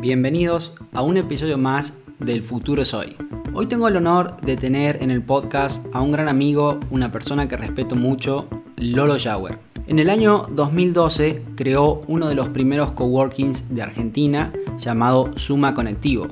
Bienvenidos 0.00 0.72
a 0.94 1.02
un 1.02 1.18
episodio 1.18 1.58
más 1.58 1.92
del 2.20 2.42
Futuro 2.42 2.86
Soy. 2.86 3.18
Hoy 3.52 3.66
tengo 3.66 3.86
el 3.86 3.98
honor 3.98 4.40
de 4.40 4.56
tener 4.56 5.02
en 5.02 5.10
el 5.10 5.22
podcast 5.22 5.84
a 5.92 6.00
un 6.00 6.10
gran 6.10 6.26
amigo, 6.26 6.80
una 6.90 7.12
persona 7.12 7.48
que 7.48 7.58
respeto 7.58 7.96
mucho, 7.96 8.48
Lolo 8.76 9.16
Jauer. 9.22 9.58
En 9.88 9.98
el 9.98 10.08
año 10.08 10.46
2012 10.52 11.42
creó 11.54 12.00
uno 12.08 12.30
de 12.30 12.34
los 12.34 12.48
primeros 12.48 12.92
coworkings 12.92 13.74
de 13.74 13.82
Argentina 13.82 14.54
llamado 14.78 15.32
Suma 15.36 15.74
Conectivo. 15.74 16.28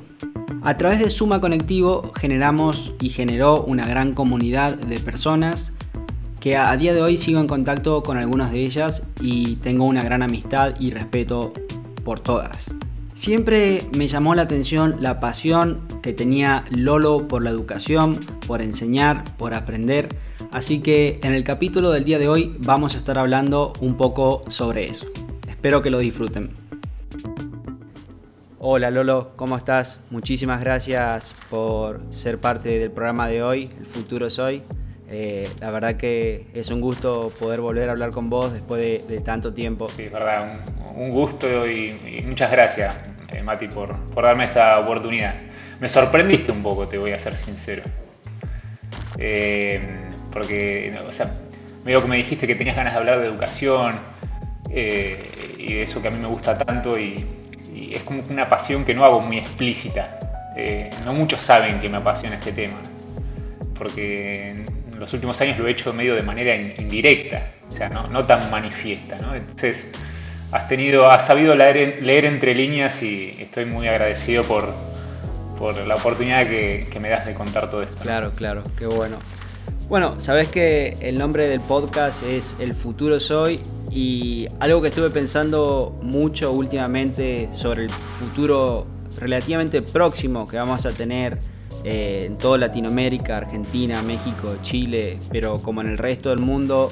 A 0.63 0.79
través 0.79 1.01
de 1.01 1.11
Suma 1.11 1.43
Conectivo 1.43 2.11
generamos 2.17 2.95
y 3.03 3.11
generó 3.11 3.65
una 3.65 3.87
gran 3.87 4.15
comunidad 4.15 4.79
de 4.79 4.99
personas 4.99 5.75
que 6.41 6.57
a 6.57 6.75
día 6.79 6.95
de 6.95 7.03
hoy 7.03 7.19
sigo 7.19 7.39
en 7.39 7.47
contacto 7.47 8.03
con 8.03 8.17
algunas 8.17 8.51
de 8.51 8.65
ellas 8.65 9.03
y 9.21 9.57
tengo 9.57 9.85
una 9.85 10.03
gran 10.03 10.23
amistad 10.23 10.73
y 10.81 10.91
respeto 10.91 11.53
por 12.03 12.21
todas. 12.21 12.78
Siempre 13.19 13.83
me 13.97 14.07
llamó 14.07 14.37
la 14.37 14.43
atención 14.43 14.99
la 15.01 15.19
pasión 15.19 15.89
que 16.05 16.13
tenía 16.13 16.65
Lolo 16.71 17.27
por 17.27 17.43
la 17.43 17.51
educación, 17.51 18.15
por 18.47 18.63
enseñar, 18.63 19.25
por 19.37 19.55
aprender, 19.55 20.09
así 20.53 20.79
que 20.79 21.19
en 21.25 21.35
el 21.35 21.43
capítulo 21.43 21.91
del 21.91 22.05
día 22.05 22.21
de 22.21 22.29
hoy 22.29 22.55
vamos 22.61 22.95
a 22.95 22.99
estar 22.99 23.19
hablando 23.19 23.73
un 23.81 23.97
poco 23.97 24.45
sobre 24.47 24.85
eso. 24.85 25.09
Espero 25.49 25.83
que 25.83 25.91
lo 25.91 25.99
disfruten. 25.99 26.51
Hola 28.61 28.93
Lolo, 28.93 29.33
¿cómo 29.35 29.57
estás? 29.57 29.99
Muchísimas 30.11 30.61
gracias 30.61 31.35
por 31.51 32.01
ser 32.11 32.39
parte 32.39 32.79
del 32.79 32.93
programa 32.93 33.27
de 33.27 33.43
hoy, 33.43 33.69
El 33.81 33.87
futuro 33.87 34.29
es 34.29 34.39
hoy. 34.39 34.63
Eh, 35.11 35.49
la 35.61 35.71
verdad 35.71 35.95
que 35.95 36.47
es 36.53 36.71
un 36.71 36.83
gusto 36.83 37.33
poder 37.39 37.63
volver 37.63 37.89
a 37.89 37.93
hablar 37.93 38.11
con 38.11 38.29
vos 38.29 38.53
después 38.53 39.07
de, 39.09 39.21
tanto 39.21 39.55
tiempo. 39.55 39.89
Sí, 39.89 40.03
es 40.03 40.13
verdad, 40.13 40.61
un, 40.95 41.09
gusto 41.11 41.67
y, 41.67 42.23
muchas 42.27 42.51
gracias, 42.51 42.95
eh, 43.33 43.43
Mati, 43.43 43.69
por, 43.69 43.97
darme 44.15 44.45
esta 44.45 44.79
oportunidad. 44.79 45.35
Me 45.81 45.89
sorprendiste 45.89 46.53
un 46.53 46.63
poco, 46.63 46.87
te 46.87 46.99
voy 46.99 47.13
a 47.13 47.19
ser 47.19 47.37
sincero. 47.37 47.83
Eh, 49.19 49.81
porque, 50.31 50.93
o 51.07 51.13
sea, 51.13 51.33
medio 51.85 52.03
que 52.03 52.09
me 52.09 52.17
dijiste 52.17 52.47
que 52.47 52.55
tenías 52.55 52.77
ganas 52.77 52.93
de 52.93 52.99
hablar 52.99 53.21
de 53.21 53.29
educación 53.29 53.99
y 54.69 55.73
de 55.73 55.83
eso 55.83 56.03
que 56.03 56.09
a 56.09 56.11
mí 56.11 56.19
me 56.19 56.29
gusta 56.29 56.57
tanto 56.59 56.99
y, 56.99 57.27
y 57.73 57.95
es 57.95 58.03
como 58.03 58.23
una 58.29 58.47
pasión 58.47 58.85
que 58.85 58.93
no 58.93 59.05
hago 59.07 59.21
muy 59.21 59.39
explícita. 59.39 60.19
no 61.07 61.15
muchos 61.15 61.41
saben 61.41 61.81
que 61.81 61.89
me 61.89 61.97
apasiona 61.97 62.37
este 62.37 62.53
tema 62.53 62.77
porque 63.79 64.65
los 64.99 65.13
últimos 65.13 65.41
años 65.41 65.59
lo 65.59 65.67
he 65.67 65.71
hecho 65.71 65.93
medio 65.93 66.15
de 66.15 66.23
manera 66.23 66.57
indirecta, 66.57 67.53
o 67.69 67.71
sea, 67.71 67.89
no, 67.89 68.27
tan 68.27 68.51
manifiesta, 68.51 69.17
¿no? 69.19 69.35
Entonces, 69.35 69.87
has 70.53 70.69
tenido, 70.69 71.11
has 71.11 71.27
sabido 71.27 71.55
leer, 71.55 72.25
entre 72.25 72.55
líneas 72.55 73.03
y 73.03 73.37
estoy 73.39 73.65
muy 73.65 73.87
agradecido 73.87 74.43
por, 74.45 74.73
por 75.59 75.77
la 75.87 75.95
oportunidad 75.95 76.47
que, 76.47 76.99
me 77.01 77.09
das 77.11 77.27
de 77.27 77.35
contar 77.35 77.71
todo 77.71 77.83
esto. 77.83 77.99
Claro, 78.03 78.33
claro, 78.33 78.63
qué 78.77 78.87
bueno. 78.87 79.19
Bueno, 79.89 80.13
sabes 80.19 80.49
que 80.49 80.97
el 81.01 81.19
nombre 81.19 81.49
del 81.49 81.61
podcast 81.61 82.23
es 82.23 82.55
El 82.59 82.75
futuro 82.75 83.21
soy 83.21 83.61
y 83.91 84.47
algo 84.61 84.83
que 84.83 84.89
estuve 84.89 85.09
pensando 85.09 85.99
mucho 86.03 86.53
últimamente 86.53 87.49
sobre 87.55 87.85
el 87.85 87.91
futuro 87.91 88.87
relativamente 89.19 89.81
próximo 89.81 90.47
que 90.47 90.59
vamos 90.59 90.85
a 90.85 90.91
tener 90.91 91.39
eh, 91.85 92.25
en 92.27 92.37
toda 92.37 92.59
Latinoamérica, 92.59 93.37
Argentina, 93.37 94.03
México, 94.03 94.57
Chile, 94.63 95.19
pero 95.31 95.61
como 95.63 95.81
en 95.81 95.89
el 95.89 95.99
resto 95.99 96.31
del 96.31 96.41
mundo, 96.41 96.91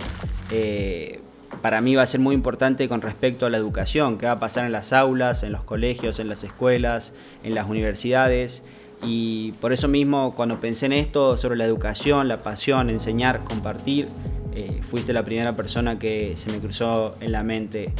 eh, 0.50 1.20
para 1.62 1.80
mí 1.80 1.94
va 1.94 2.02
a 2.02 2.06
ser 2.06 2.20
muy 2.20 2.34
importante 2.34 2.88
con 2.88 3.02
respecto 3.02 3.46
a 3.46 3.50
la 3.50 3.56
educación, 3.56 4.18
qué 4.18 4.26
va 4.26 4.32
a 4.32 4.38
pasar 4.38 4.66
en 4.66 4.72
las 4.72 4.92
aulas, 4.92 5.42
en 5.42 5.52
los 5.52 5.62
colegios, 5.62 6.18
en 6.20 6.28
las 6.28 6.44
escuelas, 6.44 7.12
en 7.42 7.54
las 7.54 7.68
universidades. 7.68 8.62
Y 9.02 9.52
por 9.60 9.72
eso 9.72 9.88
mismo, 9.88 10.34
cuando 10.34 10.60
pensé 10.60 10.86
en 10.86 10.92
esto 10.92 11.36
sobre 11.36 11.56
la 11.56 11.64
educación, 11.64 12.28
la 12.28 12.42
pasión, 12.42 12.88
enseñar, 12.88 13.44
compartir, 13.44 14.08
eh, 14.54 14.80
fuiste 14.82 15.12
la 15.12 15.22
primera 15.22 15.54
persona 15.54 15.98
que 15.98 16.36
se 16.36 16.50
me 16.50 16.58
cruzó 16.58 17.16
en 17.20 17.32
la 17.32 17.42
mente. 17.42 17.92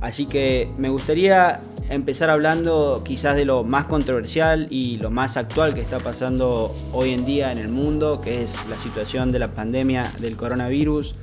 Así 0.00 0.26
que 0.26 0.70
me 0.76 0.88
gustaría 0.88 1.60
empezar 1.88 2.30
hablando 2.30 3.02
quizás 3.04 3.36
de 3.36 3.44
lo 3.44 3.64
más 3.64 3.86
controversial 3.86 4.66
y 4.70 4.96
lo 4.98 5.10
más 5.10 5.36
actual 5.36 5.74
que 5.74 5.80
está 5.80 5.98
pasando 5.98 6.74
hoy 6.92 7.12
en 7.12 7.24
día 7.24 7.52
en 7.52 7.58
el 7.58 7.68
mundo, 7.68 8.20
que 8.20 8.42
es 8.42 8.54
la 8.68 8.78
situación 8.78 9.32
de 9.32 9.38
la 9.38 9.48
pandemia 9.48 10.12
del 10.18 10.36
coronavirus. 10.36 11.14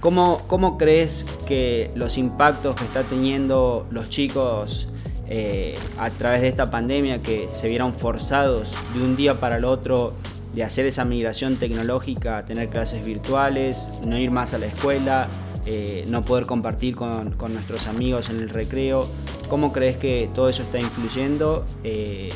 ¿Cómo, 0.00 0.42
cómo 0.48 0.78
crees 0.78 1.24
que 1.46 1.90
los 1.94 2.18
impactos 2.18 2.74
que 2.74 2.84
están 2.84 3.04
teniendo 3.06 3.86
los 3.90 4.10
chicos 4.10 4.88
eh, 5.28 5.78
a 5.98 6.10
través 6.10 6.42
de 6.42 6.48
esta 6.48 6.70
pandemia, 6.70 7.22
que 7.22 7.48
se 7.48 7.68
vieron 7.68 7.94
forzados 7.94 8.70
de 8.94 9.02
un 9.02 9.16
día 9.16 9.40
para 9.40 9.56
el 9.56 9.64
otro 9.64 10.14
de 10.54 10.64
hacer 10.64 10.86
esa 10.86 11.04
migración 11.04 11.56
tecnológica, 11.56 12.44
tener 12.44 12.68
clases 12.68 13.04
virtuales, 13.04 13.88
no 14.06 14.18
ir 14.18 14.30
más 14.30 14.52
a 14.52 14.58
la 14.58 14.66
escuela, 14.66 15.28
eh, 15.64 16.02
no 16.08 16.22
poder 16.22 16.46
compartir 16.46 16.96
con, 16.96 17.36
nuestros 17.38 17.86
amigos 17.86 18.30
en 18.30 18.40
el 18.40 18.48
recreo. 18.48 19.08
¿Cómo 19.48 19.72
crees 19.72 19.96
que 19.96 20.28
todo 20.34 20.48
eso 20.48 20.64
está 20.64 20.80
influyendo 20.80 21.64
eh, 21.84 22.32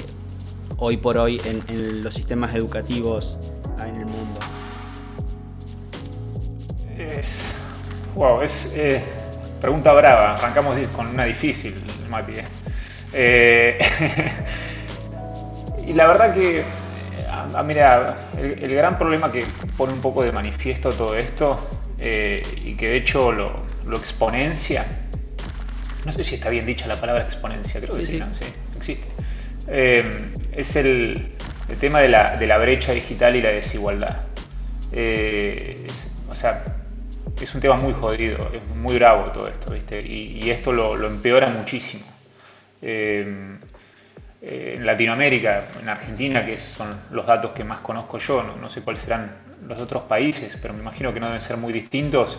hoy 0.77 0.97
por 0.97 1.19
hoy 1.19 1.41
en, 1.45 2.05
los 2.05 2.15
sistemas 2.15 2.55
educativos 2.55 3.41
en 3.81 3.97
el 3.97 4.07
mundo? 4.07 4.39
Es, 6.97 7.51
wow, 8.15 8.43
es 8.43 8.73
eh, 8.77 9.03
pregunta 9.61 9.93
brava. 9.93 10.35
Arrancamos 10.35 10.87
con 10.89 11.09
una 11.09 11.25
difícil, 11.25 11.75
Mati. 12.09 12.33
y 15.87 15.93
la 15.95 16.07
verdad 16.07 16.35
que, 16.35 16.63
mira, 17.65 18.29
el 18.37 18.75
gran 18.75 18.99
problema 18.99 19.33
que 19.33 19.45
pone 19.77 19.93
un 19.93 20.01
poco 20.01 20.23
de 20.23 20.31
manifiesto 20.31 20.91
todo 20.91 21.17
esto 21.17 21.59
eh, 21.99 22.43
y 22.65 22.75
que 22.75 22.89
de 22.89 22.97
hecho 22.97 23.33
lo, 23.33 23.65
exponencia. 23.97 24.87
No 26.05 26.13
sé 26.13 26.23
si 26.23 26.37
está 26.37 26.51
bien 26.51 26.67
dicha 26.67 26.87
la 26.87 27.01
palabra 27.01 27.25
exponencia, 27.25 27.81
creo 27.81 27.97
que 27.97 28.07
sí, 28.07 28.19
¿no? 28.19 28.33
sí 28.35 28.45
existe. 28.77 29.09
Eh, 29.69 30.33
es 30.53 30.77
el, 30.77 31.33
tema 31.81 32.01
de 32.01 32.09
la, 32.09 32.37
de 32.37 32.47
la, 32.47 32.59
brecha 32.59 32.93
digital 32.93 33.35
y 33.37 33.43
la 33.43 33.51
desigualdad. 33.51 34.21
Eh, 34.93 35.87
o 36.29 36.35
sea, 36.35 36.65
es 37.41 37.55
un 37.55 37.61
tema 37.61 37.77
muy 37.77 37.93
jodido, 37.93 38.51
es 38.53 38.63
muy 38.77 38.95
bravo 38.97 39.33
todo 39.33 39.49
esto, 39.49 39.73
¿viste? 39.73 40.01
Y, 40.01 40.49
esto 40.51 40.73
lo, 40.73 41.07
empeora 41.07 41.49
muchísimo. 41.49 42.05
En 44.43 44.85
Latinoamérica, 44.85 45.65
en 45.81 45.89
Argentina, 45.89 46.45
que 46.45 46.57
son 46.57 46.89
los 47.11 47.27
datos 47.27 47.53
que 47.53 47.65
más 47.65 47.81
conozco 47.81 48.19
yo, 48.19 48.43
no 48.43 48.69
sé 48.69 48.83
cuáles 48.83 49.03
serán 49.03 49.31
los 49.67 49.81
otros 49.81 50.03
países, 50.05 50.59
pero 50.61 50.75
me 50.75 50.81
imagino 50.81 51.13
que 51.13 51.21
no 51.21 51.27
deben 51.27 51.41
ser 51.41 51.57
muy 51.57 51.73
distintos, 51.73 52.39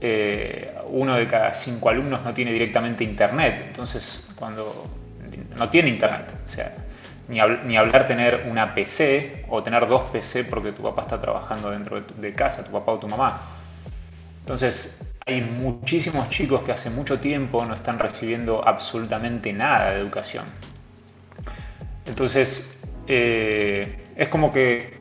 eh, 0.00 0.74
uno 0.88 1.14
de 1.16 1.26
cada 1.26 1.52
cinco 1.54 1.90
alumnos 1.90 2.22
no 2.24 2.32
tiene 2.32 2.52
directamente 2.52 3.04
internet. 3.04 3.64
Entonces, 3.68 4.26
cuando 4.34 4.86
no 5.56 5.68
tiene 5.68 5.90
internet, 5.90 6.34
o 6.46 6.48
sea, 6.48 6.74
ni, 7.28 7.38
ni 7.66 7.76
hablar 7.76 8.06
tener 8.06 8.46
una 8.48 8.74
PC 8.74 9.44
o 9.48 9.62
tener 9.62 9.86
dos 9.86 10.08
PC 10.10 10.44
porque 10.44 10.72
tu 10.72 10.82
papá 10.82 11.02
está 11.02 11.20
trabajando 11.20 11.70
dentro 11.70 12.00
de, 12.00 12.32
casa, 12.32 12.64
tu 12.64 12.72
papá 12.72 12.92
o 12.92 12.98
tu 12.98 13.08
mamá. 13.08 13.40
Entonces, 14.40 15.14
hay 15.26 15.42
muchísimos 15.42 16.30
chicos 16.30 16.62
que 16.62 16.72
hace 16.72 16.88
mucho 16.88 17.20
tiempo 17.20 17.64
no 17.66 17.74
están 17.74 17.98
recibiendo 17.98 18.66
absolutamente 18.66 19.52
nada 19.52 19.90
de 19.90 20.00
educación. 20.00 20.44
Entonces, 22.10 22.76
eh, 23.06 23.96
es 24.16 24.28
como 24.28 24.52
que 24.52 24.98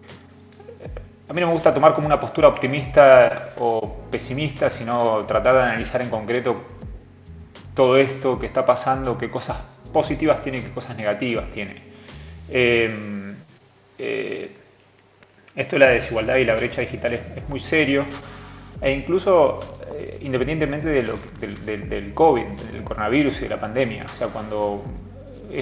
a 1.28 1.34
mí 1.34 1.42
no 1.42 1.48
me 1.48 1.54
gusta 1.54 1.74
tomar 1.74 1.96
como 1.96 2.06
una 2.06 2.20
postura 2.20 2.48
optimista 2.48 3.50
o 3.58 4.06
pesimista, 4.12 4.70
sino 4.70 5.26
tratar 5.26 5.56
de 5.56 5.62
analizar 5.64 6.04
en 6.04 6.10
concreto 6.10 6.62
todo 7.74 7.98
esto 7.98 8.40
que 8.40 8.46
está 8.46 8.64
pasando, 8.64 9.18
qué 9.18 9.30
cosas 9.32 9.58
positivas 9.92 10.42
tiene, 10.44 10.62
qué 10.62 10.70
cosas 10.70 10.96
negativas 10.98 11.50
tiene. 11.50 11.78
Em, 12.48 13.36
eh, 13.98 14.52
esto 15.56 15.76
de 15.78 15.80
la 15.80 15.92
desigualdad 15.92 16.36
y 16.36 16.46
la 16.46 16.56
brecha 16.56 16.82
digital 16.82 17.14
es, 17.14 17.50
muy 17.50 17.60
serio 17.60 18.06
e 18.82 18.92
incluso 18.92 19.60
eh, 19.96 20.20
independientemente 20.22 20.88
del, 20.88 22.14
COVID, 22.14 22.46
del 22.72 22.84
coronavirus 22.84 23.40
y 23.40 23.42
de 23.42 23.50
la 23.50 23.60
pandemia, 23.60 24.06
o 24.06 24.16
sea, 24.16 24.28
cuando 24.28 24.84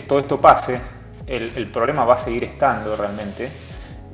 todo 0.08 0.20
esto 0.20 0.38
pase, 0.38 0.80
el 1.26 1.68
problema 1.72 2.06
va 2.06 2.16
a 2.16 2.20
seguir 2.20 2.44
estando 2.44 2.96
realmente 2.96 3.50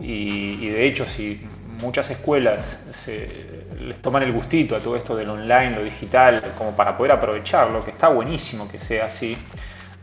y, 0.01 0.67
de 0.69 0.87
hecho, 0.87 1.05
si 1.05 1.41
muchas 1.81 2.09
escuelas 2.09 2.79
les 3.79 4.01
toman 4.01 4.23
el 4.23 4.31
gustito 4.31 4.75
a 4.75 4.79
todo 4.79 4.95
esto 4.95 5.15
del 5.15 5.29
online, 5.29 5.71
lo 5.71 5.83
digital, 5.83 6.53
como 6.57 6.75
para 6.75 6.97
poder 6.97 7.13
aprovecharlo, 7.13 7.83
que 7.83 7.91
está 7.91 8.09
buenísimo 8.09 8.69
que 8.69 8.79
sea 8.79 9.05
así, 9.05 9.37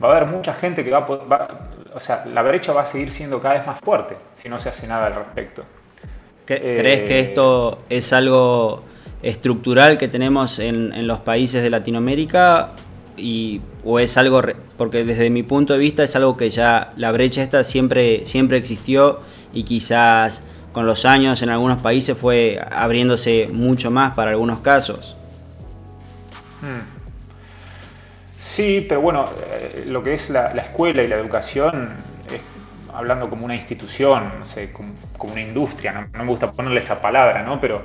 va 0.03 0.09
a 0.09 0.17
haber 0.17 0.27
mucha 0.29 0.55
gente 0.55 0.85
que 0.85 0.91
va 0.91 0.99
a 0.99 1.59
o 1.93 1.99
sea, 1.99 2.25
la 2.25 2.43
brecha 2.43 2.73
va 2.73 2.83
a 2.83 2.87
seguir 2.87 3.11
siendo 3.11 3.41
cada 3.41 3.55
vez 3.55 3.67
más 3.67 3.81
fuerte 3.81 4.17
si 4.37 4.49
no 4.49 4.61
se 4.61 4.69
hace 4.69 4.87
nada 4.87 5.09
al 5.09 5.15
respecto. 5.17 5.65
¿Crees 6.47 7.03
que 7.03 7.19
eh, 7.19 7.21
esto 7.21 7.83
es 7.89 8.13
algo 8.13 8.85
estructural 9.23 9.99
que 9.99 10.09
tenemos 10.09 10.61
en, 10.61 10.93
en 10.93 11.07
los 11.07 11.19
países 11.19 11.63
de 11.63 11.71
Latinoamérica 11.71 12.71
y 13.17 13.61
o 13.85 13.99
es 13.99 14.17
algo, 14.17 14.43
porque 14.77 15.05
desde 15.05 15.31
mi 15.31 15.43
punto 15.43 15.73
de 15.73 15.79
vista 15.79 16.05
es 16.05 16.15
algo 16.17 16.37
que 16.37 16.51
ya 16.51 16.93
la 16.97 17.13
brecha 17.13 17.43
esta 17.43 17.65
siempre, 17.65 18.27
siempre 18.27 18.59
existió 18.59 19.21
y 19.53 19.65
quizás 19.65 20.43
con 20.73 20.87
los 20.87 21.05
años 21.05 21.43
en 21.43 21.51
algunos 21.51 21.79
países 21.79 22.17
fue 22.17 22.61
abriéndose 22.71 23.49
mucho 23.53 23.91
más 23.91 24.15
para 24.15 24.31
algunos 24.31 24.61
casos. 24.61 25.17
Hmm. 26.61 27.01
Sí, 28.39 28.85
pero 28.89 29.01
bueno, 29.01 29.27
eh, 29.51 29.85
lo 29.87 30.03
que 30.03 30.15
es 30.15 30.29
la, 30.29 30.47
escuela 30.49 31.03
y 31.03 31.09
la 31.09 31.17
educación, 31.17 31.91
hablando 32.93 33.31
como 33.31 33.45
una 33.45 33.55
institución, 33.55 34.31
como, 35.17 35.33
una 35.33 35.41
industria, 35.41 35.93
no, 35.93 36.25
me 36.25 36.29
gusta 36.29 36.53
ponerle 36.53 36.81
esa 36.81 37.01
palabra, 37.01 37.43
¿no? 37.43 37.61
pero 37.61 37.81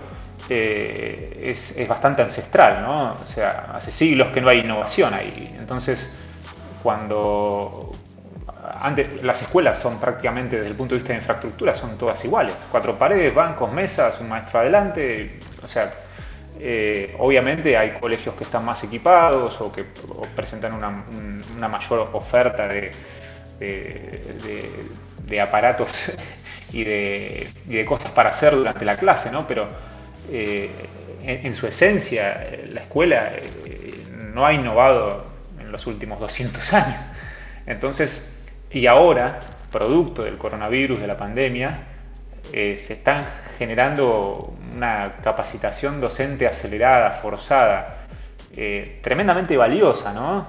eh, 0.49 1.41
es, 1.43 1.87
bastante 1.87 2.21
ancestral, 2.21 2.81
¿no? 2.81 3.11
O 3.11 3.27
sea, 3.27 3.71
hace 3.75 3.91
siglos 3.91 4.27
que 4.27 4.41
no 4.41 4.49
hay 4.49 4.59
innovación 4.59 5.13
ahí. 5.13 5.55
Entonces, 5.57 6.11
cuando 6.83 7.95
antes 8.81 9.23
las 9.23 9.41
escuelas 9.41 9.79
son 9.79 9.99
prácticamente 9.99 10.57
desde 10.57 10.69
el 10.69 10.75
punto 10.75 10.95
de 10.95 10.99
vista 10.99 11.13
de 11.13 11.19
infraestructura 11.19 11.73
son 11.73 11.97
todas 11.97 12.23
iguales, 12.25 12.55
cuatro 12.71 12.97
paredes, 12.97 13.33
bancos, 13.33 13.73
mesas, 13.73 14.19
un 14.19 14.29
maestro 14.29 14.59
adelante, 14.59 15.39
o 15.63 15.67
sea, 15.67 15.91
eh, 16.59 17.15
obviamente 17.19 17.77
hay 17.77 17.91
colegios 17.99 18.35
que 18.35 18.43
están 18.43 18.63
más 18.63 18.83
equipados 18.83 19.59
o 19.59 19.71
que 19.71 19.85
presentan 20.35 20.73
una, 20.73 21.67
mayor 21.67 22.09
oferta 22.13 22.67
de, 22.67 22.91
de, 25.25 25.41
aparatos 25.41 26.11
y, 26.71 26.83
de, 26.83 27.85
cosas 27.87 28.11
para 28.11 28.29
hacer 28.29 28.55
durante 28.55 28.85
la 28.85 28.97
clase, 28.97 29.31
¿no? 29.31 29.47
Pero 29.47 29.67
eh, 30.31 30.71
en, 31.23 31.53
su 31.53 31.67
esencia, 31.67 32.47
la 32.69 32.81
escuela 32.81 33.33
eh, 33.65 34.03
no 34.33 34.45
ha 34.45 34.53
innovado 34.53 35.25
en 35.59 35.71
los 35.71 35.87
últimos 35.87 36.19
200 36.19 36.73
años. 36.73 36.99
Entonces, 37.65 38.37
y 38.71 38.87
ahora, 38.87 39.39
producto 39.71 40.23
del 40.23 40.37
coronavirus, 40.37 40.99
de 40.99 41.07
la 41.07 41.17
pandemia, 41.17 41.79
eh, 42.53 42.77
se 42.77 42.93
están 42.93 43.25
generando 43.57 44.53
una 44.75 45.15
capacitación 45.23 45.99
docente 45.99 46.47
acelerada, 46.47 47.11
forzada, 47.11 48.01
tremendamente 49.01 49.57
valiosa, 49.57 50.13
¿no? 50.13 50.47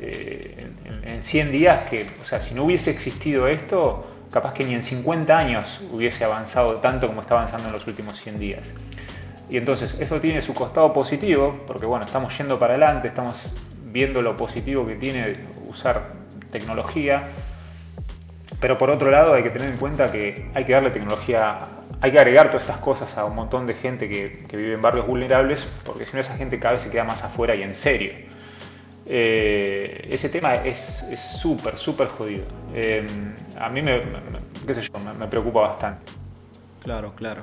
En, 0.00 1.02
en, 1.02 1.24
100 1.24 1.50
días 1.50 1.82
que, 1.90 2.06
o 2.22 2.24
sea, 2.24 2.40
si 2.40 2.54
no 2.54 2.62
hubiese 2.64 2.92
existido 2.92 3.48
esto, 3.48 4.15
capaz 4.30 4.52
que 4.54 4.64
ni 4.64 4.74
en 4.74 4.82
50 4.82 5.36
años 5.36 5.80
hubiese 5.92 6.24
avanzado 6.24 6.76
tanto 6.76 7.06
como 7.06 7.22
está 7.22 7.34
avanzando 7.34 7.68
en 7.68 7.72
los 7.72 7.86
últimos 7.86 8.20
100 8.20 8.38
días. 8.38 8.68
Y 9.48 9.56
entonces 9.56 9.96
eso 10.00 10.20
tiene 10.20 10.42
su 10.42 10.54
costado 10.54 10.92
positivo, 10.92 11.60
porque 11.66 11.86
bueno, 11.86 12.04
estamos 12.04 12.36
yendo 12.36 12.58
para 12.58 12.74
adelante, 12.74 13.08
estamos 13.08 13.34
viendo 13.84 14.20
lo 14.20 14.34
positivo 14.34 14.86
que 14.86 14.96
tiene 14.96 15.46
usar 15.68 16.14
tecnología, 16.50 17.28
pero 18.60 18.76
por 18.76 18.90
otro 18.90 19.10
lado 19.10 19.34
hay 19.34 19.42
que 19.42 19.50
tener 19.50 19.70
en 19.70 19.76
cuenta 19.76 20.10
que 20.10 20.50
hay 20.54 20.64
que 20.64 20.72
darle 20.72 20.90
tecnología, 20.90 21.58
hay 22.00 22.10
que 22.10 22.18
agregar 22.18 22.48
todas 22.48 22.62
estas 22.62 22.80
cosas 22.80 23.16
a 23.16 23.24
un 23.24 23.34
montón 23.34 23.66
de 23.66 23.74
gente 23.74 24.08
que, 24.08 24.56
vive 24.56 24.74
en 24.74 24.82
barrios 24.82 25.06
vulnerables, 25.06 25.66
porque 25.84 26.04
si 26.04 26.14
no 26.14 26.20
esa 26.20 26.36
gente 26.36 26.58
cada 26.58 26.72
vez 26.72 26.82
se 26.82 26.90
queda 26.90 27.04
más 27.04 27.22
afuera 27.22 27.54
y 27.54 27.62
en 27.62 27.76
serio. 27.76 28.12
Eh, 29.08 30.08
ese 30.10 30.28
tema 30.28 30.54
es 30.54 31.04
súper, 31.40 31.76
súper 31.76 32.08
jodido. 32.08 32.44
Eh, 32.74 33.06
a 33.58 33.68
mí 33.68 33.82
me, 33.82 34.00
me, 34.00 35.26
preocupa 35.28 35.60
bastante. 35.60 36.12
Claro, 36.82 37.12
claro. 37.14 37.42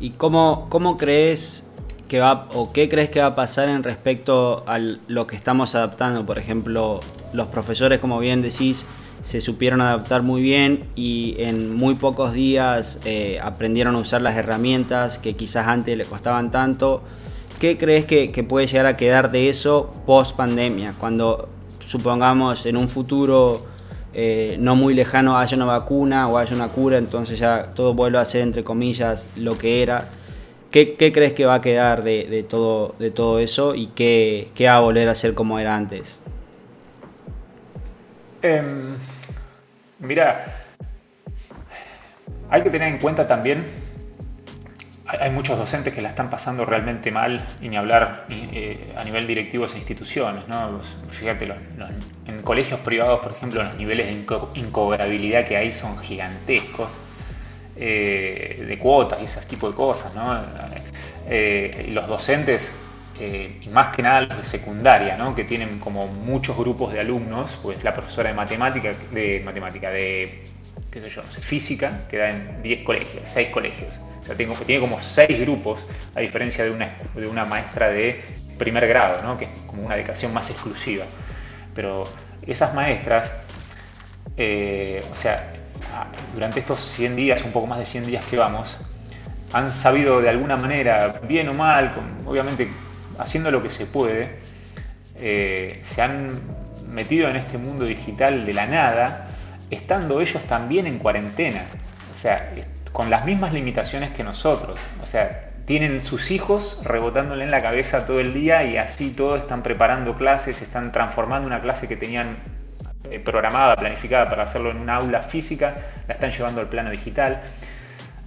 ¿Y 0.00 0.10
cómo, 0.10 0.66
cómo 0.68 0.96
crees 0.96 1.68
que 2.08 2.20
va, 2.20 2.48
o 2.54 2.72
qué 2.72 2.88
crees 2.88 3.10
que 3.10 3.20
va 3.20 3.26
a 3.26 3.34
pasar 3.34 3.68
en 3.68 3.82
respecto 3.82 4.64
a 4.66 4.78
lo 4.78 5.26
que 5.26 5.36
estamos 5.36 5.74
adaptando? 5.74 6.26
Por 6.26 6.38
ejemplo, 6.38 7.00
los 7.32 7.46
profesores, 7.48 7.98
como 8.00 8.18
bien 8.18 8.42
decís, 8.42 8.84
se 9.22 9.40
supieron 9.40 9.80
adaptar 9.80 10.22
muy 10.22 10.42
bien 10.42 10.80
y 10.94 11.36
en 11.38 11.74
muy 11.74 11.94
pocos 11.94 12.32
días 12.32 13.00
eh, 13.04 13.38
aprendieron 13.42 13.94
a 13.96 13.98
usar 13.98 14.22
las 14.22 14.36
herramientas 14.36 15.18
que 15.18 15.34
quizás 15.34 15.66
antes 15.66 15.96
le 15.96 16.04
costaban 16.04 16.50
tanto 16.50 17.02
¿Qué 17.58 17.76
crees 17.76 18.04
que, 18.04 18.44
puede 18.48 18.68
llegar 18.68 18.86
a 18.86 18.96
quedar 18.96 19.32
de 19.32 19.48
eso 19.48 19.92
post 20.06 20.36
pandemia? 20.36 20.92
Cuando 20.96 21.48
supongamos 21.86 22.66
en 22.66 22.76
un 22.76 22.88
futuro 22.88 23.66
eh, 24.14 24.56
no 24.60 24.76
muy 24.76 24.94
lejano 24.94 25.36
haya 25.36 25.56
una 25.56 25.66
vacuna 25.66 26.28
o 26.28 26.38
haya 26.38 26.54
una 26.54 26.68
cura, 26.68 26.98
entonces 26.98 27.36
ya 27.36 27.70
todo 27.74 27.94
vuelve 27.94 28.18
a 28.18 28.24
ser 28.24 28.42
entre 28.42 28.62
comillas 28.62 29.28
lo 29.34 29.58
que 29.58 29.82
era. 29.82 30.08
¿Qué, 30.70 30.94
crees 30.96 31.32
que 31.32 31.46
va 31.46 31.54
a 31.54 31.60
quedar 31.60 32.04
de, 32.04 32.46
todo, 32.48 32.94
de 33.00 33.10
todo 33.10 33.40
eso 33.40 33.74
y 33.74 33.88
qué, 33.88 34.48
va 34.66 34.76
a 34.76 34.80
volver 34.80 35.08
a 35.08 35.16
ser 35.16 35.34
como 35.34 35.58
era 35.58 35.74
antes? 35.74 36.22
Em, 38.42 38.94
mira, 39.98 40.64
hay 42.50 42.62
que 42.62 42.70
tener 42.70 42.86
en 42.86 42.98
cuenta 42.98 43.26
también 43.26 43.64
hay 45.08 45.30
muchos 45.30 45.56
docentes 45.56 45.94
que 45.94 46.02
la 46.02 46.10
están 46.10 46.28
pasando 46.28 46.64
realmente 46.66 47.10
mal 47.10 47.46
y 47.62 47.68
ni 47.68 47.76
hablar 47.76 48.26
eh, 48.30 48.92
a 48.96 49.04
nivel 49.04 49.26
directivo 49.26 49.62
de 49.62 49.68
esas 49.68 49.78
instituciones. 49.78 50.46
¿no? 50.48 50.80
Fíjate, 51.10 51.50
en 52.26 52.42
colegios 52.42 52.80
privados, 52.80 53.20
por 53.20 53.32
ejemplo, 53.32 53.62
los 53.62 53.74
niveles 53.76 54.06
de 54.06 54.12
incobrabilidad 54.60 55.46
que 55.46 55.56
hay 55.56 55.72
son 55.72 55.98
gigantescos, 55.98 56.90
eh, 57.76 58.64
de 58.68 58.78
cuotas 58.78 59.20
y 59.22 59.24
ese 59.24 59.40
tipo 59.46 59.70
de 59.70 59.74
cosas. 59.74 60.14
¿no? 60.14 60.38
Eh, 61.28 61.86
los 61.90 62.06
docentes, 62.06 62.70
y 63.18 63.68
más 63.70 63.96
que 63.96 64.02
nada 64.02 64.20
los 64.20 64.38
de 64.38 64.44
secundaria, 64.44 65.16
¿no? 65.16 65.34
que 65.34 65.44
tienen 65.44 65.78
como 65.78 66.06
muchos 66.06 66.56
grupos 66.56 66.92
de 66.92 67.00
alumnos, 67.00 67.58
pues 67.62 67.82
la 67.82 67.92
profesora 67.92 68.28
de 68.28 68.36
matemática, 68.36 68.90
de 69.10 69.40
matemática, 69.44 69.90
de 69.90 70.44
qué 71.00 71.10
yo, 71.10 71.22
física, 71.22 72.00
que 72.08 72.18
da 72.18 72.28
en 72.28 72.62
10 72.62 72.82
colegios, 72.82 73.28
6 73.28 73.50
colegios 73.50 73.92
tengo, 74.34 74.54
tiene 74.54 74.80
como 74.80 75.00
seis 75.00 75.40
grupos, 75.40 75.80
a 76.14 76.20
diferencia 76.20 76.64
de 76.64 76.70
una, 76.70 76.94
de 77.14 77.26
una 77.26 77.44
maestra 77.44 77.90
de 77.90 78.22
primer 78.58 78.86
grado, 78.88 79.22
¿no? 79.22 79.38
que 79.38 79.46
es 79.46 79.54
como 79.66 79.82
una 79.84 79.94
dedicación 79.94 80.32
más 80.34 80.50
exclusiva. 80.50 81.04
Pero 81.74 82.06
esas 82.46 82.74
maestras, 82.74 83.32
eh, 84.36 85.04
o 85.10 85.14
sea, 85.14 85.52
durante 86.34 86.60
estos 86.60 86.80
100 86.80 87.16
días, 87.16 87.42
un 87.44 87.52
poco 87.52 87.66
más 87.66 87.78
de 87.78 87.86
100 87.86 88.06
días 88.06 88.24
que 88.26 88.36
vamos, 88.36 88.76
han 89.52 89.72
sabido 89.72 90.20
de 90.20 90.28
alguna 90.28 90.56
manera, 90.56 91.20
bien 91.26 91.48
o 91.48 91.54
mal, 91.54 91.92
obviamente 92.26 92.68
haciendo 93.18 93.50
lo 93.50 93.62
que 93.62 93.70
se 93.70 93.86
puede, 93.86 94.36
eh, 95.16 95.80
se 95.82 96.02
han 96.02 96.28
metido 96.88 97.28
en 97.28 97.36
este 97.36 97.58
mundo 97.58 97.84
digital 97.84 98.44
de 98.44 98.52
la 98.52 98.66
nada, 98.66 99.28
estando 99.70 100.20
ellos 100.20 100.42
también 100.44 100.86
en 100.86 100.98
cuarentena. 100.98 101.64
O 102.14 102.18
sea, 102.18 102.52
con 102.92 103.10
las 103.10 103.24
mismas 103.24 103.52
limitaciones 103.52 104.10
que 104.10 104.24
nosotros. 104.24 104.78
O 105.02 105.06
sea, 105.06 105.50
tienen 105.66 106.00
sus 106.00 106.30
hijos 106.30 106.80
rebotándole 106.84 107.44
en 107.44 107.50
la 107.50 107.60
cabeza 107.60 108.06
todo 108.06 108.20
el 108.20 108.32
día 108.32 108.64
y 108.64 108.76
así 108.76 109.10
todos 109.10 109.40
están 109.40 109.62
preparando 109.62 110.16
clases, 110.16 110.62
están 110.62 110.92
transformando 110.92 111.46
una 111.46 111.60
clase 111.60 111.86
que 111.86 111.96
tenían 111.96 112.38
eh, 113.10 113.20
programada, 113.20 113.76
planificada 113.76 114.28
para 114.28 114.44
hacerlo 114.44 114.70
en 114.70 114.78
un 114.78 114.90
aula 114.90 115.22
física, 115.22 115.74
la 116.06 116.14
están 116.14 116.30
llevando 116.30 116.60
al 116.60 116.68
plano 116.68 116.90
digital. 116.90 117.42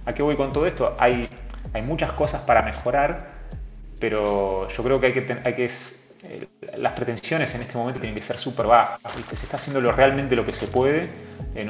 ¿A 0.06 0.12
qué 0.14 0.22
voy 0.22 0.36
con 0.36 0.52
todo 0.52 0.66
esto? 0.66 0.94
Hay, 0.98 1.28
hay 1.72 1.82
muchas 1.82 2.12
cosas 2.12 2.42
para 2.42 2.62
mejorar, 2.62 3.26
pero 4.00 4.68
yo 4.68 4.82
creo 4.84 5.00
que 5.00 5.06
hay 5.08 5.12
que, 5.12 5.36
hay 5.44 5.54
que 5.54 5.68
las 6.76 6.92
pretensiones 6.92 7.54
en 7.54 7.62
este 7.62 7.76
momento 7.76 8.00
tienen 8.00 8.14
que 8.14 8.22
ser 8.24 8.38
súper 8.38 8.66
bajas. 8.66 9.00
Se 9.34 9.44
está 9.44 9.56
haciendo 9.56 9.80
realmente 9.92 10.36
lo 10.36 10.44
que 10.44 10.52
se 10.52 10.68
puede 10.68 11.08
en, 11.54 11.68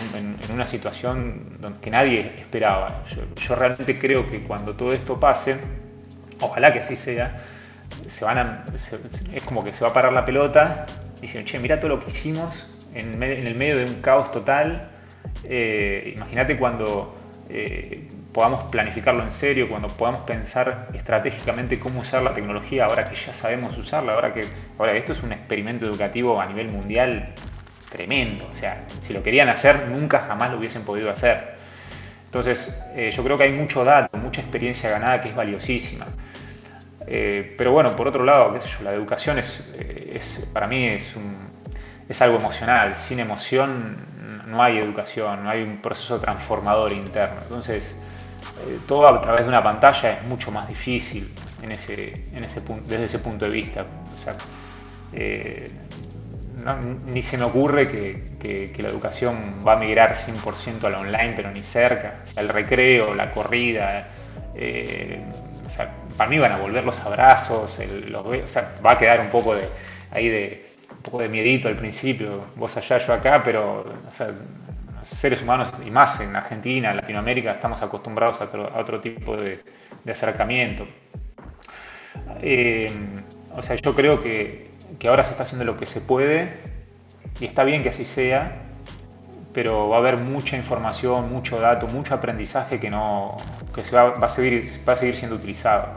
una 0.53 0.67
situación 0.67 1.59
que 1.81 1.91
nadie 1.91 2.33
esperaba. 2.37 3.05
Yo, 3.37 3.55
realmente 3.55 3.99
creo 3.99 4.27
que 4.27 4.43
cuando 4.43 4.75
todo 4.75 4.93
esto 4.93 5.19
pase, 5.19 5.57
ojalá 6.41 6.73
que 6.73 6.81
así 6.81 6.97
sea, 6.97 7.43
se 8.09 8.25
van 8.25 8.65
es 9.33 9.43
como 9.45 9.65
que 9.65 9.73
se 9.73 9.85
va 9.85 9.91
a 9.91 9.95
parar 9.95 10.13
la 10.13 10.25
pelota 10.25 10.87
y 11.19 11.23
dicen, 11.23 11.45
che, 11.45 11.59
mira 11.59 11.81
todo 11.81 11.91
lo 11.91 12.01
que 12.01 12.11
hicimos 12.11 12.69
en, 12.95 13.23
el 13.23 13.55
medio 13.57 13.79
de 13.79 13.85
un 13.85 14.01
caos 14.03 14.31
total. 14.33 14.91
Eh, 15.45 16.15
imagínate 16.17 16.59
cuando 16.59 17.22
eh, 17.49 18.09
podamos 18.33 18.65
planificarlo 18.65 19.23
en 19.23 19.31
serio, 19.31 19.69
cuando 19.69 19.89
podamos 19.89 20.23
pensar 20.23 20.89
estratégicamente 20.95 21.79
cómo 21.79 22.01
usar 22.01 22.23
la 22.23 22.33
tecnología 22.33 22.87
ahora 22.87 23.09
que 23.09 23.15
ya 23.15 23.35
sabemos 23.35 23.77
usarla, 23.77 24.15
ahora 24.15 24.33
que 24.33 24.47
ahora 24.79 24.97
esto 24.97 25.13
es 25.13 25.23
un 25.23 25.33
experimento 25.33 25.87
educativo 25.87 26.41
a 26.41 26.47
nivel 26.47 26.71
mundial 26.71 27.35
tremendo. 27.91 28.49
O 28.51 28.55
sea, 28.55 28.85
si 29.01 29.13
lo 29.13 29.23
querían 29.23 29.49
hacer, 29.49 29.89
nunca 29.89 30.21
jamás 30.21 30.51
lo 30.51 30.59
hubiesen 30.59 30.83
podido 30.83 31.11
hacer. 31.11 31.57
Entonces, 32.25 32.83
eh, 32.95 33.11
yo 33.11 33.23
creo 33.23 33.37
que 33.37 33.45
hay 33.45 33.53
mucho 33.53 33.85
dato, 33.85 34.17
mucha 34.17 34.41
experiencia 34.41 34.89
ganada 34.89 35.21
que 35.21 35.29
es 35.29 35.35
valiosísima. 35.35 36.07
Eh, 37.07 37.55
pero 37.59 37.73
bueno, 37.73 37.95
por 37.95 38.09
otro 38.09 38.25
lado, 38.25 38.55
qué 38.55 38.61
sé 38.61 38.69
yo, 38.69 38.85
la 38.85 38.95
educación 38.95 39.39
es, 39.39 39.63
eh, 39.79 40.19
para 40.53 40.67
mí 40.67 40.87
es, 40.87 41.15
es 42.09 42.23
algo 42.23 42.39
emocional. 42.39 42.97
Sin 42.97 43.21
emoción 43.21 44.32
no 44.53 44.63
hay 44.63 44.79
educación, 44.79 45.45
no 45.45 45.51
hay 45.51 45.63
un 45.63 45.79
proceso 45.79 46.21
transformador 46.21 46.93
interno. 46.93 47.41
Entonces, 47.43 47.97
todo 48.87 49.09
a 49.09 49.21
través 49.21 49.43
de 49.43 49.49
una 49.49 49.63
pantalla 49.63 50.19
es 50.19 50.23
mucho 50.25 50.53
más 50.53 50.69
difícil 50.69 51.33
en 51.63 51.73
ese, 51.73 52.27
en 52.35 52.45
ese 52.45 52.61
desde 52.61 53.05
ese 53.07 53.19
punto 53.19 53.47
de 53.47 53.51
vista. 53.51 53.87
Sea, 54.23 54.35
ni 57.07 57.23
se 57.23 57.39
me 57.39 57.45
ocurre 57.45 57.89
que, 57.89 58.73
la 58.79 58.89
educación 58.89 59.57
va 59.67 59.73
a 59.75 59.77
migrar 59.77 60.15
100% 60.15 60.85
a 60.85 60.91
la 60.91 61.01
online, 61.01 61.33
pero 61.35 61.51
ni 61.51 61.63
cerca. 61.63 62.23
El 62.37 62.49
recreo, 62.49 63.15
la 63.15 63.33
corrida, 63.33 64.09
eh, 64.55 65.23
para 66.17 66.29
mí 66.29 66.39
van 66.39 66.53
a 66.53 66.59
volver 66.59 66.85
los 66.85 67.01
abrazos, 67.01 67.73
sea, 68.47 68.69
va 68.85 68.93
a 68.93 68.99
quedar 68.99 69.21
un 69.21 69.31
poco 69.31 69.55
de 69.55 69.69
ahí 70.11 70.29
de 70.29 70.72
un 71.03 71.11
poco 71.11 71.19
de 71.19 71.29
miedito 71.29 71.67
al 71.67 71.75
principio, 71.75 72.45
vos 72.55 72.77
allá, 72.77 72.99
yo 72.99 73.13
acá, 73.13 73.43
pero 73.43 73.81
o 74.07 74.11
sea, 74.11 74.33
seres 75.03 75.43
humanos 75.43 75.73
y 75.85 75.91
más 75.91 76.21
en 76.21 76.37
Argentina, 76.37 76.91
en 76.91 76.97
Latinoamérica, 76.97 77.51
estamos 77.51 77.83
acostumbrados 77.83 78.41
a 78.41 78.45
otro, 78.79 79.01
tipo 79.01 79.37
de, 79.37 79.61
acercamiento. 80.09 80.87
Eh, 82.41 82.87
o 83.57 83.63
sea, 83.63 83.75
yo 83.75 83.97
creo 83.97 84.21
que, 84.21 84.71
ahora 85.09 85.25
se 85.25 85.33
está 85.33 85.43
haciendo 85.43 85.65
lo 85.65 85.77
que 85.77 85.87
se 85.87 86.01
puede 86.01 86.59
y 87.41 87.47
está 87.47 87.65
bien 87.65 87.83
que 87.83 87.89
así 87.89 88.05
sea, 88.05 88.53
pero 89.53 89.89
va 89.89 89.97
a 89.97 89.99
haber 89.99 90.19
mucha 90.19 90.57
información, 90.57 91.33
mucho 91.33 91.59
dato, 91.59 91.89
mucho 91.89 92.15
aprendizaje 92.15 92.79
que 92.79 92.91
no 92.91 93.37
que 93.75 93.83
se 93.83 93.97
va, 93.97 94.13
a 94.13 94.29
seguir 94.29 94.69
va 94.89 94.93
a 94.93 94.97
seguir 94.97 95.17
siendo 95.17 95.35
utilizado. 95.35 95.89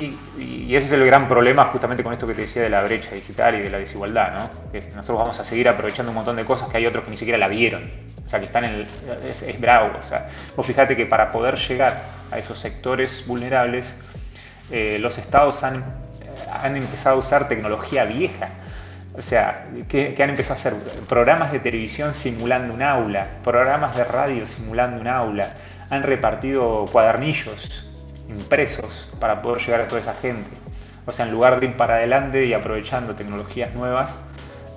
Y, 0.00 0.74
ese 0.74 0.86
es 0.86 0.92
el 0.92 1.06
gran 1.06 1.28
problema 1.28 1.66
justamente 1.66 2.02
con 2.02 2.12
esto 2.12 2.26
que 2.26 2.34
te 2.34 2.42
decía 2.42 2.62
de 2.62 2.70
la 2.70 2.82
brecha 2.82 3.14
digital 3.14 3.54
y 3.56 3.60
de 3.60 3.70
la 3.70 3.78
desigualdad, 3.78 4.32
¿no? 4.32 4.70
Que 4.72 4.80
nosotros 4.90 5.18
vamos 5.18 5.38
a 5.38 5.44
seguir 5.44 5.68
aprovechando 5.68 6.10
un 6.10 6.16
montón 6.16 6.36
de 6.36 6.44
cosas 6.44 6.68
que 6.68 6.78
hay 6.78 6.86
otros 6.86 7.04
que 7.04 7.10
ni 7.10 7.16
siquiera 7.16 7.38
la 7.38 7.48
vieron. 7.48 7.90
O 8.24 8.28
sea, 8.28 8.40
que 8.40 8.46
están 8.46 8.64
en 8.64 8.74
el, 8.74 8.86
es, 9.28 9.60
bravo. 9.60 9.98
O 10.00 10.02
sea, 10.02 10.28
vos 10.56 10.66
fíjate 10.66 10.96
que 10.96 11.06
para 11.06 11.30
poder 11.30 11.56
llegar 11.56 12.02
a 12.30 12.38
esos 12.38 12.58
sectores 12.58 13.24
vulnerables, 13.26 13.94
eh, 14.70 14.98
los 14.98 15.18
estados 15.18 15.62
han, 15.62 15.84
han 16.50 16.76
empezado 16.76 17.16
a 17.16 17.18
usar 17.18 17.48
tecnología 17.48 18.04
vieja. 18.04 18.50
O 19.14 19.20
sea, 19.20 19.66
que, 19.88 20.16
han 20.22 20.30
empezado 20.30 20.54
a 20.54 20.56
hacer 20.56 20.74
programas 21.06 21.52
de 21.52 21.60
televisión 21.60 22.14
simulando 22.14 22.72
un 22.72 22.82
aula, 22.82 23.28
programas 23.44 23.94
de 23.94 24.04
radio 24.04 24.46
simulando 24.46 25.00
un 25.00 25.08
aula, 25.08 25.52
han 25.90 26.02
repartido 26.02 26.86
cuadernillos 26.90 27.91
impresos 28.34 29.08
para 29.18 29.42
poder 29.42 29.60
llegar 29.60 29.80
a 29.82 29.88
toda 29.88 30.00
esa 30.00 30.14
gente. 30.14 30.50
O 31.06 31.12
sea, 31.12 31.26
en 31.26 31.32
lugar 31.32 31.60
de 31.60 31.66
ir 31.66 31.76
para 31.76 31.96
adelante 31.96 32.46
y 32.46 32.52
aprovechando 32.52 33.14
tecnologías 33.14 33.74
nuevas, 33.74 34.12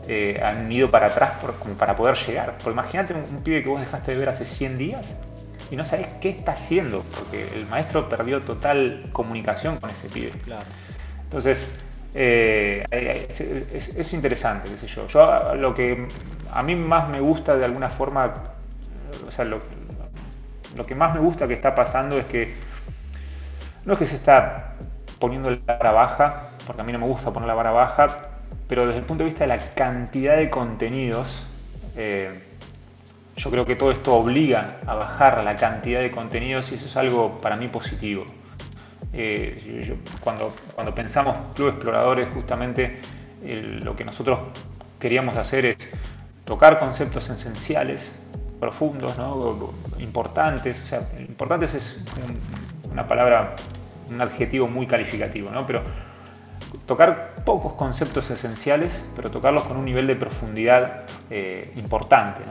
eh, 0.07 0.39
han 0.43 0.71
ido 0.71 0.89
para 0.89 1.07
atrás 1.07 1.33
para 1.77 1.95
poder 1.95 2.15
llegar. 2.15 2.53
Porque 2.57 2.71
imagínate 2.71 3.13
un, 3.13 3.43
pibe 3.43 3.63
que 3.63 3.69
vos 3.69 3.79
dejaste 3.79 4.13
de 4.13 4.17
ver 4.17 4.29
hace 4.29 4.45
100 4.45 4.77
días 4.77 5.15
y 5.71 5.75
no 5.75 5.85
sabés 5.85 6.07
qué 6.21 6.29
está 6.29 6.53
haciendo, 6.53 7.03
porque 7.15 7.47
el 7.55 7.67
maestro 7.67 8.07
perdió 8.07 8.39
total 8.41 9.09
comunicación 9.11 9.77
con 9.77 9.89
ese 9.89 10.09
pibe. 10.09 10.31
Entonces, 11.23 11.71
eh, 12.13 12.85
es, 12.89 14.13
interesante, 14.13 14.69
qué 14.69 14.77
sé 14.77 14.87
yo. 14.87 15.07
Yo 15.07 15.55
lo 15.55 15.73
que 15.73 16.07
a 16.51 16.61
mí 16.61 16.75
más 16.75 17.09
me 17.09 17.19
gusta 17.19 17.55
de 17.55 17.65
alguna 17.65 17.89
forma, 17.89 18.31
o 19.27 19.31
sea, 19.31 19.43
lo, 19.43 19.57
lo 20.75 20.85
que 20.85 20.93
más 20.93 21.13
me 21.13 21.19
gusta 21.19 21.47
que 21.47 21.55
está 21.55 21.73
pasando 21.73 22.17
es 22.17 22.25
que 22.25 22.53
no 23.85 23.93
es 23.93 23.99
que 23.99 24.05
se 24.05 24.15
está 24.15 24.75
poniendo 25.19 25.49
la 25.49 25.57
vara 25.65 25.91
baja, 25.91 26.49
porque 26.65 26.81
a 26.81 26.85
mí 26.85 26.91
no 26.91 26.99
me 26.99 27.07
gusta 27.07 27.31
poner 27.31 27.47
la 27.47 27.53
vara 27.53 27.71
baja, 27.71 28.07
pero 28.67 28.85
desde 28.85 28.99
el 28.99 29.05
punto 29.05 29.23
de 29.23 29.29
vista 29.29 29.43
de 29.43 29.47
la 29.47 29.57
cantidad 29.57 30.37
de 30.37 30.49
contenidos, 30.49 31.45
eh, 31.95 32.33
yo 33.37 33.51
creo 33.51 33.65
que 33.65 33.75
todo 33.75 33.91
esto 33.91 34.15
obliga 34.15 34.77
a 34.87 34.95
bajar 34.95 35.43
la 35.43 35.55
cantidad 35.55 35.99
de 35.99 36.09
contenidos 36.09 36.71
y 36.71 36.75
eso 36.75 36.87
es 36.87 36.97
algo 36.97 37.39
para 37.41 37.55
mí 37.55 37.67
positivo. 37.67 38.25
Eh, 39.13 39.97
cuando, 40.21 40.49
cuando 40.73 40.93
pensamos 40.93 41.35
Club 41.53 41.69
Exploradores, 41.69 42.33
justamente 42.33 42.99
lo 43.83 43.95
que 43.95 44.03
nosotros 44.03 44.39
queríamos 44.99 45.37
hacer 45.37 45.65
es 45.67 45.89
tocar 46.43 46.79
conceptos 46.79 47.29
esenciales, 47.29 48.19
profundos, 48.59 49.15
importantes. 49.99 50.81
O 50.83 50.87
sea, 50.87 51.07
importantes 51.19 51.73
es 51.75 52.03
una 52.95 53.07
palabra 53.07 53.55
un 54.09 54.21
adjetivo 54.21 54.67
muy 54.67 54.87
calificativo, 54.87 55.49
¿no? 55.49 55.65
Pero 55.65 55.83
tocar 56.85 57.35
pocos 57.43 57.73
conceptos 57.73 58.31
esenciales, 58.31 59.05
pero 59.17 59.29
tocarlos 59.29 59.65
con 59.65 59.75
un 59.75 59.83
nivel 59.83 60.07
de 60.07 60.15
profundidad 60.15 61.03
eh, 61.29 61.73
importante. 61.75 62.41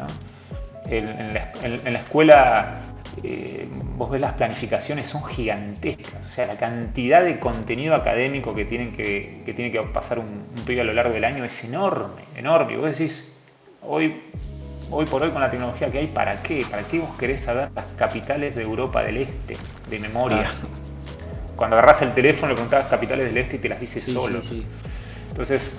En, 0.87 1.33
la, 1.33 1.99
escuela 1.99 2.75
eh, 3.23 3.67
vos 3.97 4.11
ves 4.11 4.21
las 4.21 4.35
planificaciones 4.35 5.07
son 5.07 5.25
gigantescas, 5.25 6.27
o 6.27 6.31
sea, 6.31 6.47
la 6.47 6.59
cantidad 6.59 7.25
de 7.25 7.39
contenido 7.39 7.95
académico 7.95 8.55
que, 8.55 8.67
tienen 8.67 8.93
que, 8.93 9.43
tiene 9.57 9.73
que 9.73 9.81
pasar 9.95 10.19
un, 10.19 10.27
un 10.27 10.65
pibe 10.67 10.83
a 10.83 10.85
lo 10.85 10.93
largo 10.93 11.15
del 11.15 11.25
año 11.25 11.43
es 11.43 11.65
enorme, 11.65 12.25
enorme. 12.37 12.75
Y 12.75 12.77
vos 12.77 12.99
decís, 12.99 13.35
hoy, 13.81 14.21
hoy 14.91 15.07
por 15.07 15.23
hoy 15.23 15.31
con 15.31 15.41
la 15.41 15.51
tecnología 15.51 15.89
que 15.89 15.99
hay, 15.99 16.07
¿para 16.07 16.43
qué? 16.43 16.67
¿Para 16.71 16.83
qué 16.85 16.99
vos 16.99 17.11
querés 17.19 17.41
saber 17.41 17.71
las 17.75 17.89
capitales 17.97 18.55
de 18.55 18.63
Europa 18.63 19.03
del 19.03 19.19
Este 19.19 19.57
de 19.89 19.99
memoria? 19.99 20.47
Ah 20.49 20.67
cuando 21.57 21.77
agarras 21.77 22.03
el 22.03 22.15
teléfono 22.15 22.49
le 22.49 22.55
preguntabas 22.55 22.89
capitales 22.89 23.27
del 23.27 23.37
este 23.39 23.57
y 23.57 23.59
te 23.59 23.69
las 23.69 23.81
dices 23.81 24.05
solo. 24.05 24.41
Entonces, 25.31 25.79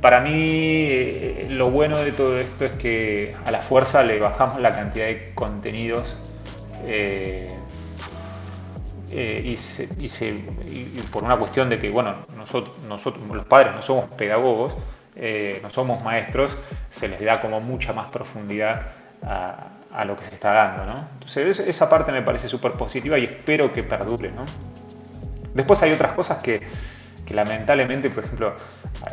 para 0.00 0.20
mí 0.20 0.88
eh, 0.90 1.46
lo 1.50 1.70
bueno 1.70 1.98
de 1.98 2.12
todo 2.12 2.36
esto 2.38 2.64
es 2.64 2.76
que 2.76 3.34
a 3.44 3.50
la 3.50 3.60
fuerza 3.60 4.02
le 4.02 4.18
bajamos 4.18 4.60
la 4.60 4.74
cantidad 4.74 5.06
de 5.06 5.32
contenidos 5.34 6.16
eh, 6.86 7.54
eh, 9.10 9.56
y, 9.98 11.00
por 11.12 11.24
una 11.24 11.36
cuestión 11.36 11.70
de 11.70 11.78
que, 11.78 11.90
bueno, 11.90 12.26
nosotros, 12.36 12.76
nosotros 12.86 13.24
los 13.28 13.46
padres 13.46 13.74
no 13.74 13.82
somos 13.82 14.10
pedagogos, 14.10 14.74
no 15.62 15.70
somos 15.70 16.02
maestros, 16.02 16.56
se 16.90 17.08
les 17.08 17.20
da 17.24 17.40
como 17.40 17.60
mucha 17.60 17.92
más 17.92 18.08
profundidad 18.08 18.82
a, 19.22 19.68
a 19.96 20.04
lo 20.04 20.16
que 20.16 20.24
se 20.24 20.34
está 20.34 20.52
dando, 20.52 20.84
¿no? 20.84 21.08
Entonces 21.14 21.58
esa 21.60 21.88
parte 21.88 22.12
me 22.12 22.22
parece 22.22 22.48
súper 22.48 22.72
positiva 22.72 23.18
y 23.18 23.24
espero 23.24 23.72
que 23.72 23.82
perdure, 23.82 24.30
¿no? 24.30 24.44
Después 25.54 25.82
hay 25.82 25.92
otras 25.92 26.12
cosas 26.12 26.42
que, 26.42 26.60
lamentablemente, 27.30 28.10
por 28.10 28.24
ejemplo, 28.24 28.54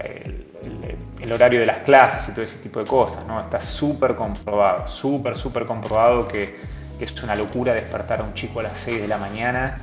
el, 0.03 1.31
horario 1.31 1.61
de 1.61 1.65
las 1.65 1.83
clases 1.83 2.27
y 2.27 2.31
todo 2.33 2.43
ese 2.43 2.59
tipo 2.59 2.79
de 2.79 2.85
cosas, 2.85 3.25
¿no? 3.25 3.39
Está 3.39 3.61
súper 3.61 4.15
comprobado, 4.15 4.87
súper, 4.87 5.37
súper 5.37 5.65
comprobado 5.65 6.27
que, 6.27 6.59
es 6.99 7.21
una 7.21 7.35
locura 7.35 7.73
despertar 7.73 8.21
a 8.21 8.23
un 8.23 8.33
chico 8.33 8.61
a 8.61 8.63
las 8.63 8.79
6 8.79 9.01
de 9.01 9.07
la 9.09 9.17
mañana, 9.17 9.75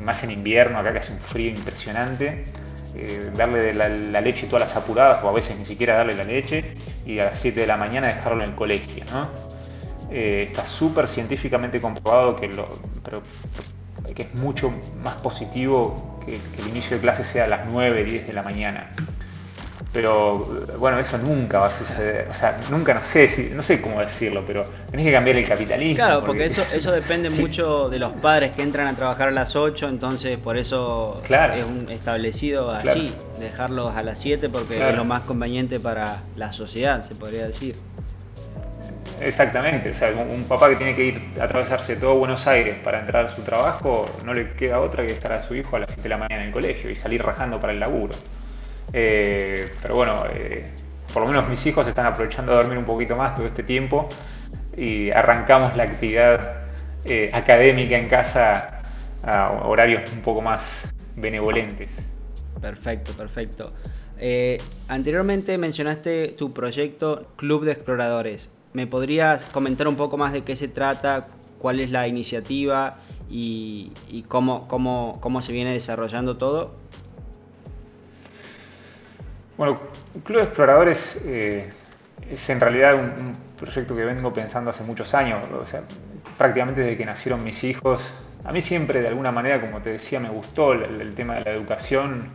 más 0.00 0.22
en 0.24 0.30
invierno, 0.30 0.78
acá 0.78 0.92
que 0.92 0.98
hace 0.98 1.12
un 1.12 1.20
frío 1.20 1.50
impresionante. 1.50 2.44
Eh, 2.98 3.30
darle 3.36 3.74
la, 3.74 4.20
leche 4.20 4.46
todas 4.46 4.68
las 4.68 4.76
apuradas, 4.76 5.22
o 5.22 5.28
a 5.28 5.32
veces 5.32 5.58
ni 5.58 5.66
siquiera 5.66 5.96
darle 5.96 6.14
la 6.14 6.24
leche, 6.24 6.74
y 7.04 7.18
a 7.18 7.26
las 7.26 7.38
7 7.38 7.60
de 7.60 7.66
la 7.66 7.76
mañana 7.76 8.06
dejarlo 8.06 8.42
en 8.42 8.50
el 8.50 8.56
colegio. 8.56 9.04
Eh, 10.10 10.46
está 10.48 10.64
súper 10.64 11.06
científicamente 11.06 11.80
comprobado 11.80 12.36
que 12.36 12.48
lo, 12.48 12.68
que 14.14 14.22
es 14.22 14.34
mucho 14.36 14.72
más 15.02 15.14
positivo 15.20 16.20
que, 16.24 16.36
el 16.62 16.68
inicio 16.68 16.96
de 16.96 17.02
clase 17.02 17.24
sea 17.24 17.44
a 17.44 17.48
las 17.48 17.70
9, 17.70 18.02
10 18.04 18.26
de 18.28 18.32
la 18.32 18.42
mañana. 18.42 18.88
Pero 19.92 20.34
bueno, 20.78 20.98
eso 20.98 21.16
nunca 21.16 21.58
va 21.58 21.68
a 21.68 21.72
suceder. 21.72 22.28
O 22.30 22.34
sea, 22.34 22.58
nunca, 22.70 22.92
no 22.92 23.02
sé, 23.02 23.28
si, 23.28 23.50
no 23.54 23.62
sé 23.62 23.80
cómo 23.80 24.00
decirlo, 24.00 24.44
pero 24.46 24.66
tenés 24.90 25.06
que 25.06 25.12
cambiar 25.12 25.36
el 25.36 25.48
capitalismo. 25.48 25.96
Claro, 25.96 26.22
porque, 26.24 26.46
eso, 26.46 26.62
eso 26.74 26.92
depende 26.92 27.30
mucho 27.30 27.88
de 27.88 27.98
los 27.98 28.12
padres 28.12 28.52
que 28.52 28.62
entran 28.62 28.86
a 28.88 28.94
trabajar 28.94 29.28
a 29.28 29.30
las 29.30 29.56
8, 29.56 29.88
entonces 29.88 30.36
por 30.36 30.58
eso 30.58 31.22
es 31.24 31.64
un 31.64 31.86
establecido 31.88 32.70
así, 32.70 33.14
dejarlos 33.40 33.96
a 33.96 34.02
las 34.02 34.18
7 34.18 34.48
porque 34.50 34.86
es 34.90 34.94
lo 34.94 35.04
más 35.04 35.22
conveniente 35.22 35.80
para 35.80 36.22
la 36.36 36.52
sociedad, 36.52 37.02
se 37.02 37.14
podría 37.14 37.46
decir. 37.46 37.76
Exactamente, 39.20 39.90
o 39.90 39.94
sea, 39.94 40.10
un, 40.10 40.44
papá 40.44 40.68
que 40.68 40.76
tiene 40.76 40.94
que 40.94 41.04
ir 41.04 41.22
a 41.40 41.44
atravesarse 41.44 41.96
todo 41.96 42.16
Buenos 42.16 42.46
Aires 42.46 42.76
para 42.84 43.00
entrar 43.00 43.26
a 43.26 43.28
su 43.34 43.40
trabajo, 43.42 44.04
no 44.24 44.34
le 44.34 44.52
queda 44.52 44.80
otra 44.80 45.06
que 45.06 45.12
estar 45.12 45.32
a 45.32 45.42
su 45.42 45.54
hijo 45.54 45.76
a 45.76 45.80
las 45.80 45.88
7 45.88 46.02
de 46.02 46.08
la 46.10 46.18
mañana 46.18 46.42
en 46.42 46.48
el 46.48 46.52
colegio 46.52 46.90
y 46.90 46.96
salir 46.96 47.22
rajando 47.22 47.58
para 47.58 47.72
el 47.72 47.80
laburo. 47.80 48.14
Eh, 48.92 49.70
pero 49.82 49.94
bueno, 49.94 50.24
eh, 50.32 50.70
por 51.12 51.22
lo 51.22 51.28
menos 51.28 51.48
mis 51.50 51.64
hijos 51.66 51.86
están 51.86 52.06
aprovechando 52.06 52.52
de 52.52 52.58
dormir 52.58 52.78
un 52.78 52.84
poquito 52.84 53.16
más 53.16 53.34
todo 53.34 53.46
este 53.46 53.62
tiempo 53.62 54.08
y 54.76 55.10
arrancamos 55.10 55.76
la 55.76 55.84
actividad 55.84 56.66
eh, 57.04 57.30
académica 57.32 57.96
en 57.96 58.08
casa 58.08 58.82
a 59.22 59.50
horarios 59.64 60.10
un 60.12 60.20
poco 60.20 60.40
más 60.40 60.92
benevolentes. 61.16 61.90
Perfecto, 62.60 63.12
perfecto. 63.12 63.72
anteriormente 64.88 65.58
mencionaste 65.58 66.28
tu 66.28 66.52
proyecto 66.52 67.28
Club 67.36 67.64
de 67.64 67.72
Exploradores. 67.72 68.50
¿Me 68.72 68.86
podrías 68.86 69.42
comentar 69.44 69.88
un 69.88 69.96
poco 69.96 70.18
más 70.18 70.32
de 70.32 70.42
qué 70.42 70.54
se 70.54 70.68
trata, 70.68 71.28
cuál 71.58 71.80
es 71.80 71.90
la 71.90 72.06
iniciativa 72.08 72.98
y, 73.28 73.92
cómo, 74.28 74.68
cómo, 74.68 75.42
se 75.42 75.52
viene 75.52 75.72
desarrollando 75.72 76.36
todo? 76.36 76.74
Bueno, 79.56 79.80
Club 80.24 80.38
de 80.38 80.44
Exploradores 80.44 81.20
eh, 81.24 81.70
es 82.30 82.50
en 82.50 82.60
realidad 82.60 82.94
un, 82.94 83.32
proyecto 83.56 83.96
que 83.96 84.04
vengo 84.04 84.34
pensando 84.34 84.70
hace 84.70 84.84
muchos 84.84 85.14
años, 85.14 85.42
o 85.50 85.64
sea, 85.64 85.82
prácticamente 86.36 86.82
desde 86.82 86.98
que 86.98 87.06
nacieron 87.06 87.42
mis 87.42 87.64
hijos. 87.64 88.02
A 88.44 88.52
mí 88.52 88.60
siempre, 88.60 89.00
de 89.00 89.08
alguna 89.08 89.32
manera, 89.32 89.60
como 89.64 89.80
te 89.80 89.90
decía, 89.90 90.20
me 90.20 90.28
gustó 90.28 90.74
el, 90.74 91.14
tema 91.14 91.36
de 91.36 91.44
la 91.44 91.52
educación, 91.52 92.28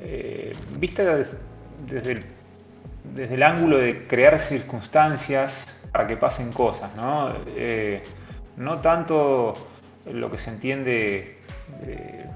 eh, 0.00 0.52
vista 0.78 1.04
desde 1.86 2.22
el 3.14 3.42
ángulo 3.42 3.78
de 3.78 4.02
crear 4.02 4.38
circunstancias 4.38 5.66
para 5.90 6.06
que 6.06 6.16
pasen 6.16 6.52
cosas, 6.52 6.94
¿no? 6.96 7.34
Eh, 7.46 8.02
no 8.56 8.80
tanto 8.80 9.54
lo 10.12 10.30
que 10.30 10.38
se 10.38 10.50
entiende 10.50 11.38
de, 11.80 12.26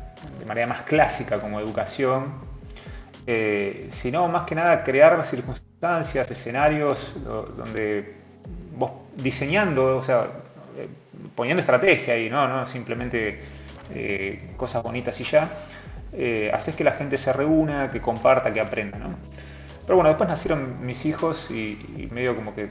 manera 0.46 0.66
más 0.66 0.82
clásica 0.82 1.40
como 1.40 1.60
educación, 1.60 2.34
eh, 3.26 3.88
sino 3.90 4.28
más 4.28 4.44
que 4.44 4.54
nada 4.54 4.82
crear 4.82 5.24
circunstancias, 5.24 6.30
escenarios 6.30 7.14
donde 7.24 8.16
vos 8.76 8.92
diseñando, 9.16 9.96
o 9.96 10.02
sea, 10.02 10.26
eh, 10.76 10.88
poniendo 11.34 11.60
estrategia 11.60 12.18
y 12.18 12.30
no, 12.30 12.48
no 12.48 12.66
simplemente 12.66 13.40
cosas 14.56 14.82
bonitas 14.82 15.20
y 15.20 15.24
ya, 15.24 15.50
haces 16.54 16.74
que 16.74 16.82
la 16.82 16.92
gente 16.92 17.18
se 17.18 17.30
reúna, 17.30 17.88
que 17.88 18.00
comparta, 18.00 18.50
que 18.50 18.60
aprenda, 18.60 18.96
¿no? 18.96 19.16
Pero 19.84 19.96
bueno, 19.96 20.10
después 20.10 20.28
nacieron 20.28 20.84
mis 20.84 21.04
hijos 21.06 21.50
y, 21.50 22.08
medio 22.12 22.36
como 22.36 22.54
que 22.54 22.68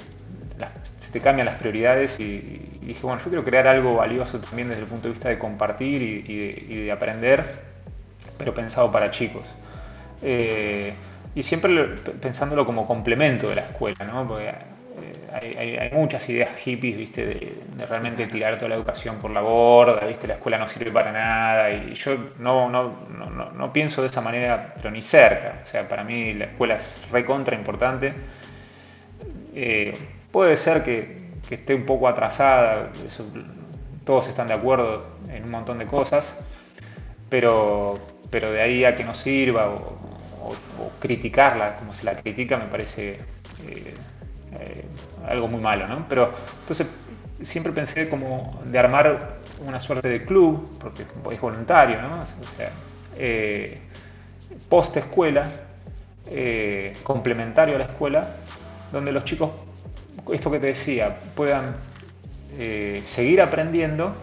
se 0.97 1.11
te 1.11 1.19
cambian 1.19 1.45
las 1.45 1.55
prioridades 1.55 2.19
y, 2.19 2.79
dije, 2.81 3.01
bueno, 3.01 3.19
yo 3.19 3.29
quiero 3.29 3.43
crear 3.43 3.67
algo 3.67 3.95
valioso 3.95 4.39
también 4.39 4.69
desde 4.69 4.83
el 4.83 4.87
punto 4.87 5.07
de 5.07 5.13
vista 5.13 5.29
de 5.29 5.37
compartir 5.37 6.01
y, 6.01 6.83
de, 6.85 6.91
aprender, 6.91 7.51
pero 8.37 8.53
pensado 8.53 8.91
para 8.91 9.11
chicos. 9.11 9.43
Eh, 10.23 10.93
y 11.33 11.43
siempre 11.43 11.87
pensándolo 12.21 12.65
como 12.65 12.85
complemento 12.85 13.49
de 13.49 13.55
la 13.55 13.61
escuela, 13.61 14.05
¿no? 14.05 14.27
Porque 14.27 14.51
hay, 15.33 15.89
muchas 15.93 16.27
ideas 16.29 16.57
hippies, 16.57 16.97
¿viste? 16.97 17.25
De, 17.25 17.85
realmente 17.89 18.27
tirar 18.27 18.57
toda 18.57 18.69
la 18.69 18.75
educación 18.75 19.17
por 19.17 19.31
la 19.31 19.41
borda, 19.41 20.05
¿viste? 20.05 20.27
La 20.27 20.35
escuela 20.35 20.57
no 20.57 20.67
sirve 20.67 20.91
para 20.91 21.11
nada 21.11 21.71
y 21.71 21.93
yo 21.93 22.17
no, 22.39 22.69
no, 22.69 22.93
no, 23.09 23.51
no 23.51 23.73
pienso 23.73 24.01
de 24.01 24.07
esa 24.07 24.21
manera, 24.21 24.73
pero 24.75 24.91
ni 24.91 25.01
cerca. 25.01 25.61
O 25.63 25.67
sea, 25.67 25.87
para 25.87 26.03
mí 26.03 26.33
la 26.33 26.45
escuela 26.45 26.75
es 26.75 27.01
recontra 27.11 27.55
importante. 27.55 28.13
Eh, 29.55 29.93
puede 30.31 30.57
ser 30.57 30.83
que, 30.83 31.31
que, 31.47 31.55
esté 31.55 31.75
un 31.75 31.83
poco 31.83 32.07
atrasada, 32.07 32.89
todos 34.05 34.27
están 34.27 34.47
de 34.47 34.53
acuerdo 34.53 35.05
en 35.29 35.43
un 35.43 35.51
montón 35.51 35.77
de 35.79 35.85
cosas, 35.85 36.43
pero, 37.29 37.99
pero 38.29 38.51
de 38.51 38.61
ahí 38.61 38.85
a 38.85 38.95
que 38.95 39.03
no 39.03 39.13
sirva 39.13 39.69
o, 39.69 40.00
criticarla 40.99 41.73
como 41.73 41.95
se 41.95 42.03
la 42.05 42.15
critica 42.15 42.57
me 42.57 42.65
parece... 42.65 43.17
Eh, 43.67 43.93
eh, 44.53 44.85
algo 45.27 45.47
muy 45.47 45.61
malo, 45.61 45.87
¿no? 45.87 46.05
Pero 46.09 46.33
entonces 46.61 46.87
siempre 47.41 47.71
pensé 47.71 48.09
como 48.09 48.61
de 48.65 48.77
armar 48.77 49.37
una 49.65 49.79
suerte 49.79 50.09
de 50.09 50.25
club, 50.25 50.77
porque 50.79 51.05
es 51.31 51.41
voluntario, 51.41 52.01
¿no? 52.01 52.21
O 52.21 52.57
sea, 52.57 52.71
eh, 53.17 53.79
post 54.67 54.97
escuela, 54.97 55.49
complementario 57.03 57.75
a 57.75 57.77
la 57.79 57.85
escuela, 57.85 58.35
donde 58.91 59.11
los 59.11 59.23
chicos, 59.23 59.51
esto 60.33 60.51
que 60.51 60.59
te 60.59 60.67
decía, 60.67 61.17
puedan 61.35 61.75
seguir 63.05 63.41
aprendiendo, 63.41 64.15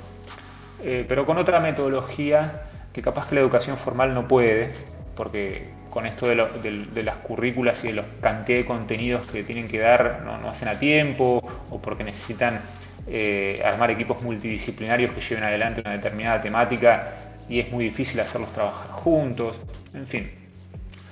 pero 0.82 1.26
con 1.26 1.38
otra 1.38 1.60
metodología 1.60 2.64
que 2.92 3.02
capaz 3.02 3.28
que 3.28 3.34
la 3.34 3.40
educación 3.40 3.76
formal 3.76 4.14
no 4.14 4.26
puede, 4.26 4.72
porque 5.16 5.68
con 5.99 6.07
esto 6.07 6.28
de, 6.28 7.02
las 7.02 7.17
currículas 7.17 7.83
y 7.83 7.88
de 7.88 7.95
los 7.95 8.07
cantidad 8.21 8.59
de 8.59 8.64
contenidos 8.64 9.26
que 9.26 9.43
tienen 9.43 9.67
que 9.67 9.81
dar 9.81 10.23
no, 10.25 10.49
hacen 10.49 10.69
a 10.69 10.78
tiempo 10.78 11.43
o 11.71 11.83
porque 11.83 12.05
necesitan 12.05 12.61
eh, 13.09 13.61
armar 13.64 13.90
equipos 13.90 14.23
multidisciplinarios 14.23 15.12
que 15.12 15.21
lleven 15.21 15.43
adelante 15.43 15.81
una 15.81 15.95
determinada 15.95 16.40
temática 16.40 17.14
y 17.49 17.59
es 17.59 17.73
muy 17.73 17.87
difícil 17.87 18.21
hacerlos 18.21 18.52
trabajar 18.52 18.93
juntos, 18.93 19.61
en 19.93 20.07
fin. 20.07 20.31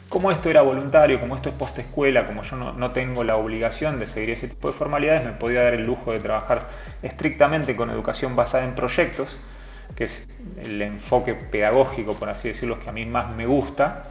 Como 0.08 0.30
esto 0.30 0.50
era 0.50 0.62
voluntario, 0.62 1.18
como 1.18 1.34
esto 1.34 1.48
es 1.48 1.56
post 1.56 1.76
escuela, 1.80 2.24
como 2.24 2.42
yo 2.42 2.54
no, 2.56 2.90
tengo 2.92 3.24
la 3.24 3.34
obligación 3.34 3.98
de 3.98 4.06
seguir 4.06 4.30
ese 4.30 4.46
tipo 4.46 4.68
de 4.68 4.74
formalidades, 4.74 5.24
me 5.24 5.32
podía 5.32 5.64
dar 5.64 5.74
el 5.74 5.84
lujo 5.84 6.12
de 6.12 6.20
trabajar 6.20 6.68
estrictamente 7.02 7.74
con 7.74 7.90
educación 7.90 8.36
basada 8.36 8.64
en 8.64 8.76
proyectos, 8.76 9.36
que 9.96 10.04
es 10.04 10.28
el 10.62 10.80
enfoque 10.80 11.34
pedagógico, 11.34 12.14
por 12.14 12.28
así 12.28 12.46
decirlo, 12.46 12.78
que 12.78 12.88
a 12.88 12.92
mí 12.92 13.04
más 13.04 13.34
me 13.34 13.46
gusta, 13.46 14.02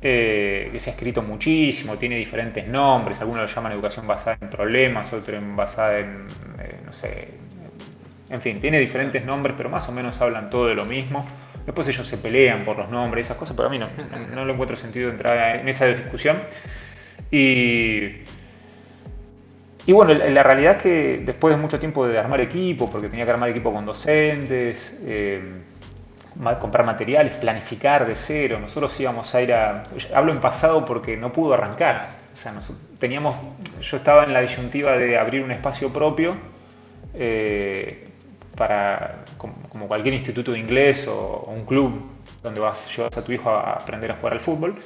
eh, 0.00 0.70
que 0.72 0.80
se 0.80 0.90
ha 0.90 0.92
escrito 0.92 1.22
muchísimo, 1.22 1.96
tiene 1.96 2.16
diferentes 2.16 2.66
nombres, 2.68 3.20
algunos 3.20 3.48
lo 3.48 3.54
llaman 3.54 3.72
educación 3.72 4.06
basada 4.06 4.38
en 4.40 4.48
problemas, 4.48 5.12
otros 5.12 5.42
basada 5.56 5.98
en, 5.98 6.26
eh, 6.60 6.80
no 6.84 6.92
sé, 6.92 7.28
en 8.30 8.40
fin, 8.40 8.60
tiene 8.60 8.78
diferentes 8.78 9.24
nombres, 9.24 9.54
pero 9.56 9.68
más 9.70 9.88
o 9.88 9.92
menos 9.92 10.20
hablan 10.20 10.50
todo 10.50 10.66
de 10.66 10.74
lo 10.74 10.84
mismo. 10.84 11.26
Después 11.64 11.86
ellos 11.88 12.06
se 12.06 12.16
pelean 12.16 12.64
por 12.64 12.78
los 12.78 12.88
nombres, 12.90 13.26
esas 13.26 13.36
cosas, 13.36 13.56
pero 13.56 13.68
a 13.68 13.70
mí 13.70 13.78
no, 13.78 13.86
no, 14.34 14.44
no 14.44 14.50
encuentro 14.50 14.76
sentido 14.76 15.10
entrar 15.10 15.60
en 15.60 15.68
esa 15.68 15.86
discusión. 15.86 16.38
Y, 17.30 18.22
y 19.86 19.92
bueno, 19.92 20.14
la 20.14 20.42
realidad 20.42 20.76
es 20.76 20.82
que 20.82 21.22
después 21.24 21.54
de 21.54 21.60
mucho 21.60 21.78
tiempo 21.78 22.06
de 22.06 22.18
armar 22.18 22.40
equipo, 22.40 22.90
porque 22.90 23.08
tenía 23.08 23.24
que 23.24 23.32
armar 23.32 23.50
equipo 23.50 23.72
con 23.72 23.84
docentes, 23.84 24.98
eh, 25.06 25.42
comprar 26.60 26.84
materiales, 26.84 27.36
planificar 27.38 28.06
de 28.06 28.14
cero. 28.14 28.58
Nosotros 28.60 28.98
íbamos 29.00 29.34
a 29.34 29.42
ir 29.42 29.52
a. 29.52 29.84
Hablo 30.14 30.32
en 30.32 30.40
pasado 30.40 30.84
porque 30.84 31.16
no 31.16 31.32
pudo 31.32 31.54
arrancar. 31.54 32.10
O 32.32 32.36
sea, 32.36 32.54
teníamos. 32.98 33.34
Yo 33.80 33.96
estaba 33.96 34.24
en 34.24 34.32
la 34.32 34.42
disyuntiva 34.42 34.96
de 34.96 35.18
abrir 35.18 35.42
un 35.42 35.50
espacio 35.50 35.92
propio 35.92 36.36
eh, 37.14 38.08
para. 38.56 39.24
Como, 39.36 39.86
cualquier 39.88 40.14
instituto 40.14 40.52
de 40.52 40.58
inglés 40.58 41.08
o, 41.08 41.52
un 41.56 41.64
club 41.64 42.10
donde 42.42 42.60
vas 42.60 42.94
llevas 42.94 43.16
a 43.16 43.24
tu 43.24 43.32
hijo 43.32 43.50
a 43.50 43.72
aprender 43.72 44.12
a 44.12 44.16
jugar 44.16 44.34
al 44.34 44.40
fútbol. 44.40 44.76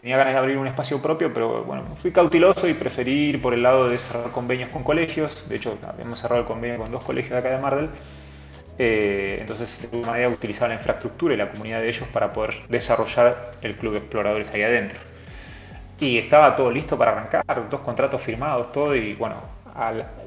Tenía 0.00 0.16
ganas 0.16 0.34
de 0.34 0.38
abrir 0.38 0.58
un 0.58 0.66
espacio 0.66 1.00
propio, 1.00 1.32
pero 1.32 1.62
bueno, 1.62 1.84
fui 1.96 2.10
cauteloso 2.10 2.66
y 2.66 2.74
preferí 2.74 3.30
ir 3.30 3.40
por 3.40 3.54
el 3.54 3.62
lado 3.62 3.88
de 3.88 3.98
cerrar 3.98 4.32
convenios 4.32 4.70
con 4.70 4.82
colegios. 4.82 5.48
De 5.48 5.56
hecho, 5.56 5.78
habíamos 5.86 6.18
cerrado 6.18 6.42
el 6.42 6.46
convenio 6.46 6.78
con 6.78 6.90
dos 6.90 7.04
colegios 7.04 7.30
de 7.30 7.38
acá 7.38 7.50
de 7.50 7.62
Mardel 7.62 7.90
eh, 8.78 9.38
entonces, 9.40 9.82
de 9.82 9.88
alguna 9.88 10.12
manera 10.12 10.28
utilizaba 10.28 10.68
la 10.68 10.74
infraestructura 10.74 11.34
y 11.34 11.36
la 11.36 11.50
comunidad 11.50 11.80
de 11.80 11.88
ellos 11.88 12.08
para 12.08 12.30
poder 12.30 12.54
desarrollar 12.68 13.52
el 13.62 13.76
club 13.76 13.92
de 13.92 13.98
exploradores 13.98 14.50
ahí 14.50 14.62
adentro. 14.62 14.98
Y 16.00 16.18
estaba 16.18 16.56
todo 16.56 16.70
listo 16.70 16.96
para 16.98 17.12
arrancar, 17.12 17.44
dos 17.70 17.80
contratos 17.82 18.20
firmados, 18.20 18.72
todo, 18.72 18.96
y 18.96 19.14
bueno, 19.14 19.36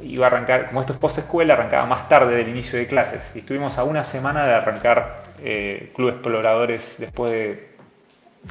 iba 0.01 0.25
a 0.25 0.27
arrancar, 0.27 0.67
como 0.67 0.81
esto 0.81 0.93
es 0.93 0.99
post 0.99 1.17
escuela, 1.17 1.53
arrancaba 1.53 1.85
más 1.85 2.07
tarde 2.07 2.35
del 2.35 2.47
inicio 2.47 2.79
de 2.79 2.87
clases. 2.87 3.29
Y 3.35 3.39
estuvimos 3.39 3.77
a 3.77 3.83
una 3.83 4.03
semana 4.03 4.45
de 4.45 4.53
arrancar 4.53 5.23
eh, 5.43 5.91
Club 5.95 6.09
Exploradores 6.09 6.95
después 6.97 7.31
de 7.31 7.69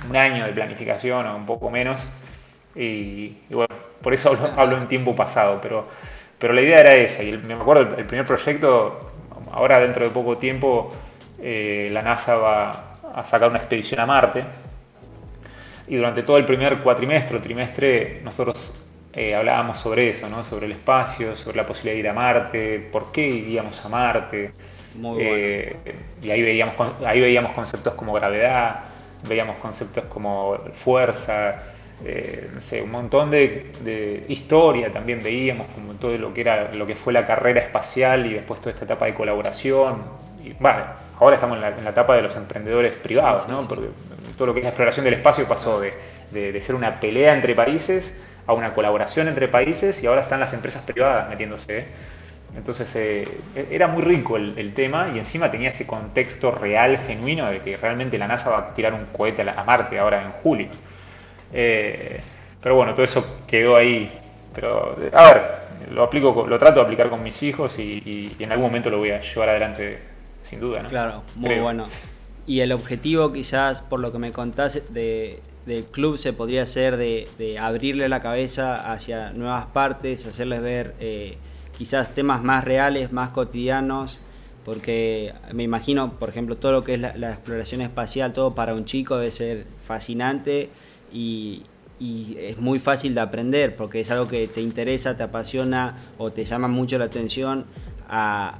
un 0.09 0.17
año 0.17 0.45
de 0.45 0.53
planificación 0.53 1.27
o 1.27 1.37
un 1.37 1.47
poco 1.47 1.71
menos. 1.71 2.07
Y, 2.75 3.39
bueno, 3.51 3.75
por 4.03 4.13
eso 4.13 4.37
hablo, 4.57 4.77
en 4.77 4.89
tiempo 4.89 5.15
pasado, 5.15 5.61
pero, 5.63 5.87
pero 6.39 6.53
la 6.53 6.61
idea 6.61 6.81
era 6.81 6.95
esa. 6.95 7.23
Y 7.23 7.37
me 7.39 7.55
acuerdo, 7.55 7.97
el 7.97 8.05
primer 8.05 8.27
proyecto 8.27 9.14
ahora 9.55 9.79
dentro 9.79 10.05
de 10.05 10.11
poco 10.11 10.37
tiempo 10.37 10.93
eh, 11.41 11.89
la 11.93 12.03
NASA 12.03 12.35
va 12.37 12.99
a 13.15 13.25
sacar 13.25 13.49
una 13.49 13.59
expedición 13.59 14.01
a 14.01 14.07
Marte 14.07 14.45
y 15.87 15.97
durante 15.97 16.23
todo 16.23 16.37
el 16.39 16.45
primer 16.45 16.79
cuatrimestre 16.79 17.39
o 17.39 17.41
trimestre 17.41 18.21
nosotros 18.25 18.81
eh, 19.13 19.35
hablábamos 19.35 19.79
sobre 19.79 20.11
eso, 20.11 20.29
¿no? 20.29 20.43
sobre 20.43 20.67
el 20.67 20.73
espacio, 20.73 21.37
sobre 21.37 21.59
la 21.59 21.67
posibilidad 21.67 21.95
de 21.95 22.01
ir 22.01 22.09
a 22.09 22.13
Marte, 22.13 22.89
por 22.91 23.13
qué 23.13 23.27
iríamos 23.27 23.85
a 23.85 23.89
Marte. 23.89 24.51
Eh, 25.21 25.77
y 26.21 26.31
ahí 26.31 26.43
veíamos, 26.43 26.75
ahí 27.05 27.21
veíamos 27.21 27.53
conceptos 27.53 27.95
como 27.95 28.13
gravedad, 28.13 28.85
veíamos 29.29 29.57
conceptos 29.59 30.05
como 30.07 30.59
fuerza, 30.73 31.63
eh, 32.03 32.51
no 32.53 32.61
sé, 32.61 32.83
un 32.83 32.91
montón 32.91 33.31
de, 33.31 34.25
historia 34.29 34.93
también 34.93 35.23
veíamos, 35.23 35.71
como 35.71 35.95
todo 35.95 36.17
lo 36.19 36.35
que 36.35 36.41
era 36.41 36.73
lo 36.73 36.87
que 36.87 36.95
fue 36.97 37.13
la 37.13 37.25
carrera 37.25 37.61
espacial 37.61 38.27
y 38.27 38.35
después 38.35 38.61
toda 38.61 38.73
esta 38.73 38.85
etapa 38.85 39.07
de 39.07 39.15
colaboración. 39.15 40.03
Y, 40.43 40.53
bueno, 40.59 40.85
ahora 41.21 41.37
estamos 41.37 41.57
en 41.57 41.85
la, 41.85 41.91
etapa 41.91 42.17
de 42.17 42.23
los 42.23 42.37
emprendedores 42.37 42.95
privados, 42.97 43.49
¿no? 43.49 43.67
Porque 43.69 43.87
todo 44.37 44.49
lo 44.49 44.55
que 44.55 44.61
es 44.61 44.65
la 44.65 44.71
exploración 44.71 45.05
del 45.05 45.15
espacio 45.15 45.47
pasó 45.47 45.81
de, 45.81 46.61
ser 46.61 46.75
una 46.75 46.99
pelea 46.99 47.33
entre 47.33 47.55
países 47.55 48.13
a 48.47 48.53
una 48.53 48.75
colaboración 48.75 49.29
entre 49.29 49.49
países 49.49 50.03
y 50.03 50.07
ahora 50.07 50.23
están 50.23 50.41
las 50.41 50.53
empresas 50.53 50.83
privadas 50.83 51.31
metiéndose. 51.31 51.79
¿eh? 51.79 51.87
Entonces 52.57 52.95
eh, 52.97 53.27
era 53.71 53.87
muy 53.87 54.03
rico 54.03 54.37
el, 54.37 54.75
tema 54.75 55.11
y 55.15 55.19
encima 55.19 55.51
tenía 55.51 55.71
ese 55.71 55.87
contexto 55.87 56.51
real, 56.51 56.99
genuino, 56.99 57.51
de 57.51 57.61
que 57.61 57.77
realmente 57.77 58.19
la 58.19 58.29
NASA 58.29 58.51
va 58.51 58.59
a 58.59 58.75
tirar 58.75 58.93
un 58.93 59.07
cohete 59.07 59.43
a 59.43 59.65
Marte 59.65 59.99
ahora 59.99 60.23
en 60.23 60.33
julio. 60.43 60.69
Eh, 61.55 62.21
pero 62.61 62.75
bueno, 62.75 62.93
todo 62.93 63.05
eso 63.05 63.25
quedó 63.47 63.77
ahí. 63.77 64.11
Pero, 64.55 64.97
a 65.13 65.25
ver, 65.33 65.43
lo 65.93 66.03
aplico, 66.03 66.47
lo 66.47 66.59
trato 66.59 66.81
de 66.81 66.83
aplicar 66.83 67.09
con 67.09 67.23
mis 67.23 67.43
hijos 67.43 67.79
y, 67.79 68.35
en 68.39 68.51
algún 68.51 68.67
momento 68.67 68.91
lo 68.91 68.99
voy 68.99 69.11
a 69.11 69.21
llevar 69.21 69.51
adelante, 69.51 69.99
sin 70.43 70.61
duda. 70.61 70.83
¿no? 70.83 70.89
Claro, 70.89 71.23
muy 71.37 71.59
bueno. 71.59 71.87
Y 72.47 72.61
el 72.61 72.73
objetivo 72.73 73.33
quizás, 73.33 73.81
por 73.81 74.01
lo 74.01 74.13
que 74.13 74.19
me 74.19 74.33
contás, 74.33 74.81
de, 74.93 75.41
del 75.65 75.85
club 75.85 76.19
se 76.19 76.33
podría 76.33 76.67
ser 76.67 76.97
de, 76.97 77.59
abrirle 77.61 78.09
la 78.09 78.21
cabeza 78.21 78.93
hacia 78.93 79.31
nuevas 79.31 79.67
partes, 79.67 80.27
hacerles 80.27 80.61
ver 80.61 80.95
eh, 81.01 81.39
quizás 81.79 82.15
temas 82.15 82.43
más 82.43 82.65
reales, 82.65 83.13
más 83.13 83.31
cotidianos, 83.31 84.19
porque 84.65 85.33
me 85.53 85.63
imagino, 85.63 86.13
por 86.19 86.29
ejemplo, 86.29 86.57
todo 86.57 86.73
lo 86.73 86.85
que 86.85 86.95
es 86.95 87.01
la 87.01 87.31
exploración 87.31 87.81
espacial, 87.83 88.33
todo 88.33 88.53
para 88.53 88.75
un 88.75 88.85
chico 88.85 89.19
debe 89.19 89.31
ser 89.31 89.67
fascinante 89.87 90.71
y, 91.15 91.63
y 91.99 92.37
es 92.39 92.59
muy 92.59 92.79
fácil 92.79 93.15
de 93.15 93.21
aprender 93.21 93.77
porque 93.77 94.01
es 94.01 94.11
algo 94.11 94.29
que 94.29 94.47
te 94.49 94.61
interesa, 94.61 95.17
te 95.17 95.23
apasiona 95.23 96.05
o 96.19 96.33
te 96.33 96.45
llama 96.45 96.69
mucho 96.69 96.99
la 96.99 97.07
atención 97.07 97.65
a, 98.09 98.59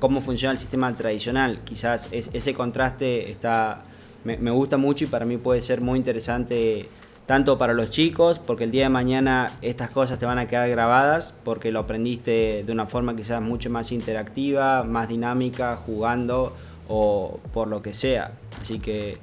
cómo 0.00 0.20
funciona 0.20 0.52
el 0.52 0.58
sistema 0.58 0.92
tradicional. 0.94 1.60
Quizás 1.64 2.08
ese 2.10 2.54
contraste 2.54 3.30
está, 3.30 3.82
me, 4.24 4.36
me, 4.38 4.50
gusta 4.50 4.76
mucho 4.76 5.04
y 5.04 5.08
para 5.08 5.24
mí 5.26 5.36
puede 5.36 5.60
ser 5.60 5.82
muy 5.82 5.98
interesante 5.98 6.88
tanto 7.26 7.58
para 7.58 7.74
los 7.74 7.90
chicos, 7.90 8.38
porque 8.38 8.64
el 8.64 8.70
día 8.70 8.84
de 8.84 8.88
mañana 8.88 9.58
estas 9.60 9.90
cosas 9.90 10.18
te 10.18 10.24
van 10.24 10.38
a 10.38 10.48
quedar 10.48 10.70
grabadas, 10.70 11.38
porque 11.44 11.70
lo 11.70 11.80
aprendiste 11.80 12.64
de 12.64 12.72
una 12.72 12.86
forma 12.86 13.14
quizás 13.14 13.42
mucho 13.42 13.68
más 13.68 13.92
interactiva, 13.92 14.82
más 14.82 15.08
dinámica, 15.08 15.76
jugando 15.76 16.56
o 16.88 17.38
por 17.52 17.68
lo 17.68 17.82
que 17.82 17.92
sea. 17.92 18.32
Así 18.62 18.78
que 18.78 19.18